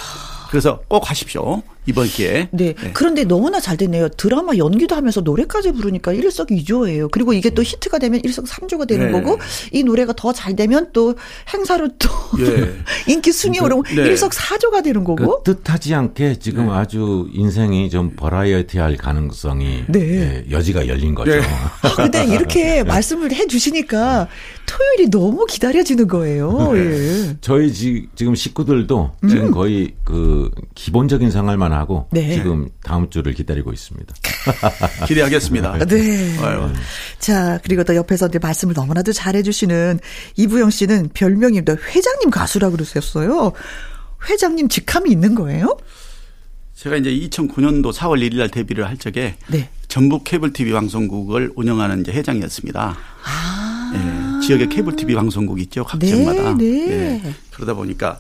그래서 0.51 0.81
꼭 0.89 1.09
하십시오. 1.09 1.63
이번 1.87 2.07
기회에. 2.07 2.49
네. 2.53 2.75
그런데 2.93 3.25
너무나 3.25 3.61
잘 3.61 3.77
됐네요. 3.77 4.09
드라마 4.11 4.57
연기도 4.57 4.95
하면서 4.95 5.21
노래까지 5.21 5.73
부르니까 5.73 6.13
일석이조예요. 6.13 7.09
그리고 7.09 7.33
이게 7.33 7.51
또 7.51 7.63
히트가 7.63 7.99
되면 7.99 8.21
일석삼조가 8.23 8.85
되는 8.85 9.07
네. 9.07 9.13
거고 9.13 9.39
이 9.73 9.83
노래가 9.83 10.13
더 10.13 10.33
잘 10.37 10.55
되면 10.55 10.91
또 10.93 11.15
행사로 11.53 11.89
또 11.99 12.09
예. 12.41 12.75
인기 13.11 13.33
순위 13.33 13.59
오르면 13.59 13.85
네. 13.95 14.03
일석사조가 14.03 14.83
되는 14.83 15.03
그 15.03 15.15
거고. 15.15 15.43
뜻하지 15.45 15.95
않게 15.95 16.39
지금 16.39 16.67
네. 16.67 16.73
아주 16.73 17.29
인생이 17.33 17.89
좀 17.89 18.11
버라이어티할 18.17 18.97
가능성이 18.99 19.85
네. 19.89 20.01
예, 20.01 20.45
여지가 20.51 20.89
열린 20.89 21.15
거죠. 21.15 21.31
네. 21.31 21.41
아, 21.83 21.95
근데 21.97 22.25
이렇게 22.27 22.85
말씀을 22.85 23.33
해 23.33 23.47
주시니까 23.47 24.29
토요일이 24.67 25.11
너무 25.11 25.47
기다려지는 25.47 26.07
거예요. 26.09 26.73
네. 26.75 26.81
예. 26.81 27.37
저희 27.41 27.73
지, 27.73 28.07
지금 28.15 28.35
식구들도 28.35 29.13
지금 29.29 29.51
거의 29.53 29.95
그 30.05 30.51
기본적인 30.75 31.31
생활만 31.31 31.73
하고 31.77 32.09
네. 32.13 32.35
지금 32.35 32.69
다음 32.83 33.09
주를 33.11 33.33
기다리고 33.33 33.73
있습니다. 33.73 34.15
기대하겠습니다. 35.07 35.79
네. 35.87 36.39
아유. 36.41 36.73
자, 37.19 37.59
그리고 37.63 37.85
또 37.85 37.95
옆에서 37.95 38.27
이제 38.27 38.39
말씀을 38.39 38.75
너무나도 38.75 39.13
잘해주시는 39.13 40.01
이부영 40.37 40.71
씨는 40.71 41.11
별명이 41.15 41.65
또 41.65 41.77
회장님 41.77 42.31
가수라고 42.31 42.73
그러셨어요. 42.77 43.53
회장님 44.29 44.69
직함이 44.69 45.11
있는 45.11 45.35
거예요? 45.35 45.77
제가 46.75 46.97
이제 46.97 47.11
2009년도 47.11 47.93
4월 47.93 48.21
1일 48.21 48.37
날 48.37 48.51
데뷔를 48.51 48.87
할 48.87 48.99
적에 48.99 49.37
네. 49.49 49.71
전북 49.89 50.25
케이블 50.25 50.53
TV 50.53 50.73
방송국을 50.73 51.53
운영하는 51.57 52.03
이제 52.03 52.13
회장이었습니다. 52.13 52.97
예, 53.95 54.36
지역의 54.47 54.69
케이블 54.69 54.95
TV 54.97 55.15
방송국 55.15 55.61
있죠 55.63 55.85
각 55.85 55.99
네, 55.99 56.07
지역마다. 56.07 56.57
네. 56.57 56.89
예, 57.25 57.35
그러다 57.53 57.75
보니까 57.75 58.19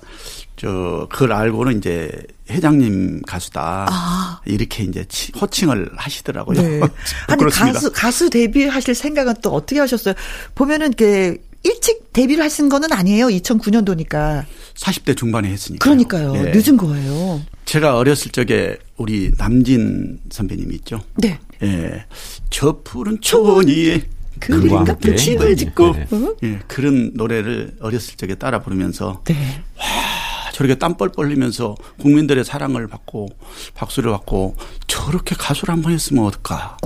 저 0.56 1.06
그걸 1.10 1.32
알고는 1.32 1.78
이제 1.78 2.10
회장님 2.50 3.22
가수다 3.26 3.86
아. 3.90 4.40
이렇게 4.46 4.84
이제 4.84 5.04
치- 5.08 5.32
호칭을 5.38 5.90
하시더라고요. 5.96 6.60
네. 6.62 6.80
아니. 7.28 7.44
가수 7.44 7.92
가수 7.92 8.30
데뷔하실 8.30 8.94
생각은 8.94 9.34
또 9.42 9.50
어떻게 9.52 9.78
하셨어요? 9.80 10.14
보면은 10.54 10.92
그 10.94 11.36
일찍 11.62 12.12
데뷔를 12.12 12.44
하신 12.44 12.68
거는 12.68 12.92
아니에요. 12.92 13.26
2009년도니까. 13.26 14.44
40대 14.76 15.16
중반에 15.16 15.48
했으니까. 15.50 15.82
그러니까요. 15.82 16.32
예. 16.36 16.52
늦은 16.54 16.76
거예요. 16.76 17.42
제가 17.64 17.96
어렸을 17.96 18.30
적에 18.30 18.76
우리 18.96 19.32
남진 19.36 20.20
선배님 20.30 20.70
있죠. 20.72 21.02
네. 21.16 21.38
예. 21.62 22.04
저 22.50 22.80
푸른 22.84 23.20
초원이에 23.20 24.04
그림과 24.41 24.84
함께. 24.84 25.14
집을 25.16 25.57
짓고. 25.57 25.93
네. 25.93 26.07
어? 26.11 26.34
예, 26.43 26.59
그런 26.66 27.12
노래를 27.14 27.76
어렸을 27.80 28.16
적에 28.16 28.34
따라 28.34 28.61
부르면서 28.61 29.22
네. 29.24 29.62
아, 29.78 30.51
저렇게 30.53 30.74
땀 30.76 30.97
뻘뻘 30.97 31.26
흘리면서 31.26 31.74
국민들의 32.01 32.45
사랑을 32.45 32.87
받고 32.87 33.28
박수를 33.74 34.11
받고 34.12 34.57
저렇게 34.87 35.34
가수를 35.37 35.72
한 35.74 35.82
번 35.82 35.93
했으면 35.93 36.24
어떨까. 36.24 36.76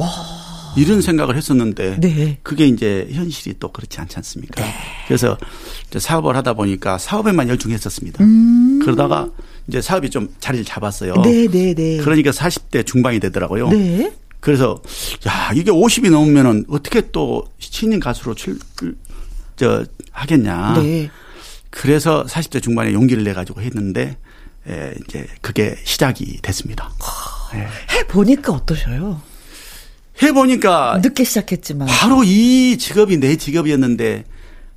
이런 0.76 1.02
생각을 1.02 1.36
했었는데 1.36 1.98
네. 2.00 2.38
그게 2.44 2.66
이제 2.66 3.08
현실이 3.10 3.56
또 3.58 3.72
그렇지 3.72 3.98
않지 4.00 4.16
않습니까? 4.18 4.64
그래서 5.08 5.36
이제 5.88 5.98
사업을 5.98 6.36
하다 6.36 6.54
보니까 6.54 6.96
사업에만 6.96 7.48
열중했었습니다. 7.48 8.24
그러다가 8.82 9.28
이제 9.66 9.80
사업이 9.82 10.10
좀 10.10 10.28
자리를 10.38 10.64
잡았어요. 10.64 11.14
음. 11.14 11.22
네, 11.22 11.48
네, 11.48 11.74
네. 11.74 11.96
그러니까 11.98 12.30
40대 12.30 12.86
중반이 12.86 13.18
되더라고요. 13.18 13.68
네. 14.40 14.42
그래서 14.42 14.80
야 15.26 15.52
이게 15.54 15.70
50이 15.70 16.10
넘으면은 16.10 16.64
어떻게 16.68 17.10
또 17.12 17.46
신인 17.58 18.00
가수로 18.00 18.34
출 18.34 18.58
저 19.56 19.84
하겠냐. 20.12 20.80
네. 20.82 21.10
그래서 21.68 22.24
40대 22.24 22.62
중반에 22.62 22.94
용기를 22.94 23.24
내 23.24 23.34
가지고 23.34 23.60
했는데 23.60 24.16
에, 24.66 24.94
이제 25.06 25.26
그게 25.42 25.76
시작이 25.84 26.38
됐습니다. 26.40 26.90
해 27.92 28.06
보니까 28.06 28.54
어떠셔요? 28.54 29.20
해 30.22 30.32
보니까 30.32 30.98
늦게 31.02 31.24
시작했지만 31.24 31.88
바로 31.88 32.24
이 32.24 32.78
직업이 32.78 33.18
내 33.18 33.36
직업이었는데 33.36 34.24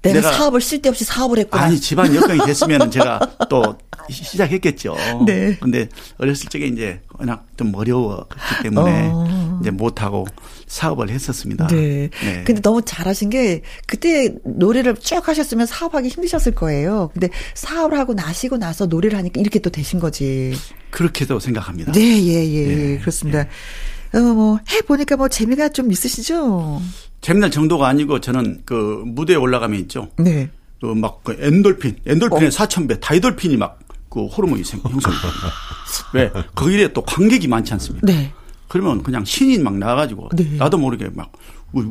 내가, 0.01 0.15
내가 0.15 0.33
사업을 0.33 0.59
쓸데없이 0.59 1.05
사업을 1.05 1.37
했구나. 1.39 1.63
아니 1.63 1.79
집안 1.79 2.13
여건이 2.13 2.45
됐으면 2.45 2.91
제가 2.91 3.19
또 3.49 3.77
시작했겠죠. 4.09 4.95
네. 5.25 5.57
근데 5.59 5.87
어렸을 6.17 6.49
적에 6.49 6.67
이제 6.67 7.01
워낙 7.17 7.45
좀 7.57 7.73
어려웠기 7.73 8.35
때문에 8.63 9.09
어. 9.11 9.59
이제 9.61 9.71
못 9.71 10.01
하고 10.01 10.27
사업을 10.67 11.09
했었습니다. 11.09 11.67
네. 11.67 12.09
근데 12.45 12.61
너무 12.61 12.81
잘하신 12.83 13.29
게 13.29 13.61
그때 13.87 14.33
노래를 14.43 14.95
쭉 14.95 15.27
하셨으면 15.27 15.65
사업하기 15.65 16.09
힘드셨을 16.09 16.55
거예요. 16.55 17.09
근데 17.13 17.29
사업을 17.53 17.97
하고 17.97 18.13
나시고 18.13 18.57
나서 18.57 18.85
노래를 18.85 19.17
하니까 19.17 19.39
이렇게 19.39 19.59
또 19.59 19.69
되신 19.69 19.99
거지. 19.99 20.53
그렇게도 20.91 21.39
생각합니다. 21.39 21.91
네, 21.91 22.01
예, 22.01 22.47
예, 22.47 22.75
네, 22.75 22.97
그렇습니다. 22.99 23.47
어, 24.13 24.19
뭐, 24.19 24.59
해보니까 24.71 25.17
뭐 25.17 25.27
재미가 25.27 25.69
좀 25.69 25.91
있으시죠? 25.91 26.81
재미날 27.21 27.49
정도가 27.49 27.87
아니고 27.87 28.19
저는 28.21 28.61
그 28.65 29.01
무대에 29.05 29.35
올라가면 29.35 29.79
있죠. 29.81 30.09
네. 30.17 30.49
그 30.79 30.87
막그 30.87 31.37
엔돌핀, 31.39 31.95
엔돌핀의 32.05 32.47
어. 32.47 32.51
사천 32.51 32.87
배, 32.87 32.99
다이돌핀이 32.99 33.57
막 33.57 33.79
그 34.13 34.27
호르몬이 34.27 34.63
생- 34.63 34.79
형성됩니다. 34.83 35.51
왜? 36.13 36.31
거기에 36.53 36.93
또 36.93 37.01
관객이 37.01 37.47
많지 37.47 37.73
않습니까? 37.73 38.05
네. 38.05 38.31
그러면 38.67 39.01
그냥 39.01 39.25
신인 39.25 39.63
막 39.63 39.75
나가가지고 39.75 40.29
네. 40.35 40.55
나도 40.57 40.77
모르게 40.77 41.09
막 41.15 41.31
어, 41.73 41.81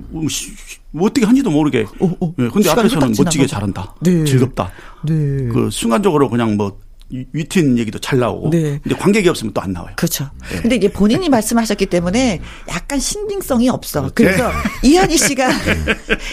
뭐 0.93 1.07
어떻게 1.09 1.27
한지도 1.27 1.51
모르게. 1.51 1.85
어, 1.99 2.07
어. 2.21 2.33
예, 2.39 2.49
근데 2.49 2.71
앞에서는 2.71 3.15
멋지게. 3.19 3.47
잘한다. 3.49 3.93
네. 4.03 4.23
즐겁다. 4.25 4.71
네. 5.05 5.49
그 5.49 5.69
순간적으로 5.73 6.31
그냥 6.31 6.57
뭐 6.57 6.79
위- 7.13 7.27
위트 7.33 7.59
있는 7.59 7.79
얘기도 7.79 7.99
잘 7.99 8.19
나오고. 8.19 8.51
네. 8.51 8.81
근데 8.83 8.97
관객이 8.97 9.29
없으면 9.29 9.53
또 9.53 9.61
안 9.63 9.73
나와요. 9.73 9.93
그렇죠. 9.97 10.29
네. 10.51 10.61
근데 10.63 10.77
이게 10.77 10.89
본인이 10.91 11.29
말씀하셨기 11.29 11.87
때문에 11.87 12.41
약간 12.69 12.99
신빙성이 12.99 13.69
없어. 13.69 14.11
그래서 14.15 14.51
이현희 14.83 15.17
씨가 15.19 15.51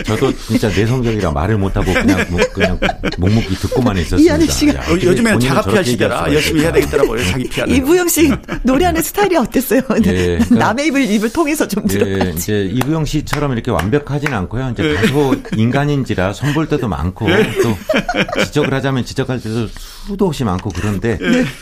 저도 0.05 0.35
진짜 0.37 0.67
내성적이라 0.69 1.31
말을 1.31 1.57
못 1.57 1.75
하고 1.77 1.93
그냥 1.93 2.25
뭐 2.29 2.39
그냥 2.53 2.79
묵묵히 3.17 3.55
듣고만 3.55 3.97
있었습니다. 3.97 4.23
이한희 4.35 4.47
씨가- 4.47 4.75
야, 4.75 4.81
어, 4.89 4.93
요즘에는 4.93 5.39
자가 5.39 5.61
피할 5.69 5.85
시대라 5.85 6.33
열심히 6.33 6.61
해야. 6.61 6.71
되겠더라고요. 6.71 7.23
자기 7.25 7.43
피하는. 7.49 7.75
이부영 7.75 8.07
씨 8.07 8.31
노래하는 8.63 9.01
스타일이 9.01 9.35
어땠어요? 9.35 9.81
예, 10.05 10.37
그러니까- 10.39 10.55
남의 10.55 10.87
입을 10.87 11.01
입을 11.11 11.31
통해서 11.31 11.67
좀 11.67 11.83
예, 11.89 11.97
들어봤지. 11.97 12.37
이제 12.37 12.69
이부영 12.73 13.05
씨처럼 13.05 13.51
이렇게 13.53 13.69
완벽하진 13.71 14.33
않고요. 14.33 14.71
이제 14.71 14.83
예. 14.83 14.95
다소 14.95 15.35
인간인지라 15.55 16.33
선볼 16.33 16.67
때도 16.69 16.87
많고 16.87 17.27
또 17.63 18.43
지적을 18.45 18.73
하자면 18.73 19.05
지적할 19.05 19.39
때도 19.41 19.67
수도 20.07 20.25
없이 20.27 20.43
많고 20.43 20.68
그런데 20.75 21.17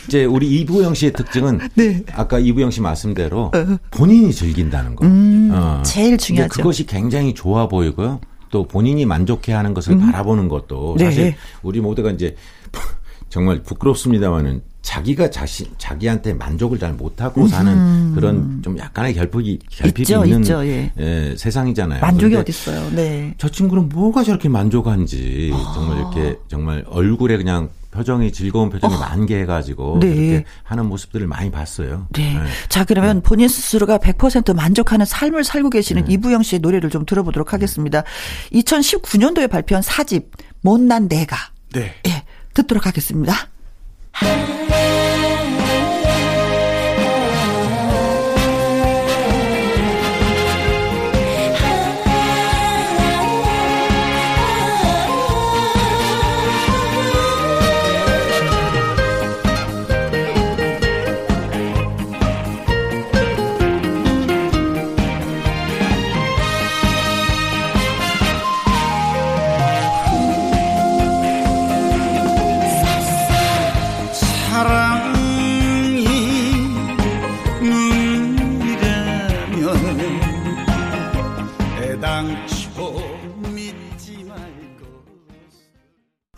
이제 0.06 0.24
우리 0.24 0.60
이부영 0.60 0.94
씨의 0.94 1.12
특징은 1.12 1.60
네. 1.74 2.02
아까 2.12 2.38
이부영 2.38 2.70
씨 2.70 2.80
말씀대로 2.80 3.52
본인이 3.90 4.32
즐긴다는 4.32 4.96
거. 4.96 5.04
어. 5.04 5.08
음, 5.08 5.82
제일 5.84 6.10
근데 6.10 6.24
중요하죠. 6.24 6.54
그것이 6.54 6.86
굉장히 6.86 7.34
좋아 7.34 7.68
보이고요. 7.68 8.20
또 8.50 8.66
본인이 8.66 9.04
만족해하는 9.04 9.74
것을 9.74 9.98
바라보는 9.98 10.48
것도 10.48 10.96
네. 10.98 11.04
사실 11.04 11.34
우리 11.62 11.80
모두가 11.80 12.10
이제 12.10 12.34
정말 13.28 13.62
부끄럽습니다만은 13.62 14.62
자기가 14.80 15.28
자신 15.28 15.66
자기한테 15.76 16.32
만족을 16.32 16.78
잘 16.78 16.94
못하고 16.94 17.46
사는 17.46 18.14
그런 18.14 18.62
좀 18.62 18.78
약간의 18.78 19.12
결핍이 19.12 19.58
결핍이 19.70 20.02
있죠, 20.02 20.24
있는 20.24 20.40
있죠, 20.40 20.64
예. 20.64 20.90
예, 20.98 21.34
세상이잖아요. 21.36 22.00
만족이 22.00 22.32
그런데 22.32 22.52
어딨어요. 22.52 22.90
네. 22.92 23.34
저 23.36 23.50
친구는 23.50 23.90
뭐가 23.90 24.24
저렇게 24.24 24.48
만족한지 24.48 25.50
아. 25.52 25.72
정말 25.74 25.98
이렇게 25.98 26.38
정말 26.48 26.84
얼굴에 26.88 27.36
그냥 27.36 27.68
표정이 27.90 28.32
즐거운 28.32 28.70
표정이 28.70 28.96
만개 28.96 29.40
해가지고 29.40 29.94
어. 29.94 29.98
네. 29.98 30.08
그렇게 30.08 30.44
하는 30.62 30.86
모습들을 30.86 31.26
많이 31.26 31.50
봤어요. 31.50 32.06
네. 32.10 32.36
예. 32.36 32.40
자, 32.68 32.84
그러면 32.84 33.22
본인 33.22 33.48
스스로가 33.48 33.98
100% 33.98 34.54
만족하는 34.54 35.06
삶을 35.06 35.44
살고 35.44 35.70
계시는 35.70 36.10
이부영 36.10 36.42
씨의 36.42 36.60
노래를 36.60 36.90
좀 36.90 37.06
들어보도록 37.06 37.52
하겠습니다. 37.52 38.04
2019년도에 38.52 39.50
발표한 39.50 39.82
사집, 39.82 40.30
못난 40.60 41.08
내가. 41.08 41.36
네. 41.72 41.94
예, 42.06 42.24
듣도록 42.54 42.86
하겠습니다. 42.86 43.34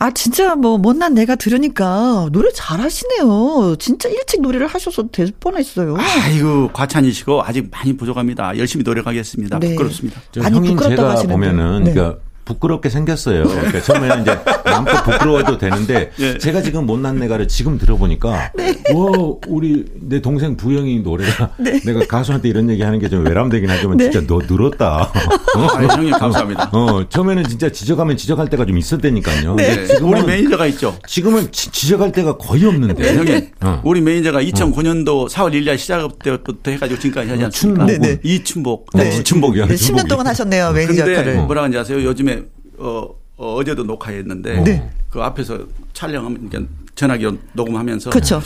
아, 0.01 0.09
진짜 0.09 0.55
뭐, 0.55 0.79
못난 0.79 1.13
내가 1.13 1.35
들으니까 1.35 2.27
노래 2.31 2.49
잘하시네요. 2.51 3.75
진짜 3.77 4.09
일찍 4.09 4.41
노래를 4.41 4.65
하셔서 4.65 5.03
될 5.11 5.31
뻔했어요. 5.39 5.95
아이고 5.95 6.71
과찬이시고 6.73 7.43
아직 7.43 7.69
많이 7.69 7.95
부족합니다. 7.95 8.57
열심히 8.57 8.83
노력하겠습니다. 8.83 9.59
네. 9.59 9.69
부끄럽습니다. 9.69 10.19
저 10.31 10.41
많이 10.41 10.55
형님 10.55 10.71
부끄럽다고 10.75 10.95
제가 10.95 11.11
하시는데. 11.11 11.33
보면은 11.33 11.83
네. 11.83 11.93
그러니까 11.93 12.19
부끄럽게 12.53 12.89
생겼어요. 12.89 13.43
그러니까 13.43 13.81
처음에는 13.81 14.21
이제 14.21 14.39
마음껏 14.65 15.03
부끄러워도 15.03 15.57
되는데 15.57 16.11
예. 16.19 16.37
제가 16.37 16.61
지금 16.61 16.85
못난 16.85 17.17
내가를 17.19 17.47
지금 17.47 17.77
들어보니까 17.77 18.51
네. 18.55 18.75
와 18.93 19.11
우리 19.47 19.85
내 19.99 20.21
동생 20.21 20.57
부영이 20.57 20.99
노래가 21.01 21.51
내가 21.85 22.05
가수한테 22.07 22.49
이런 22.49 22.69
얘기 22.69 22.81
하는 22.81 22.99
게 22.99 23.11
좀 23.11 23.25
외람되긴 23.25 23.69
하지만 23.69 23.97
네. 23.97 24.09
진짜 24.09 24.25
너 24.25 24.39
늘었다. 24.49 25.11
어? 25.57 25.67
아니, 25.75 25.85
형님 25.87 26.11
감사합니다. 26.11 26.69
어 26.71 27.03
처음에는 27.09 27.43
진짜 27.43 27.69
지적하면 27.69 28.15
지적할 28.15 28.49
때가 28.49 28.65
좀 28.65 28.77
있었다니까요. 28.77 29.55
네. 29.55 29.75
근데 29.75 29.87
지금은 29.87 30.17
우리 30.19 30.27
매니저가 30.27 30.65
있죠. 30.67 30.97
지금은 31.07 31.51
지, 31.51 31.69
지적할 31.71 32.13
때가 32.13 32.37
거의 32.37 32.63
없는데. 32.65 33.17
형님, 33.17 33.47
어. 33.61 33.81
우리 33.83 33.99
매니저가 33.99 34.41
2009년도 34.43 35.29
4월 35.29 35.51
1일 35.51 35.77
시작 35.77 36.19
때부터 36.19 36.71
해가지고 36.71 36.99
지금까지 37.01 37.29
하지 37.31 37.43
어, 37.43 37.45
않습니까? 37.47 37.85
네, 37.85 37.97
네. 37.97 38.19
이춘복. 38.23 38.87
네. 38.93 39.17
이춘복이요. 39.19 39.65
네, 39.65 39.75
10년 39.75 40.07
동안 40.07 40.27
하셨네요, 40.27 40.71
매니저 40.71 41.11
역할을. 41.11 41.35
뭐라 41.43 41.63
하는지 41.63 41.77
아세요? 41.77 42.01
요즘에 42.01 42.40
어, 42.81 43.15
어제도 43.37 43.83
녹화했는데 43.83 44.61
네. 44.61 44.89
그 45.09 45.21
앞에서 45.21 45.59
촬영하면 45.93 46.49
그러니까 46.49 46.73
전화기로 46.95 47.37
녹음하면서 47.53 48.09
그렇죠. 48.09 48.41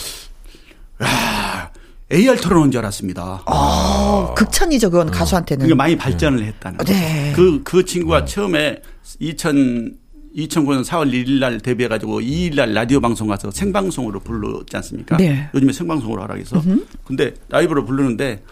AR 2.11 2.39
틀어논 2.39 2.71
줄 2.71 2.79
알았습니다. 2.79 3.43
어, 3.45 4.33
극찬이죠, 4.35 4.91
그건 4.91 5.09
가수한테는. 5.09 5.63
그게 5.63 5.73
많이 5.73 5.97
발전을 5.97 6.43
했다는. 6.43 6.77
네. 6.85 7.33
그, 7.35 7.63
그 7.63 7.83
친구가 7.83 8.25
처음에 8.25 8.81
2000, 9.19 9.97
2009년 10.35 10.83
4월 10.83 11.11
1일 11.11 11.39
날 11.39 11.59
데뷔해 11.59 11.87
가지고 11.87 12.19
2일 12.19 12.55
날 12.55 12.73
라디오 12.73 12.99
방송 12.99 13.27
가서 13.27 13.51
생방송으로 13.51 14.19
부르지 14.19 14.75
않습니까? 14.75 15.17
네. 15.17 15.49
요즘에 15.53 15.71
생방송으로 15.71 16.23
하라 16.23 16.33
그래서. 16.33 16.61
근데 17.05 17.33
라이브로 17.49 17.85
부르는데 17.85 18.43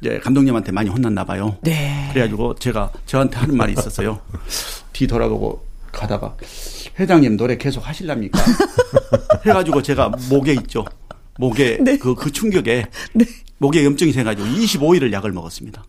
이제 0.00 0.18
감독님한테 0.18 0.72
많이 0.72 0.88
혼났나 0.88 1.24
봐요. 1.24 1.56
네. 1.62 2.08
그래 2.12 2.22
가지고 2.22 2.54
제가 2.54 2.90
저한테 3.04 3.36
하는 3.36 3.56
말이 3.56 3.72
있었어요. 3.72 4.20
뒤 4.92 5.06
돌아보고 5.06 5.66
가다가 5.92 6.36
회장님 6.98 7.36
노래 7.36 7.56
계속 7.58 7.86
하실랍니까? 7.86 8.38
해 9.44 9.52
가지고 9.52 9.82
제가 9.82 10.12
목에 10.30 10.52
있죠. 10.54 10.84
목에 11.38 11.78
네. 11.82 11.98
그, 11.98 12.14
그 12.14 12.32
충격에 12.32 12.86
목에 13.58 13.84
염증이 13.84 14.12
생가지고 14.12 14.48
25일을 14.48 15.12
약을 15.12 15.32
먹었습니다. 15.32 15.84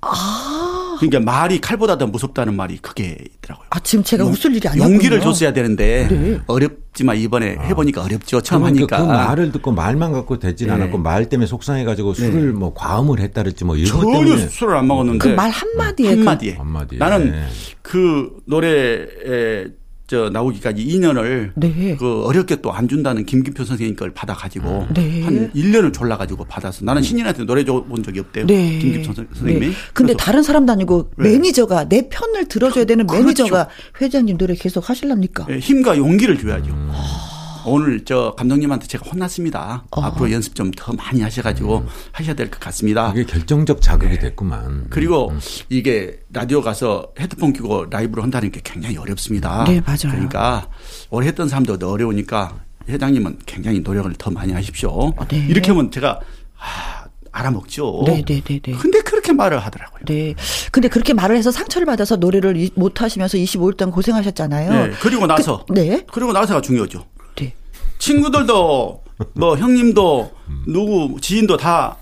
그러니까 1.00 1.20
말이 1.20 1.60
칼보다 1.60 1.98
더 1.98 2.08
무섭다는 2.08 2.56
말이 2.56 2.78
그게 2.78 3.18
있더라고요. 3.38 3.68
아, 3.70 3.80
지금 3.80 4.04
제가 4.04 4.26
웃을 4.26 4.56
일이 4.56 4.68
아니었군요. 4.68 4.94
용기를 4.96 5.22
줬어야 5.22 5.54
되는데 5.54 6.08
네. 6.10 6.40
어렵지만 6.48 7.18
이번에 7.18 7.58
해보니까 7.62 8.04
어렵죠. 8.04 8.42
처음 8.42 8.62
그, 8.62 8.66
하니까. 8.68 8.98
그 8.98 9.04
말을 9.04 9.52
듣고 9.52 9.72
말만 9.72 10.12
갖고 10.12 10.40
되진 10.40 10.68
네. 10.68 10.74
않았고 10.74 10.98
말 10.98 11.30
때문에 11.30 11.48
속상해가지고 11.48 12.14
술을 12.14 12.54
뭐 12.54 12.74
과음을 12.74 13.20
했다랬지 13.20 13.66
뭐 13.66 13.76
이런 13.78 13.92
것 14.00 14.02
전혀 14.12 14.20
때문에 14.26 14.48
술을 14.50 14.76
안 14.78 14.88
먹었는데 14.88 15.18
그 15.30 15.36
말 15.36 15.50
한마디에 15.52 16.10
한마디에. 16.10 16.54
한마디에. 16.56 17.00
나는 17.00 17.32
네. 17.32 17.44
그 17.82 18.30
노래에 18.46 19.68
저 20.08 20.30
나오기까지 20.30 20.86
2년을 20.86 21.52
네. 21.56 21.98
그 22.00 22.24
어렵게 22.24 22.62
또 22.62 22.72
안 22.72 22.88
준다는 22.88 23.26
김기표 23.26 23.66
선생님 23.66 23.96
걸 23.98 24.14
받아 24.14 24.34
가지고 24.34 24.88
네. 24.94 25.22
한 25.24 25.52
1년을 25.54 25.92
졸라 25.94 26.16
가지고 26.18 26.46
받아서 26.46 26.86
나는 26.86 27.02
신인한테 27.02 27.44
노래 27.44 27.66
줘 27.66 27.84
본 27.84 28.02
적이 28.04 28.20
없대요. 28.22 28.46
네. 28.48 28.80
김기표 28.80 29.14
선- 29.14 29.28
선생님이. 29.34 29.68
네. 29.68 29.74
근데 29.94 30.14
다른 30.16 30.42
사람도 30.44 30.72
아니고 30.72 31.12
네. 31.18 31.32
매니저가 31.32 31.90
내 31.90 32.08
편을 32.10 32.46
들어줘야 32.48 32.86
되는 32.86 33.06
그렇죠. 33.06 33.24
매니저가 33.26 33.68
회장님 34.02 34.38
노래 34.38 34.56
계속 34.56 34.90
하실랍니까? 34.90 35.48
예, 35.50 35.60
힘과 35.60 35.98
용기를 35.98 36.38
줘야죠. 36.40 36.72
음. 36.72 36.92
오늘 37.68 38.06
저 38.06 38.34
감독님한테 38.38 38.88
제가 38.88 39.10
혼났습니다. 39.10 39.86
앞으로 39.92 40.32
연습 40.32 40.56
좀 40.56 40.72
더 40.76 40.94
많이 40.94 41.22
하셔가지고 41.22 41.86
하셔야 42.12 42.36
될 42.36 42.50
것 42.50 42.60
같습니다. 42.60 43.12
그게 43.12 43.26
결정적 43.26 43.82
자극이 43.82 44.20
됐구만. 44.20 44.88
그리고 44.90 45.30
음. 45.32 45.40
이게 45.70 46.20
라디오 46.32 46.62
가서 46.62 47.12
헤드폰 47.20 47.52
끼고 47.54 47.86
라이브로 47.90 48.24
한다는 48.24 48.52
게 48.52 48.62
굉장히 48.64 48.98
어렵습니다. 48.98 49.64
네, 49.66 49.82
맞아요. 49.86 50.12
그러니까 50.12 50.70
오래 51.10 51.28
했던 51.28 51.50
사람도 51.50 51.78
더 51.80 51.90
어려우니까 51.92 52.56
회장님은 52.88 53.40
굉장히 53.46 53.80
노력을 53.82 54.12
더 54.18 54.32
많이 54.32 54.54
하십시오. 54.54 55.14
네. 55.30 55.46
이렇게 55.50 55.72
하면 55.72 55.92
제가 55.92 56.20
아, 56.60 57.06
알아먹죠. 57.32 58.04
네, 58.06 58.24
네, 58.26 58.42
네, 58.42 58.60
네. 58.60 58.72
근데 58.74 59.02
그렇게 59.02 59.34
말을 59.34 59.60
하더라고요. 59.60 60.02
네. 60.06 60.36
근데 60.72 60.88
그렇게 60.88 61.14
말을 61.14 61.36
해서 61.36 61.52
상처를 61.52 61.86
받아서 61.86 62.16
노래를 62.16 62.56
이- 62.58 62.72
못 62.76 63.02
하시면서 63.02 63.38
25일 63.38 63.76
동안 63.78 63.92
고생하셨잖아요. 63.92 64.72
네, 64.88 64.92
그리고 65.02 65.28
나서 65.28 65.66
그, 65.68 65.74
네. 65.74 66.06
그리고 66.12 66.32
나서가 66.34 66.62
중요하죠. 66.62 67.04
네. 67.38 67.54
친구들도 67.98 69.04
뭐 69.34 69.58
형님도 69.58 70.32
누구 70.68 71.20
지인도 71.22 71.58
다 71.58 71.98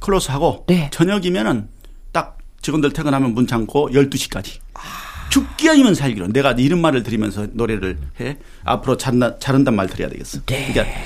클로스하고 0.00 0.64
네. 0.66 0.88
저녁이면은 0.92 1.68
딱 2.12 2.38
직원들 2.62 2.92
퇴근하면 2.92 3.34
문 3.34 3.46
잠고 3.46 3.90
12시까지. 3.90 4.58
죽기 5.30 5.68
아니면 5.68 5.94
살기로 5.94 6.28
내가 6.28 6.52
이런 6.52 6.80
말을 6.80 7.02
들으면서 7.02 7.46
노래를 7.52 7.98
해 8.20 8.38
앞으로 8.64 8.96
잘나, 8.96 9.38
잘한단 9.38 9.76
말 9.76 9.86
드려야 9.86 10.08
되겠어. 10.08 10.40
네. 10.46 10.72
그러니까 10.72 10.98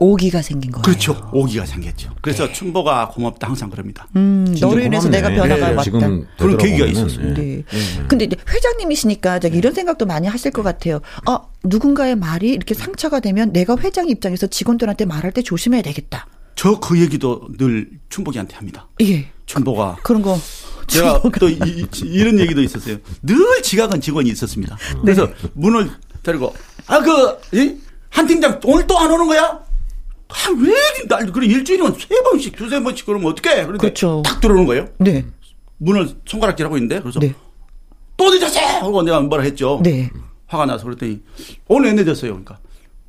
오기가 0.00 0.42
생긴 0.42 0.70
거예요. 0.70 0.82
그렇죠. 0.82 1.30
오기가 1.32 1.66
생겼죠. 1.66 2.14
그래서 2.20 2.50
춘보가 2.52 3.08
고맙다 3.08 3.48
항상 3.48 3.68
그럽니다. 3.70 4.06
음, 4.16 4.54
너로 4.60 4.80
인해서. 4.80 5.08
내가 5.08 5.28
변화가 5.28 5.56
네, 5.56 5.62
왔다. 5.70 5.82
지금 5.82 6.26
그런 6.38 6.56
계기가 6.56 6.86
있었습니다. 6.86 7.42
예. 7.42 7.44
네. 7.44 7.64
근데 8.08 8.26
이제 8.26 8.36
회장님이시니까 8.48 9.40
저기 9.40 9.58
이런 9.58 9.74
생각도 9.74 10.06
많이 10.06 10.26
하실 10.28 10.50
것 10.52 10.62
같아요. 10.62 11.00
아, 11.26 11.40
누군가의 11.64 12.16
말이 12.16 12.50
이렇게 12.50 12.74
상처가 12.74 13.20
되면 13.20 13.52
내가 13.52 13.76
회장 13.78 14.08
입장에서 14.08 14.46
직원들한테 14.46 15.04
말할 15.04 15.32
때 15.32 15.42
조심해야 15.42 15.82
되겠다. 15.82 16.26
저 16.54 16.80
그 16.80 17.00
얘기도 17.00 17.48
늘 17.56 17.88
춘복이한테 18.08 18.56
합니다. 18.56 18.88
예. 19.02 19.28
춘보가 19.46 19.98
그런 20.02 20.22
거. 20.22 20.38
제가 20.88 21.22
또 21.38 21.48
이, 21.48 22.24
런 22.24 22.38
얘기도 22.40 22.62
있었어요. 22.62 22.96
늘 23.22 23.62
지각한 23.62 24.00
직원이 24.00 24.30
있었습니다. 24.30 24.76
그래서 25.02 25.28
문을 25.54 25.90
데리고 26.22 26.54
아그한 26.86 28.26
팀장 28.26 28.60
오늘 28.64 28.86
또 28.86 28.98
안 28.98 29.10
오는 29.10 29.26
거야? 29.26 29.60
아왜 30.28 30.74
날 31.08 31.32
그래 31.32 31.46
일주일이면 31.46 31.94
세 31.98 32.22
번씩 32.22 32.56
두세 32.56 32.82
번씩 32.82 33.06
그러면 33.06 33.32
어떡해? 33.32 33.62
그런데 33.64 33.78
그렇죠. 33.78 34.22
탁 34.24 34.40
들어오는 34.40 34.66
거예요. 34.66 34.88
네. 34.98 35.24
문을 35.78 36.08
손가락질하고 36.26 36.76
있는데 36.76 37.00
그래서 37.00 37.18
네. 37.20 37.34
또 38.16 38.30
늦었어 38.30 38.60
하고 38.60 39.02
내가 39.02 39.20
뭐라 39.20 39.44
했죠. 39.44 39.80
네. 39.82 40.10
화가 40.46 40.66
나서 40.66 40.84
그랬더니 40.84 41.20
오늘 41.68 41.94
왜 41.94 42.02
늦었어요? 42.02 42.32
그러니까 42.32 42.58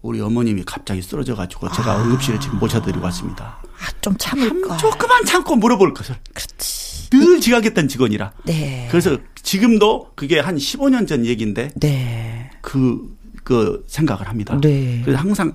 우리 0.01 0.21
어머님이 0.21 0.63
갑자기 0.65 1.01
쓰러져 1.01 1.35
가지고 1.35 1.69
제가 1.71 2.03
응급실에 2.03 2.39
지금 2.39 2.59
모셔드리고 2.59 3.03
왔습니다. 3.05 3.59
아, 3.63 3.91
좀 4.01 4.15
참을까. 4.17 4.77
조금만 4.77 5.25
참고 5.25 5.55
물어볼 5.55 5.93
것을. 5.93 6.15
그렇지. 6.33 7.09
늘 7.09 7.41
지각했던 7.41 7.87
직원이라. 7.87 8.31
네. 8.45 8.87
그래서 8.91 9.17
지금도 9.41 10.11
그게 10.15 10.39
한 10.39 10.55
15년 10.57 11.07
전 11.07 11.25
얘기인데 11.25 11.71
네. 11.75 12.51
그, 12.61 13.17
그 13.43 13.83
생각을 13.87 14.27
합니다. 14.29 14.57
네. 14.61 15.01
그래서 15.03 15.19
항상 15.19 15.53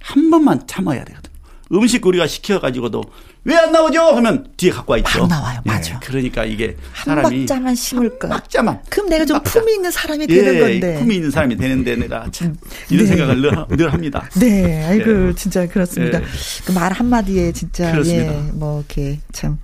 한 0.00 0.30
번만 0.30 0.60
참아야 0.66 1.04
되거든요. 1.04 1.30
음식 1.72 2.04
우리가 2.04 2.26
시켜가지고도 2.26 3.02
왜 3.44 3.56
안 3.56 3.72
나오죠? 3.72 4.00
하면 4.02 4.48
뒤에 4.56 4.70
갖고 4.70 4.92
와 4.92 4.98
있죠. 4.98 5.20
막 5.20 5.28
나와요. 5.28 5.60
예, 5.64 5.70
맞아. 5.70 5.98
그러니까 6.00 6.44
이게 6.44 6.76
한 6.92 7.16
사람이 7.16 7.46
박자만 7.46 7.74
심을까. 7.74 8.28
박자만. 8.28 8.80
그럼 8.90 9.08
내가 9.08 9.24
좀 9.24 9.38
박자. 9.38 9.60
품이 9.60 9.74
있는 9.74 9.90
사람이 9.90 10.26
되는 10.26 10.54
예, 10.56 10.60
건데. 10.60 10.98
품이 10.98 11.14
있는 11.14 11.30
사람이 11.30 11.56
되는데 11.56 11.96
내가 11.96 12.26
참 12.32 12.54
이런 12.90 13.04
네. 13.04 13.10
생각을 13.10 13.40
늘, 13.40 13.76
늘 13.78 13.92
합니다. 13.92 14.28
네, 14.38 14.84
아이고 14.84 15.28
예. 15.28 15.34
진짜 15.34 15.66
그렇습니다. 15.66 16.20
예. 16.20 16.24
그말 16.66 16.92
한마디에 16.92 17.52
진짜 17.52 17.92
그렇습니다. 17.92 18.34
예, 18.34 18.50
뭐 18.52 18.80
이렇게 18.80 19.20
참 19.32 19.58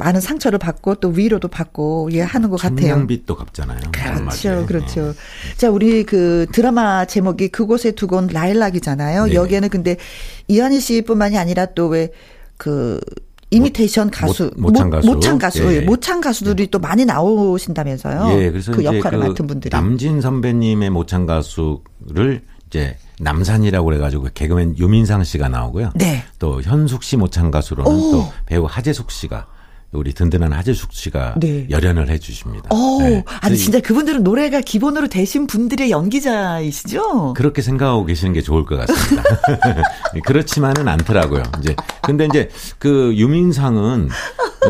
많은 0.00 0.20
상처를 0.20 0.58
받고 0.58 0.96
또 0.96 1.08
위로도 1.10 1.46
받고 1.48 2.08
예 2.12 2.22
하는 2.22 2.50
것 2.50 2.60
같아요. 2.60 2.80
천냥빚도 2.88 3.36
갚잖아요. 3.36 3.78
그렇죠, 3.92 4.08
한마디에. 4.48 4.64
그렇죠. 4.66 5.14
자, 5.56 5.70
우리 5.70 6.04
그 6.04 6.46
드라마 6.52 7.04
제목이 7.04 7.48
그곳에 7.48 7.92
두건 7.92 8.28
라일락이잖아요. 8.32 9.26
네. 9.26 9.34
여기에는 9.34 9.68
근데 9.68 9.96
이한희 10.48 10.80
씨뿐만이 10.80 11.38
아니라 11.38 11.66
또 11.66 11.88
왜 11.90 12.10
그 12.56 13.00
이미테이션 13.52 14.10
가수, 14.10 14.50
모- 14.56 14.68
모창 14.68 14.90
가수. 14.90 15.06
모창 15.08 15.38
가수, 15.38 15.64
예. 15.72 15.76
예, 15.76 15.80
모창 15.80 16.20
가수들이 16.20 16.70
또 16.70 16.78
많이 16.78 17.04
나오신다면서요. 17.06 18.38
예, 18.38 18.50
그래서 18.50 18.70
그 18.72 18.84
역할을 18.84 19.18
그 19.18 19.24
맡은 19.28 19.46
분들이. 19.46 19.70
남진 19.74 20.20
선배님의 20.20 20.90
모창 20.90 21.26
가수를 21.26 22.42
이제 22.68 22.96
남산이라고 23.18 23.84
그래가지고 23.86 24.28
개그맨 24.34 24.76
유민상 24.78 25.24
씨가 25.24 25.48
나오고요. 25.48 25.90
네. 25.96 26.22
또 26.38 26.62
현숙 26.62 27.02
씨 27.02 27.16
모창 27.16 27.50
가수로는 27.50 27.90
오. 27.90 28.12
또 28.12 28.32
배우 28.46 28.66
하재숙 28.68 29.10
씨가 29.10 29.46
우리 29.92 30.12
든든한 30.12 30.52
하재숙 30.52 30.92
씨가 30.92 31.34
네. 31.40 31.66
열연을 31.68 32.10
해주십니다. 32.10 32.68
오, 32.72 33.02
네. 33.02 33.24
아니 33.40 33.56
진짜 33.56 33.80
그분들은 33.80 34.22
노래가 34.22 34.60
기본으로 34.60 35.08
되신 35.08 35.48
분들의 35.48 35.90
연기자이시죠? 35.90 37.34
그렇게 37.34 37.60
생각하고 37.60 38.04
계시는 38.04 38.32
게 38.32 38.40
좋을 38.40 38.64
것 38.64 38.76
같습니다. 38.76 39.24
그렇지만은 40.26 40.86
않더라고요. 40.86 41.42
이제 41.58 41.74
근데 42.02 42.26
이제 42.26 42.50
그 42.78 43.12
유민상은 43.16 44.10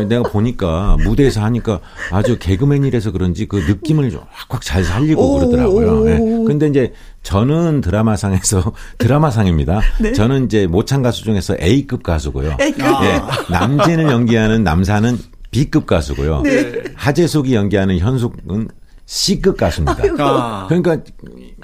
내가 0.07 0.23
보니까 0.23 0.97
무대에서 1.03 1.43
하니까 1.43 1.81
아주 2.11 2.39
개그맨이라서 2.39 3.11
그런지 3.11 3.45
그 3.45 3.57
느낌을 3.57 4.11
확확 4.31 4.63
잘 4.63 4.83
살리고 4.83 5.21
오, 5.21 5.39
그러더라고요. 5.39 6.09
예. 6.09 6.17
오. 6.17 6.45
근데 6.45 6.67
이제 6.67 6.93
저는 7.23 7.81
드라마상에서 7.81 8.73
드라마상입니다. 8.97 9.81
네. 9.99 10.13
저는 10.13 10.45
이제 10.45 10.67
모창 10.67 11.01
가수 11.01 11.23
중에서 11.23 11.55
A급 11.61 12.03
가수고요. 12.03 12.57
A급. 12.59 12.81
예. 13.03 13.21
남진을 13.51 14.05
연기하는 14.11 14.63
남사는 14.63 15.17
B급 15.51 15.85
가수고요. 15.85 16.41
네. 16.41 16.83
하재숙이 16.95 17.53
연기하는 17.53 17.99
현숙은 17.99 18.69
C급 19.05 19.57
가수입니다. 19.57 20.03
아. 20.19 20.65
그러니까 20.67 20.97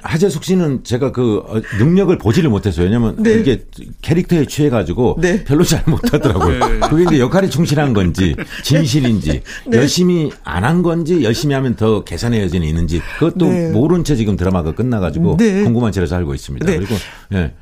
하재숙 0.02 0.44
씨는 0.44 0.84
제가 0.84 1.12
그 1.12 1.42
어, 1.46 1.60
능력을 1.78 2.16
보지를 2.18 2.50
못했어요. 2.50 2.86
왜냐면 2.86 3.16
이게 3.20 3.64
캐릭터에 4.02 4.46
취해가지고 4.46 5.18
네. 5.20 5.44
별로 5.44 5.64
잘 5.64 5.82
못하더라고요. 5.86 6.58
네. 6.58 6.80
그게 6.88 7.04
이제 7.04 7.18
역할에 7.18 7.48
충실한 7.48 7.92
건지 7.94 8.34
진실인지 8.62 9.42
열심히 9.72 10.30
안 10.44 10.68
한 10.68 10.82
건지 10.82 11.24
열심히 11.24 11.54
하면 11.54 11.76
더 11.76 12.04
개선의 12.04 12.42
여지는 12.42 12.66
있는지 12.68 13.00
그것도 13.18 13.46
네. 13.46 13.70
모른 13.70 14.04
채 14.04 14.16
지금 14.16 14.36
드라마가 14.36 14.72
끝나가지고 14.72 15.38
네. 15.38 15.62
궁금한 15.62 15.92
채로 15.92 16.06
살고 16.06 16.34
있습니다. 16.34 16.66
네. 16.66 16.76
그리고 16.76 16.94
예. 17.32 17.52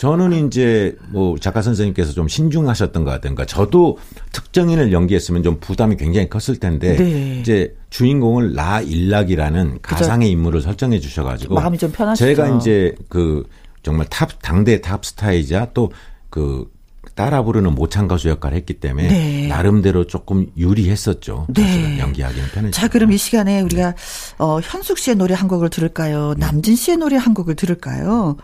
저는 0.00 0.46
이제 0.46 0.96
뭐 1.08 1.36
작가 1.38 1.60
선생님께서 1.60 2.12
좀 2.12 2.26
신중하셨던 2.26 3.04
것 3.04 3.10
같은가. 3.10 3.44
저도 3.44 3.98
특정인을 4.32 4.94
연기했으면 4.94 5.42
좀 5.42 5.60
부담이 5.60 5.96
굉장히 5.96 6.26
컸을 6.30 6.58
텐데 6.58 6.96
네. 6.96 7.38
이제 7.38 7.76
주인공을 7.90 8.54
라일락이라는 8.54 9.80
가상의 9.82 10.30
인물을 10.30 10.62
설정해 10.62 11.00
주셔가지고 11.00 11.56
마음이 11.56 11.76
좀 11.76 11.92
편하시죠. 11.92 12.24
제가 12.24 12.56
이제 12.56 12.94
그 13.10 13.44
정말 13.82 14.06
탑 14.08 14.40
당대 14.40 14.80
탑 14.80 15.04
스타이자 15.04 15.70
또그 15.74 16.70
따라 17.14 17.42
부르는 17.42 17.74
모창 17.74 18.08
가수 18.08 18.30
역할을 18.30 18.56
했기 18.56 18.80
때문에 18.80 19.08
네. 19.08 19.48
나름대로 19.48 20.06
조금 20.06 20.46
유리했었죠. 20.56 21.48
네. 21.50 21.62
사실은 21.62 21.98
연기하기는 21.98 22.48
편했죠. 22.48 22.80
자, 22.80 22.88
그럼 22.88 23.12
이 23.12 23.18
시간에 23.18 23.60
우리가 23.60 23.94
어, 24.38 24.60
현숙 24.62 24.96
씨의 24.96 25.16
노래 25.16 25.34
한 25.34 25.46
곡을 25.46 25.68
들을까요? 25.68 26.32
남진 26.38 26.74
씨의 26.74 26.96
노래 26.96 27.18
한 27.18 27.34
곡을 27.34 27.54
들을까요? 27.54 28.38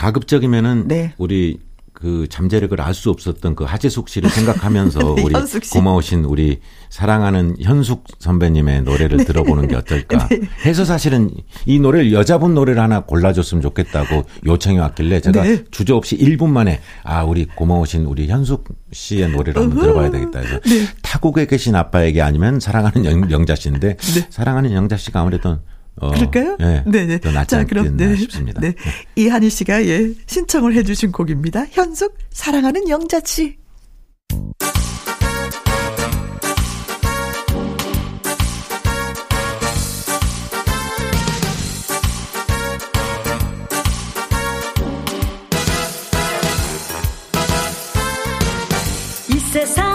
가급적이면은 0.00 0.88
네. 0.88 1.12
우리 1.18 1.58
그 1.92 2.26
잠재력을 2.30 2.80
알 2.80 2.94
수 2.94 3.10
없었던 3.10 3.54
그 3.54 3.64
하재숙 3.64 4.08
씨를 4.08 4.30
생각하면서 4.30 5.12
우리 5.22 5.34
현숙 5.34 5.64
씨. 5.64 5.70
고마우신 5.72 6.24
우리 6.24 6.60
사랑하는 6.88 7.56
현숙 7.60 8.04
선배님의 8.18 8.82
노래를 8.82 9.26
들어보는 9.26 9.68
게 9.68 9.76
어떨까 9.76 10.26
해서 10.64 10.86
사실은 10.86 11.30
이 11.66 11.78
노래를 11.78 12.14
여자분 12.14 12.54
노래를 12.54 12.80
하나 12.80 13.00
골라줬으면 13.00 13.60
좋겠다고 13.60 14.24
요청이 14.46 14.78
왔길래 14.78 15.20
제가 15.20 15.42
네. 15.42 15.64
주저없이 15.70 16.16
1분 16.16 16.48
만에 16.48 16.80
아 17.04 17.22
우리 17.24 17.44
고마우신 17.44 18.06
우리 18.06 18.28
현숙 18.28 18.64
씨의 18.92 19.30
노래를 19.32 19.60
한번 19.60 19.80
들어봐야 19.82 20.10
되겠다 20.10 20.38
해서 20.38 20.60
네. 20.60 20.86
타국에 21.02 21.46
계신 21.46 21.74
아빠에게 21.76 22.22
아니면 22.22 22.58
사랑하는 22.58 23.04
영, 23.04 23.30
영자 23.30 23.54
씨인데 23.54 23.98
사랑하는 24.30 24.72
영자 24.72 24.96
씨가 24.96 25.20
아무래도 25.20 25.58
어, 25.96 26.10
네. 26.12 26.26
그럴까요? 26.26 26.56
예, 26.60 26.84
네네. 26.90 27.18
더 27.20 27.30
낫지 27.30 27.50
자, 27.50 27.64
그럼, 27.64 27.96
네. 27.96 28.16
싶습니다. 28.16 28.60
네. 28.60 28.74
이한희 29.16 29.50
씨가, 29.50 29.84
예, 29.86 30.12
신청을 30.26 30.74
해주신 30.74 31.12
곡입니다. 31.12 31.66
현숙, 31.70 32.16
사랑하는 32.30 32.88
영자씨. 32.88 33.58
이 49.28 49.38
세상 49.52 49.89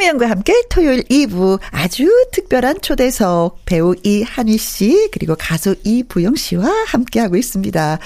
김혜영과 0.00 0.30
함께 0.30 0.54
토요일 0.70 1.02
2부 1.02 1.60
아주 1.72 2.08
특별한 2.32 2.80
초대석 2.80 3.58
배우 3.66 3.94
이한희 4.02 4.56
씨 4.56 5.10
그리고 5.12 5.36
가수 5.38 5.76
이부영 5.84 6.36
씨와 6.36 6.66
함께하고 6.86 7.36
있습니다. 7.36 7.98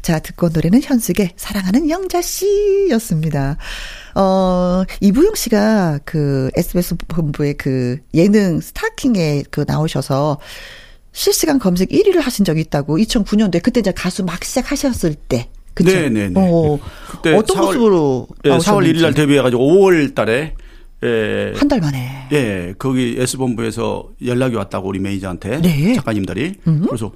자 0.00 0.18
듣고 0.20 0.46
온 0.46 0.52
노래는 0.54 0.82
현숙의 0.82 1.32
사랑하는 1.36 1.90
영자 1.90 2.22
씨였습니다. 2.22 3.58
어 4.14 4.84
이부영 5.02 5.34
씨가 5.34 6.00
그 6.06 6.50
SBS 6.56 6.96
본부의 7.06 7.54
그 7.58 7.98
예능 8.14 8.60
스타킹에 8.60 9.44
그 9.50 9.64
나오셔서 9.66 10.38
실시간 11.12 11.58
검색 11.58 11.90
1위를 11.90 12.22
하신 12.22 12.46
적이 12.46 12.62
있다고 12.62 12.96
2009년도에 12.96 13.62
그때 13.62 13.80
이제 13.80 13.92
가수 13.92 14.24
막 14.24 14.42
시작하셨을 14.42 15.14
때 15.14 15.50
그쵸? 15.74 15.90
네네네. 15.90 16.32
어, 16.34 16.78
그때 17.10 17.34
어떤 17.34 17.58
4월 17.58 17.64
모습으로 17.66 18.28
예, 18.44 18.48
4월 18.48 18.52
나오셨는지. 18.52 18.92
1일 18.92 19.02
날 19.02 19.14
데뷔해가지고 19.14 19.62
5월 19.62 20.14
달에 20.14 20.54
예, 21.04 21.52
한 21.56 21.68
달 21.68 21.80
만에 21.80 22.28
예, 22.32 22.74
거기 22.78 23.16
S본부에서 23.18 24.10
연락이 24.24 24.54
왔다고 24.56 24.88
우리 24.88 24.98
매니저한테 24.98 25.60
네. 25.60 25.94
작가님들이 25.94 26.54
그래서 26.86 27.12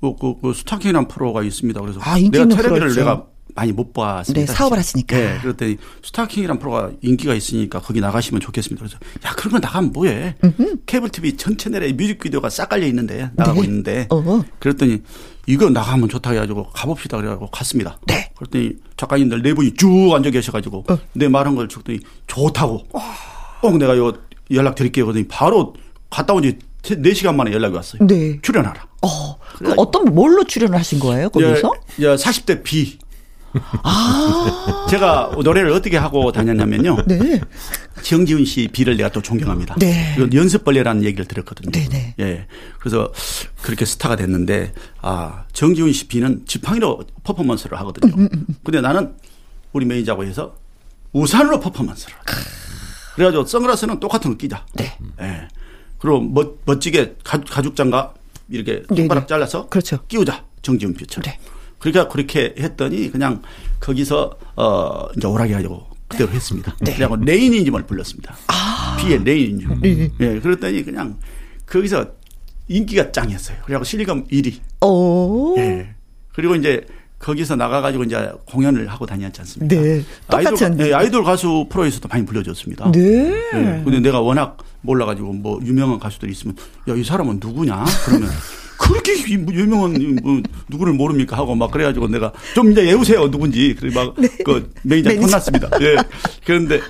뭐, 0.00 0.16
그, 0.16 0.34
그 0.40 0.52
스타킹이라는 0.52 1.08
프로가 1.08 1.42
있습니다. 1.42 1.80
그래서 1.80 2.00
아, 2.02 2.18
내가 2.18 2.44
프로였죠. 2.46 2.94
내가 3.00 3.26
많이 3.54 3.70
못 3.72 3.92
봤습니다. 3.92 4.46
네, 4.46 4.52
사업을 4.52 4.78
하시니까. 4.78 5.16
예, 5.18 5.38
그랬더니 5.42 5.76
스타킹이라는 6.02 6.58
프로가 6.58 6.90
인기가 7.02 7.34
있으니까 7.34 7.80
거기 7.80 8.00
나가시면 8.00 8.40
좋겠습니다. 8.40 8.80
그래서 8.84 8.98
야 9.26 9.32
그런 9.36 9.52
거 9.52 9.58
나가면 9.58 9.92
뭐해? 9.92 10.34
케이블 10.86 11.08
TV 11.10 11.36
전체 11.36 11.68
내에 11.70 11.92
뮤직비디오가 11.92 12.48
싹 12.50 12.68
깔려 12.70 12.86
있는데 12.86 13.30
나가고 13.34 13.60
네. 13.60 13.66
있는데 13.66 14.06
어. 14.10 14.42
그랬더니 14.58 15.02
이거 15.46 15.68
나가면 15.70 16.08
좋다 16.08 16.30
해가지고 16.30 16.68
가봅시다 16.70 17.16
그래가지고 17.16 17.48
갔습니다. 17.50 17.98
네. 18.06 18.30
그랬더니 18.36 18.72
작가님들 18.96 19.42
네 19.42 19.54
분이 19.54 19.74
쭉 19.74 20.12
앉아 20.14 20.30
계셔가지고 20.30 20.84
어. 20.88 20.98
내 21.14 21.28
말한 21.28 21.54
걸 21.56 21.68
듣더니 21.68 21.98
좋다고. 22.26 22.86
꼭 23.60 23.78
내가 23.78 23.94
이거 23.94 24.14
연락 24.52 24.74
드릴게요. 24.74 25.06
그러더니 25.06 25.26
바로 25.28 25.74
갔다 26.10 26.32
온 26.34 26.42
지 26.42 26.58
4시간 26.82 27.36
만에 27.36 27.52
연락이 27.52 27.76
왔어요. 27.76 28.04
네. 28.04 28.40
출연하라. 28.42 28.86
어, 29.02 29.38
그 29.58 29.72
어떤 29.76 30.12
뭘로 30.14 30.42
출연을 30.44 30.76
하신 30.76 30.98
거예요, 30.98 31.28
거기서? 31.30 31.72
야, 32.02 32.10
야, 32.10 32.16
40대 32.16 32.64
B. 32.64 32.98
아, 33.82 34.86
제가 34.88 35.32
노래를 35.42 35.70
어떻게 35.70 35.96
하고 35.96 36.32
다녔냐면요. 36.32 37.04
네. 37.06 37.40
정지훈 38.02 38.44
씨 38.44 38.68
비를 38.72 38.96
내가 38.96 39.10
또 39.10 39.20
존경합니다. 39.20 39.76
네. 39.76 40.16
연습벌레라는 40.32 41.04
얘기를 41.04 41.26
들었거든요. 41.26 41.70
네네. 41.70 42.14
예. 42.20 42.46
그래서 42.78 43.12
그렇게 43.60 43.84
스타가 43.84 44.16
됐는데, 44.16 44.72
아, 45.00 45.44
정지훈 45.52 45.92
씨 45.92 46.08
비는 46.08 46.44
지팡이로 46.46 47.04
퍼포먼스를 47.24 47.78
하거든요. 47.80 48.14
음, 48.16 48.28
근데 48.64 48.80
나는 48.80 49.14
우리 49.72 49.84
매니저하고 49.86 50.24
해서 50.24 50.56
우산으로 51.12 51.60
퍼포먼스를. 51.60 52.14
그래가지고 53.14 53.44
선글라스는 53.44 54.00
똑같은 54.00 54.30
거 54.30 54.36
끼자. 54.36 54.64
네. 54.74 54.96
예. 55.20 55.48
그리고 55.98 56.20
멋, 56.20 56.58
멋지게 56.64 57.16
가죽, 57.22 57.48
가죽 57.48 57.76
장갑 57.76 58.14
이렇게 58.48 58.82
네네. 58.88 59.02
손가락 59.02 59.28
잘라서 59.28 59.68
그렇죠. 59.68 60.04
끼우자. 60.08 60.44
정지훈 60.62 60.94
비처럼. 60.94 61.30
네. 61.30 61.38
그러니까 61.82 62.08
그렇게 62.08 62.54
했더니 62.58 63.10
그냥 63.10 63.42
거기서 63.80 64.38
어 64.56 65.08
이제 65.16 65.26
오라게 65.26 65.54
하려고 65.54 65.86
그대로 66.06 66.30
했습니다. 66.30 66.76
네. 66.80 66.94
그리고 66.96 67.16
Rainism을 67.16 67.82
불렀습니다. 67.86 68.36
아. 68.46 68.96
비의 69.00 69.24
Rainism. 69.24 69.80
예, 70.20 70.38
그랬더니 70.40 70.84
그냥 70.84 71.18
거기서 71.66 72.06
인기가 72.68 73.10
짱이었어요. 73.10 73.58
그래갖고 73.64 73.84
실검 73.84 74.26
1위. 74.28 74.60
오. 74.86 75.56
예. 75.58 75.94
그리고 76.34 76.54
이제 76.54 76.86
거기서 77.18 77.56
나가가지고 77.56 78.04
이제 78.04 78.32
공연을 78.46 78.86
하고 78.88 79.04
다녔지 79.06 79.40
않습니까? 79.40 79.74
네. 79.74 80.02
똑같이 80.30 80.64
아이돌. 80.64 80.86
예, 80.86 80.94
아이돌 80.94 81.24
가수 81.24 81.66
프로에서도 81.68 82.06
많이 82.08 82.24
불려줬습니다. 82.24 82.92
네. 82.92 83.32
예. 83.54 83.82
근데 83.84 83.98
내가 84.00 84.20
워낙 84.20 84.58
몰라가지고 84.82 85.32
뭐 85.32 85.58
유명한 85.64 85.98
가수들이 85.98 86.30
있으면 86.30 86.56
야 86.88 86.94
이 86.94 87.02
사람은 87.02 87.38
누구냐 87.42 87.84
그러면 88.06 88.28
그렇게 88.78 89.14
이뭐 89.14 89.52
유명한 89.52 90.00
이뭐 90.00 90.42
누구를 90.68 90.92
모릅니까 90.94 91.36
하고 91.36 91.54
막 91.54 91.70
그래가지고 91.70 92.08
내가 92.08 92.32
좀 92.54 92.72
이제 92.72 92.82
외우세요 92.82 93.30
누군지 93.30 93.74
그래 93.78 93.92
막그 93.94 94.72
매니저 94.82 95.08
매니저. 95.10 95.26
혼났습니다. 95.26 95.70
예. 95.80 95.96
그런데 96.44 96.80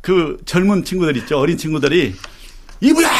그 0.00 0.38
젊은 0.44 0.84
친구들 0.84 1.16
있죠 1.18 1.38
어린 1.38 1.56
친구들이 1.56 2.14
이부영 2.80 3.10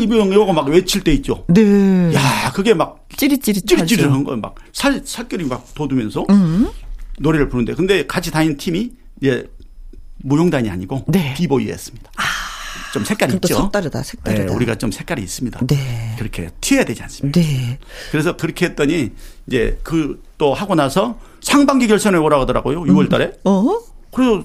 이부영 0.00 0.32
이거 0.32 0.52
막 0.52 0.68
외칠 0.68 1.02
때 1.04 1.12
있죠. 1.14 1.44
네. 1.48 2.12
야 2.14 2.50
그게 2.54 2.74
막 2.74 3.06
찌릿찌릿. 3.16 3.66
찌릿찌릿한 3.66 4.24
거예요. 4.24 4.40
막 4.40 4.54
살, 4.72 5.02
살결이 5.04 5.44
막 5.44 5.66
돋으면서 5.74 6.24
음. 6.30 6.68
노래를 7.18 7.48
부르는데 7.48 7.74
근데 7.74 8.06
같이 8.06 8.30
다니는 8.30 8.56
팀이 8.56 8.90
이제 9.20 9.46
무용단이 10.24 10.70
아니고 10.70 11.04
네. 11.08 11.34
비보이였습니다. 11.36 12.10
좀 12.92 13.04
색깔이 13.04 13.34
있죠. 13.34 13.54
색다르다, 13.62 14.02
색다르다. 14.02 14.44
네, 14.44 14.52
우리가 14.52 14.74
좀 14.76 14.90
색깔이 14.92 15.22
있습니다. 15.22 15.60
네. 15.66 16.14
그렇게 16.18 16.50
튀어야 16.60 16.84
되지 16.84 17.02
않습니까? 17.02 17.40
네. 17.40 17.78
그래서 18.10 18.36
그렇게 18.36 18.66
했더니 18.66 19.12
이제 19.46 19.78
그 19.82 20.20
또 20.42 20.54
하고 20.54 20.74
나서 20.74 21.20
상반기 21.40 21.86
결선에 21.86 22.18
오라 22.18 22.40
하더라고요. 22.40 22.80
6월 22.80 23.08
달에. 23.08 23.30
어? 23.44 23.78
그래서 24.12 24.42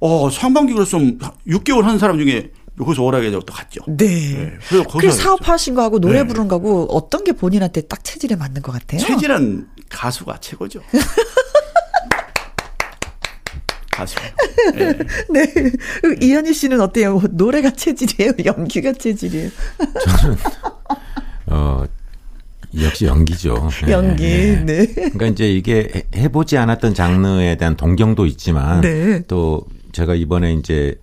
어, 0.00 0.28
상반기 0.28 0.74
결선 0.74 1.18
6개월 1.48 1.80
한 1.80 1.98
사람 1.98 2.18
중에 2.18 2.50
거기서 2.78 3.10
해서 3.22 3.40
또 3.40 3.54
갔죠. 3.54 3.80
네. 3.86 4.04
네, 4.04 4.52
그래서 4.68 4.86
거기서 4.86 5.16
그 5.16 5.18
사업하신 5.18 5.76
거하고 5.76 5.98
노래 5.98 6.18
네. 6.20 6.26
부르는 6.26 6.48
거하고 6.48 6.88
어떤 6.90 7.24
게 7.24 7.32
본인한테 7.32 7.80
딱 7.82 8.04
체질에 8.04 8.36
맞는 8.36 8.60
것 8.60 8.72
같아요? 8.72 9.00
체질은 9.00 9.66
가수가 9.88 10.40
최고죠. 10.42 10.82
가수. 13.94 14.16
네. 14.74 14.92
네. 15.30 15.46
그 16.02 16.16
이현희 16.20 16.52
씨는 16.52 16.80
어때요? 16.80 17.20
노래가 17.30 17.70
체질이에요? 17.70 18.32
연기가 18.44 18.92
체질이에요? 18.92 19.50
어, 21.46 21.84
역시 22.80 23.06
연기죠. 23.06 23.68
예, 23.86 23.92
연기. 23.92 24.24
예. 24.24 24.56
네. 24.64 24.86
그러니까 24.86 25.26
이제 25.26 25.50
이게 25.50 25.90
해- 25.94 26.22
해보지 26.22 26.56
않았던 26.58 26.94
장르에 26.94 27.56
대한 27.56 27.76
동경도 27.76 28.26
있지만 28.26 28.80
네. 28.80 29.22
또 29.28 29.64
제가 29.92 30.14
이번에 30.14 30.54
이제 30.54 30.96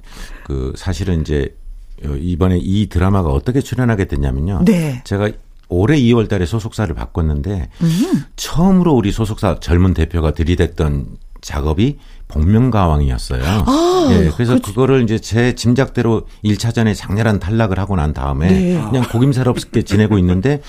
그 0.44 0.74
사실은 0.76 1.22
이제 1.22 1.56
어, 2.04 2.10
이번에 2.18 2.58
이 2.62 2.90
드라마가 2.90 3.30
어떻게 3.30 3.62
출연하게 3.62 4.06
됐냐면요. 4.06 4.64
네. 4.66 5.02
제가 5.06 5.30
올해 5.70 5.98
2월 6.00 6.28
달에 6.28 6.46
소속사를 6.46 6.94
바꿨는데 6.94 7.70
음. 7.82 8.24
처음으로 8.36 8.94
우리 8.94 9.12
소속사 9.14 9.60
젊은 9.62 9.94
대표가 9.94 10.34
들이댔던 10.34 11.06
작업이 11.40 11.98
복면가왕이었어요. 12.32 13.44
아, 13.46 14.08
예, 14.12 14.32
그래서 14.36 14.60
그거를 14.60 15.04
이제 15.04 15.20
제 15.20 15.54
짐작대로 15.54 16.24
1차전에 16.44 16.96
장렬한 16.96 17.40
탈락을 17.40 17.78
하고 17.80 17.96
난 17.96 18.14
다음에 18.14 18.48
네. 18.50 18.82
그냥 18.90 19.04
고김살없게 19.10 19.84
지내고 19.84 20.18
있는데 20.18 20.62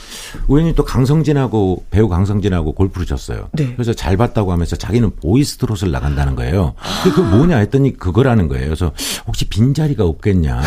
우연히 0.49 0.75
또 0.75 0.85
강성진하고 0.85 1.87
배우 1.91 2.09
강성진하고 2.09 2.73
골프를 2.73 3.07
쳤어요. 3.07 3.49
네. 3.53 3.73
그래서 3.75 3.93
잘 3.95 4.17
봤다고 4.17 4.53
하면서 4.53 4.77
자기는 4.77 5.17
보이스트롯을 5.17 5.91
나간다는 5.91 6.37
거예요. 6.37 6.75
근데 7.03 7.17
그 7.17 7.21
뭐냐 7.23 7.57
했더니 7.59 7.97
그거라는 7.97 8.49
거예요. 8.49 8.67
그래서 8.67 8.93
혹시 9.27 9.49
빈자리가 9.49 10.05
없겠냐 10.05 10.61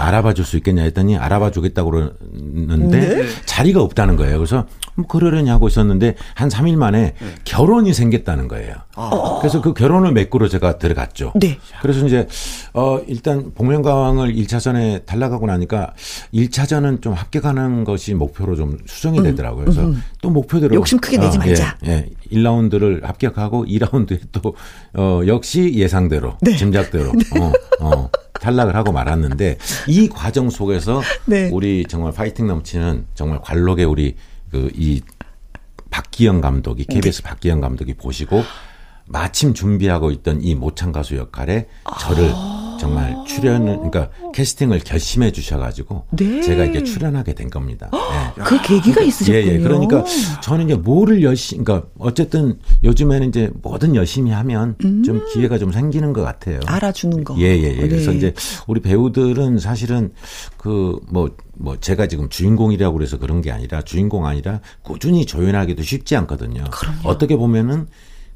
알아봐 0.00 0.34
줄 0.34 0.48
수 0.48 0.56
있겠냐 0.56 0.82
했더니 0.84 1.16
알아봐 1.18 1.50
주겠다고 1.50 1.90
그러는데 1.90 3.26
자리가 3.44 3.82
없다는 3.82 4.16
거예요. 4.16 4.38
그래서 4.38 4.64
뭐 4.94 5.06
그러려니 5.06 5.50
하고 5.50 5.68
있었는데 5.68 6.14
한 6.34 6.48
3일 6.48 6.76
만에 6.76 7.14
결혼이 7.44 7.92
생겼다는 7.92 8.48
거예요. 8.48 8.74
그래서 9.40 9.60
그 9.60 9.74
결혼을 9.74 10.12
메꾸러 10.38 10.48
제가 10.48 10.78
들어갔죠. 10.78 11.32
네. 11.34 11.58
그래서 11.82 12.06
이제 12.06 12.26
어 12.72 13.00
일단 13.06 13.52
복면가왕을 13.54 14.34
1차전에 14.34 15.04
탈락하고 15.04 15.46
나니까 15.46 15.92
1차전은 16.32 17.02
좀 17.02 17.12
합격하는 17.12 17.84
것이 17.84 18.14
목표로 18.14 18.56
좀 18.56 18.78
수정이 18.86 19.22
되더라고요. 19.22 19.64
그래서 19.64 19.92
또 20.22 20.30
목표대로 20.30 20.74
음, 20.74 20.76
욕심 20.76 20.98
크게 20.98 21.18
내지 21.18 21.36
어, 21.36 21.40
말자. 21.40 21.78
예, 21.86 21.90
예. 21.90 22.08
1라운드를 22.32 23.04
합격하고 23.04 23.66
2라운드에 23.66 24.20
또 24.32 24.54
어, 24.94 25.20
역시 25.26 25.72
예상대로 25.74 26.36
네. 26.40 26.56
짐작대로 26.56 27.10
어, 27.10 27.52
어, 27.80 28.10
탈락을 28.40 28.74
하고 28.76 28.92
말았는데 28.92 29.58
이 29.88 30.08
과정 30.08 30.48
속에서 30.48 31.02
네. 31.26 31.50
우리 31.52 31.84
정말 31.88 32.12
파이팅 32.12 32.46
넘치는 32.46 33.06
정말 33.14 33.40
관록의 33.42 33.84
우리 33.84 34.14
그이 34.50 35.02
박기영 35.90 36.40
감독이 36.40 36.84
네. 36.84 36.94
KBS 36.94 37.22
박기영 37.22 37.60
감독이 37.60 37.94
보시고 37.94 38.42
마침 39.08 39.54
준비하고 39.54 40.10
있던 40.10 40.42
이 40.42 40.54
모창 40.54 40.92
가수 40.92 41.16
역할에 41.16 41.66
저를 42.00 42.30
정말 42.78 43.16
출연을 43.26 43.76
그러니까 43.76 44.08
캐스팅을 44.32 44.78
결심해 44.80 45.32
주셔가지고 45.32 46.06
네. 46.12 46.40
제가 46.42 46.64
이렇게 46.64 46.84
출연하게 46.84 47.34
된 47.34 47.50
겁니다. 47.50 47.90
예. 47.92 48.42
그 48.42 48.60
계기가 48.62 49.02
있으셨군요. 49.02 49.36
예, 49.36 49.54
예. 49.54 49.58
그러니까 49.58 50.04
저는 50.42 50.66
이제 50.66 50.74
뭐를 50.76 51.22
열심히, 51.22 51.64
그러니까 51.64 51.88
어쨌든 51.98 52.58
요즘에는 52.84 53.28
이제 53.28 53.50
뭐든 53.62 53.96
열심히 53.96 54.30
하면 54.30 54.76
좀 54.78 55.24
기회가 55.32 55.58
좀 55.58 55.72
생기는 55.72 56.12
것 56.12 56.22
같아요. 56.22 56.56
음. 56.58 56.68
알아주는 56.68 57.24
거. 57.24 57.36
예, 57.38 57.46
예, 57.46 57.76
예. 57.78 57.88
그래서 57.88 58.12
네. 58.12 58.18
이제 58.18 58.34
우리 58.66 58.80
배우들은 58.80 59.58
사실은 59.58 60.12
그 60.56 61.00
뭐, 61.08 61.30
뭐 61.54 61.76
제가 61.80 62.06
지금 62.06 62.28
주인공이라고 62.28 62.96
그래서 62.96 63.18
그런 63.18 63.42
게 63.42 63.50
아니라 63.50 63.82
주인공 63.82 64.26
아니라 64.26 64.60
꾸준히 64.82 65.26
조연하기도 65.26 65.82
쉽지 65.82 66.14
않거든요. 66.16 66.64
어떻게 67.02 67.36
보면은 67.36 67.88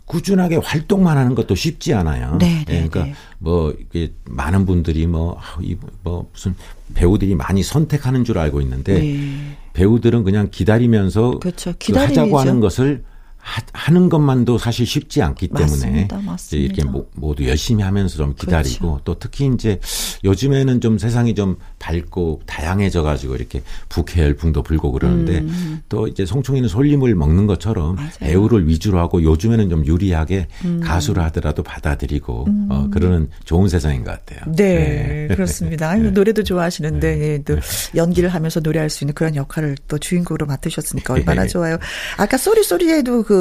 꾸준하게 0.06 0.56
활동만 0.56 1.16
하는 1.16 1.34
것도 1.34 1.54
쉽지 1.54 1.94
않아요. 1.94 2.36
네, 2.38 2.64
네, 2.66 2.74
예, 2.74 2.88
그러니까 2.88 3.04
네. 3.04 3.14
뭐 3.38 3.74
이게 3.78 4.12
많은 4.24 4.66
분들이 4.66 5.06
뭐, 5.06 5.38
아, 5.38 5.58
이, 5.60 5.76
뭐 6.02 6.28
무슨 6.32 6.54
배우들이 6.94 7.34
많이 7.34 7.62
선택하는 7.62 8.24
줄 8.24 8.38
알고 8.38 8.60
있는데 8.60 8.98
네. 9.00 9.56
배우들은 9.72 10.24
그냥 10.24 10.48
기다리면서 10.50 11.38
그렇죠. 11.38 11.72
그. 11.78 11.92
하자고 11.96 12.38
하는 12.38 12.60
것을 12.60 13.04
하, 13.44 13.90
는 13.92 14.08
것만도 14.08 14.56
사실 14.56 14.86
쉽지 14.86 15.20
않기 15.20 15.48
때문에 15.48 15.66
맞습니다. 15.70 16.20
맞습니다. 16.20 16.64
이렇게 16.64 16.84
모- 16.88 17.08
모두 17.14 17.44
열심히 17.46 17.82
하면서 17.82 18.16
좀 18.16 18.34
기다리고 18.36 18.86
그렇죠. 18.86 19.00
또 19.04 19.18
특히 19.18 19.50
이제 19.52 19.80
요즘에는 20.22 20.80
좀 20.80 20.96
세상이 20.96 21.34
좀 21.34 21.56
밝고 21.80 22.42
다양해져 22.46 23.02
가지고 23.02 23.34
이렇게 23.34 23.62
북해 23.88 24.22
열풍도 24.22 24.62
불고 24.62 24.92
그러는데 24.92 25.44
또 25.88 26.06
이제 26.06 26.24
송충이는 26.24 26.68
솔림을 26.68 27.14
먹는 27.16 27.46
것처럼 27.48 27.90
음. 27.90 27.96
맞아요. 27.96 28.10
배우를 28.20 28.68
위주로 28.68 29.00
하고 29.00 29.20
요즘에는 29.22 29.68
좀 29.68 29.84
유리하게 29.86 30.46
음. 30.64 30.80
가수를 30.82 31.22
하더라도 31.24 31.64
받아들이고 31.64 32.46
어, 32.70 32.88
그러는 32.92 33.28
좋은 33.44 33.68
세상인 33.68 34.04
것 34.04 34.12
같아요. 34.24 34.54
네, 34.54 35.26
그렇습니다. 35.28 35.90
아유, 35.90 36.04
네. 36.04 36.10
노래도 36.12 36.44
좋아하시는데 36.44 37.20
예, 37.20 37.42
또 37.42 37.58
연기를 37.96 38.28
하면서 38.28 38.60
노래할 38.60 38.88
수 38.88 39.02
있는 39.02 39.14
그런 39.14 39.34
역할을 39.34 39.76
또 39.88 39.98
주인공으로 39.98 40.46
맡으셨으니까 40.46 41.14
얼마나 41.14 41.46
좋아요. 41.48 41.76
아까 42.16 42.36
sorry 42.38 42.62
sorry 42.62 42.93
해도 42.93 43.24
그 43.24 43.31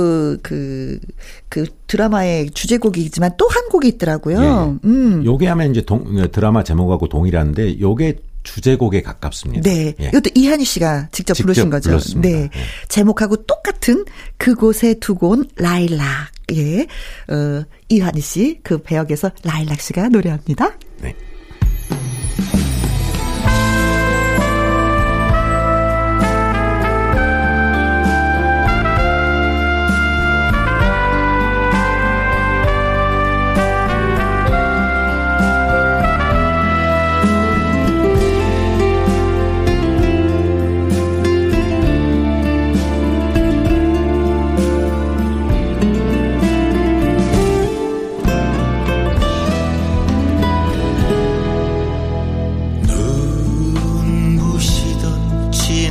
그 0.41 0.99
그 1.49 1.65
드라마의 1.87 2.49
주제곡이지만 2.51 3.31
또 3.37 3.47
한 3.51 3.67
곡이 3.69 3.87
있더라고요. 3.89 4.79
음. 4.85 5.25
요게 5.25 5.47
하면 5.47 5.71
이제 5.71 5.81
동- 5.81 6.29
드라마 6.31 6.63
제목하고 6.63 7.09
동일한데 7.09 7.79
요게 7.81 8.17
주제곡에 8.43 9.01
가깝습니다. 9.01 9.69
네. 9.69 9.93
예. 9.99 10.07
이것도 10.07 10.29
이한희 10.33 10.63
씨가 10.65 11.09
직접, 11.11 11.33
직접 11.33 11.43
부르신 11.43 11.69
거죠. 11.69 11.89
불렀습니다. 11.89 12.29
네. 12.29 12.43
예. 12.45 12.49
제목하고 12.87 13.45
똑같은 13.45 14.05
그곳에 14.37 14.95
두고 14.95 15.29
온 15.29 15.45
라일락. 15.57 16.05
예. 16.53 16.81
어, 17.33 17.63
이한희 17.89 18.21
씨, 18.21 18.59
그 18.63 18.77
배역에서 18.81 19.31
라일락 19.43 19.79
씨가 19.81 20.09
노래합니다. 20.09 20.71
네. 21.01 21.13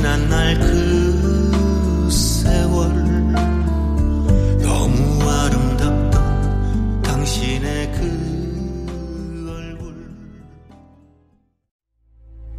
지난 0.01 0.27
날 0.29 0.59
그 0.59 2.09
세월 2.09 2.89
너무 4.63 5.29
아름답던 5.29 7.01
당신의 7.03 7.91
그 7.91 9.47
얼굴 9.47 9.93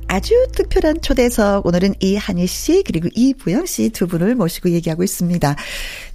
아주 0.06 0.32
특별한 0.52 1.00
초대석 1.00 1.66
오늘은 1.66 1.96
이한희 1.98 2.46
씨 2.46 2.84
그리고 2.86 3.08
이부영 3.12 3.66
씨 3.66 3.90
두 3.90 4.06
분을 4.06 4.36
모시고 4.36 4.70
얘기하고 4.70 5.02
있습니다. 5.02 5.56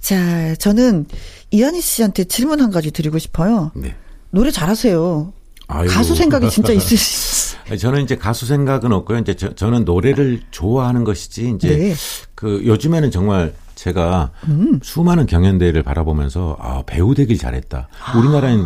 자, 0.00 0.54
저는 0.54 1.04
이한희 1.50 1.82
씨한테 1.82 2.24
질문 2.24 2.62
한 2.62 2.70
가지 2.70 2.90
드리고 2.90 3.18
싶어요. 3.18 3.70
네. 3.76 3.94
노래 4.30 4.50
잘하세요. 4.50 5.34
아이고. 5.66 5.92
가수 5.92 6.14
생각이 6.14 6.48
진짜 6.48 6.72
있으시. 6.72 7.47
저는 7.76 8.02
이제 8.02 8.16
가수 8.16 8.46
생각은 8.46 8.92
없고요. 8.92 9.18
이제 9.18 9.34
저, 9.34 9.70
는 9.70 9.84
노래를 9.84 10.40
좋아하는 10.50 11.04
것이지 11.04 11.52
이제 11.56 11.76
네. 11.76 11.94
그 12.34 12.62
요즘에는 12.64 13.10
정말 13.10 13.52
제가 13.74 14.30
음. 14.48 14.80
수많은 14.82 15.26
경연대회를 15.26 15.82
바라보면서 15.82 16.56
아, 16.60 16.82
배우 16.86 17.14
되길 17.14 17.38
잘했다. 17.38 17.88
우리나라엔 18.16 18.64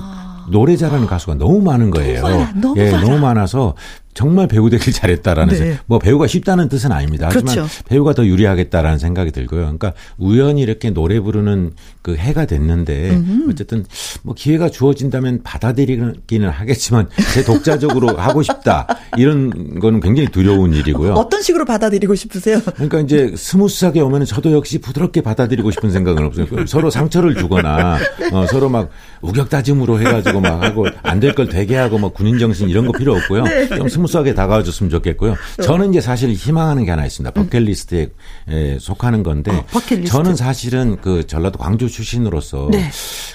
노래 0.50 0.76
잘하는 0.76 1.06
가수가 1.06 1.34
너무 1.34 1.60
많은 1.60 1.90
거예요. 1.90 2.22
많아, 2.22 2.52
너무 2.60 2.80
예, 2.80 2.90
많아. 2.90 3.04
너무 3.04 3.18
많아서 3.18 3.74
정말 4.14 4.47
배우 4.47 4.68
되길 4.68 4.93
잘했다라는 4.93 5.55
네. 5.59 5.78
뭐 5.86 5.98
배우가 5.98 6.26
쉽다는 6.26 6.68
뜻은 6.68 6.93
아닙니다. 6.93 7.28
하지만 7.30 7.55
그렇죠. 7.55 7.68
배우가 7.86 8.12
더 8.14 8.26
유리하겠다라는 8.26 8.98
생각이 8.98 9.30
들고요. 9.30 9.60
그러니까 9.62 9.94
우연히 10.18 10.60
이렇게 10.62 10.90
노래 10.90 11.18
부르는 11.20 11.72
그 12.02 12.14
해가 12.16 12.44
됐는데 12.47 13.18
어쨌든 13.51 13.84
뭐 14.22 14.34
기회가 14.34 14.68
주어진다면 14.68 15.43
받아들이기는 15.43 16.48
하겠지만 16.51 17.09
제 17.32 17.43
독자적으로 17.44 18.09
하고 18.18 18.43
싶다 18.43 18.86
이런 19.16 19.78
거는 19.80 20.01
굉장히 20.01 20.28
두려운 20.28 20.74
일이고요. 20.74 21.14
어떤 21.14 21.40
식으로 21.43 21.64
받아들이고 21.64 22.14
싶으세요? 22.14 22.60
그러니까 22.74 23.01
이제 23.01 23.32
smooth하게 23.36 24.01
오면 24.01 24.24
저도 24.26 24.52
역시 24.52 24.78
부드럽게 24.78 25.22
받아들이고 25.22 25.70
싶은 25.70 25.90
생각은 25.90 26.24
없어요. 26.26 26.47
서로 26.66 26.90
상처를 26.90 27.34
주거나 27.36 27.98
어, 28.32 28.47
서로 28.47 28.68
막 28.68 28.90
우격다짐으로 29.22 30.01
해가지고 30.01 30.40
막 30.40 30.62
하고 30.62 30.86
안 31.02 31.20
될 31.22 31.32
걸 31.34 31.48
되게 31.48 31.76
하고 31.76 31.98
뭐 31.98 32.10
군인 32.12 32.39
정신 32.39 32.68
이런 32.68 32.84
거 32.84 32.93
필요 32.93 33.14
없고요. 33.14 33.44
좀 33.78 33.89
smooth하게 34.02 34.34
다가와 34.34 34.62
줬으면 34.62 34.90
좋겠고요. 34.90 35.36
저는 35.62 35.90
이제 35.90 36.00
사실 36.00 36.32
희망하는 36.32 36.84
게 36.84 36.90
하나 36.90 37.06
있습니다. 37.06 37.32
bucket 37.32 37.74
list에 37.74 38.09
에, 38.48 38.78
속하는 38.78 39.22
건데 39.22 39.64
bucket 39.70 39.92
list. 39.92 40.10
저는 40.10 40.36
사실은 40.36 40.96
그 41.00 41.26
전라도 41.26 41.58
광주 41.58 41.88
출신으로서 41.88 42.68
네. 42.70 42.90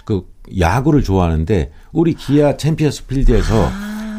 그 0.06 0.24
야구를 0.60 1.04
좋아하는데 1.04 1.72
우리 1.92 2.14
기아 2.14 2.58
챔피언스 2.58 3.06
필드에서 3.08 3.72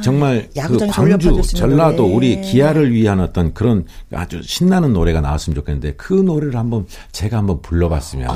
정말 0.03 0.49
그 0.67 0.87
광주 0.89 1.43
전라도 1.43 2.05
노래. 2.05 2.15
우리 2.15 2.41
기아를 2.41 2.93
위한 2.93 3.21
어떤 3.21 3.53
그런 3.53 3.85
아주 4.13 4.43
신나는 4.43 4.93
노래가 4.93 5.21
나왔으면 5.21 5.55
좋겠는데 5.57 5.95
그 5.97 6.15
노래를 6.15 6.57
한번 6.57 6.87
제가 7.13 7.39
한번 7.39 7.61
불러봤으면 7.63 8.29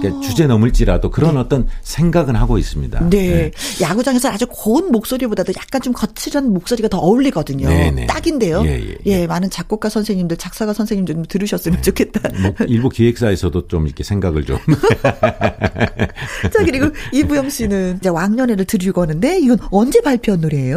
그러니까 0.00 0.20
주제 0.20 0.46
넘을지라도 0.46 1.10
그런 1.10 1.36
어떤 1.36 1.66
생각은 1.82 2.36
하고 2.36 2.58
있습니다. 2.58 3.08
네. 3.10 3.50
야구장에서 3.80 4.28
아주 4.28 4.46
고운 4.48 4.90
목소리보다도 4.92 5.52
약간 5.58 5.80
좀 5.82 5.92
거칠은 5.92 6.52
목소리가 6.52 6.88
더 6.88 6.98
어울리거든요. 6.98 7.68
네, 7.68 7.90
네. 7.90 8.06
딱인데요. 8.06 8.62
예, 8.66 8.80
예, 8.80 8.96
예, 9.06 9.26
많은 9.26 9.50
작곡가 9.50 9.88
선생님들, 9.88 10.36
작사가 10.36 10.72
선생님들 10.72 11.14
좀 11.14 11.24
들으셨으면 11.26 11.82
좋겠다. 11.82 12.20
뭐 12.40 12.54
일부 12.66 12.88
기획사에서도 12.88 13.68
좀 13.68 13.86
이렇게 13.86 14.04
생각을 14.04 14.44
좀 14.44 14.58
자, 16.52 16.64
그리고 16.64 16.90
이부영 17.12 17.50
씨는 17.50 17.98
이제 17.98 18.08
왕년회를 18.08 18.64
드리고 18.64 19.02
오는데 19.02 19.38
이건 19.38 19.58
언제 19.70 20.00
발표한 20.00 20.40
노래예요? 20.40 20.76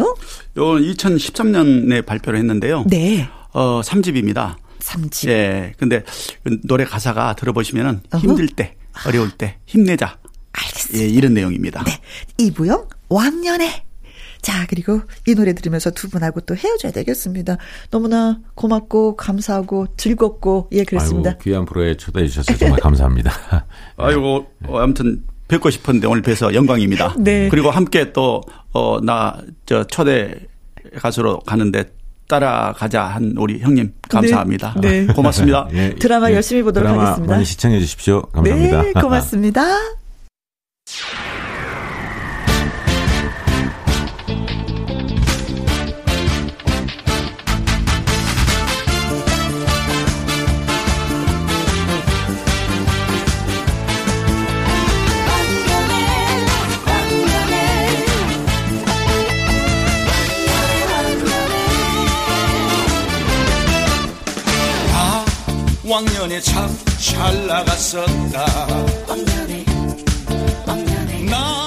요 0.57 0.63
2013년에 0.63 2.05
발표를 2.05 2.39
했는데요. 2.39 2.85
네. 2.87 3.27
어, 3.53 3.81
3집입니다. 3.81 4.55
3집. 4.79 5.29
예. 5.29 5.73
근데 5.77 6.03
그 6.43 6.59
노래 6.63 6.83
가사가 6.85 7.35
들어보시면은 7.35 8.01
어허. 8.11 8.21
힘들 8.21 8.47
때, 8.47 8.75
어려울 9.05 9.31
때 9.31 9.57
힘내자. 9.65 10.17
알겠습니다. 10.51 11.03
예, 11.03 11.07
이런 11.07 11.33
내용입니다. 11.33 11.83
네. 11.83 11.99
이부영 12.37 12.87
왕년회. 13.09 13.85
자, 14.41 14.65
그리고 14.69 15.01
이 15.27 15.35
노래 15.35 15.53
들으면서 15.53 15.91
두 15.91 16.09
분하고 16.09 16.41
또 16.41 16.55
헤어져야 16.55 16.91
되겠습니다. 16.91 17.57
너무나 17.91 18.39
고맙고 18.55 19.17
감사하고 19.17 19.87
즐겁고 19.97 20.69
예, 20.71 20.83
그렇습니다. 20.83 21.31
아이고, 21.31 21.43
귀한 21.43 21.65
프로에 21.65 21.97
초대해 21.97 22.27
주셔서 22.27 22.55
정말 22.57 22.79
감사합니다. 22.79 23.31
아이고, 23.97 24.47
어, 24.65 24.79
아무튼 24.79 25.23
뵙고 25.47 25.69
싶었는데 25.69 26.07
오늘 26.07 26.21
뵈서 26.21 26.53
영광입니다. 26.53 27.15
네. 27.19 27.49
그리고 27.49 27.69
함께 27.69 28.13
또, 28.13 28.41
어, 28.71 29.01
나, 29.01 29.41
저, 29.65 29.83
초대 29.85 30.35
가수로 30.95 31.39
가는데 31.39 31.91
따라가자 32.29 33.03
한 33.03 33.33
우리 33.37 33.59
형님 33.59 33.91
감사합니다. 34.07 34.75
네. 34.79 35.05
네. 35.05 35.13
고맙습니다. 35.13 35.67
예, 35.73 35.95
드라마 35.95 36.29
예, 36.29 36.35
열심히 36.35 36.61
보도록 36.61 36.87
드라마 36.87 37.07
하겠습니다. 37.07 37.33
많이 37.33 37.43
시청해 37.43 37.79
주십시오. 37.79 38.21
감사합니다. 38.21 38.81
네, 38.83 38.93
고맙습니다. 38.93 39.63
왕년에 65.99 66.39
참 66.39 66.69
잘 66.97 67.45
나갔었다. 67.45 68.45
왕년에 69.05 69.65
왕년에 70.65 71.23
나 71.29 71.65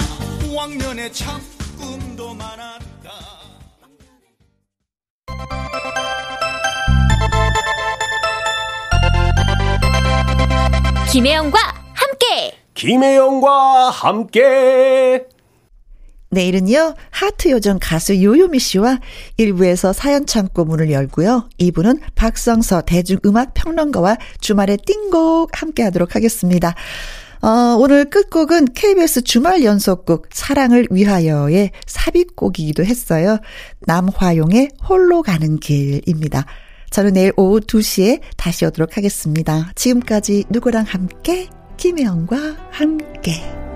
왕년에 0.54 1.12
참 1.12 1.38
꿈도 1.78 2.32
많았다. 2.32 3.10
김혜영과 11.10 11.58
함께. 11.94 12.58
김혜영과 12.74 13.90
함께 13.90 15.26
내일은요, 16.32 16.94
하트 17.10 17.50
요정 17.50 17.78
가수 17.80 18.22
요요미 18.22 18.58
씨와 18.58 19.00
1부에서 19.38 19.92
사연 19.92 20.26
창고 20.26 20.64
문을 20.64 20.90
열고요. 20.90 21.48
2부는 21.60 22.00
박성서 22.14 22.82
대중음악 22.82 23.52
평론가와 23.54 24.16
주말의 24.40 24.78
띵곡 24.84 25.60
함께 25.60 25.82
하도록 25.84 26.14
하겠습니다. 26.14 26.74
어, 27.42 27.76
오늘 27.78 28.08
끝곡은 28.08 28.72
KBS 28.72 29.22
주말 29.22 29.62
연속곡 29.62 30.28
사랑을 30.32 30.86
위하여의 30.90 31.72
삽입곡이기도 31.86 32.84
했어요. 32.84 33.38
남화용의 33.80 34.70
홀로 34.88 35.22
가는 35.22 35.58
길입니다. 35.58 36.46
저는 36.90 37.14
내일 37.14 37.32
오후 37.36 37.60
2시에 37.60 38.20
다시 38.36 38.64
오도록 38.64 38.96
하겠습니다. 38.96 39.70
지금까지 39.74 40.44
누구랑 40.50 40.84
함께? 40.86 41.48
김혜영과 41.76 42.68
함께. 42.70 43.71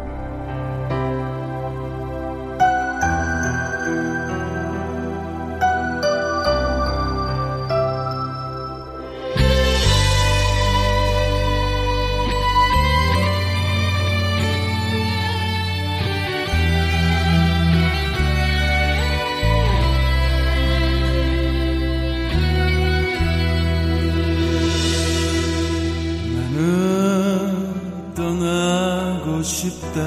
싶다. 29.46 30.00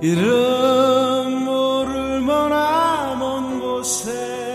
이름 0.00 1.44
모를 1.44 2.20
머나 2.20 3.16
먼 3.18 3.60
곳에 3.60 4.45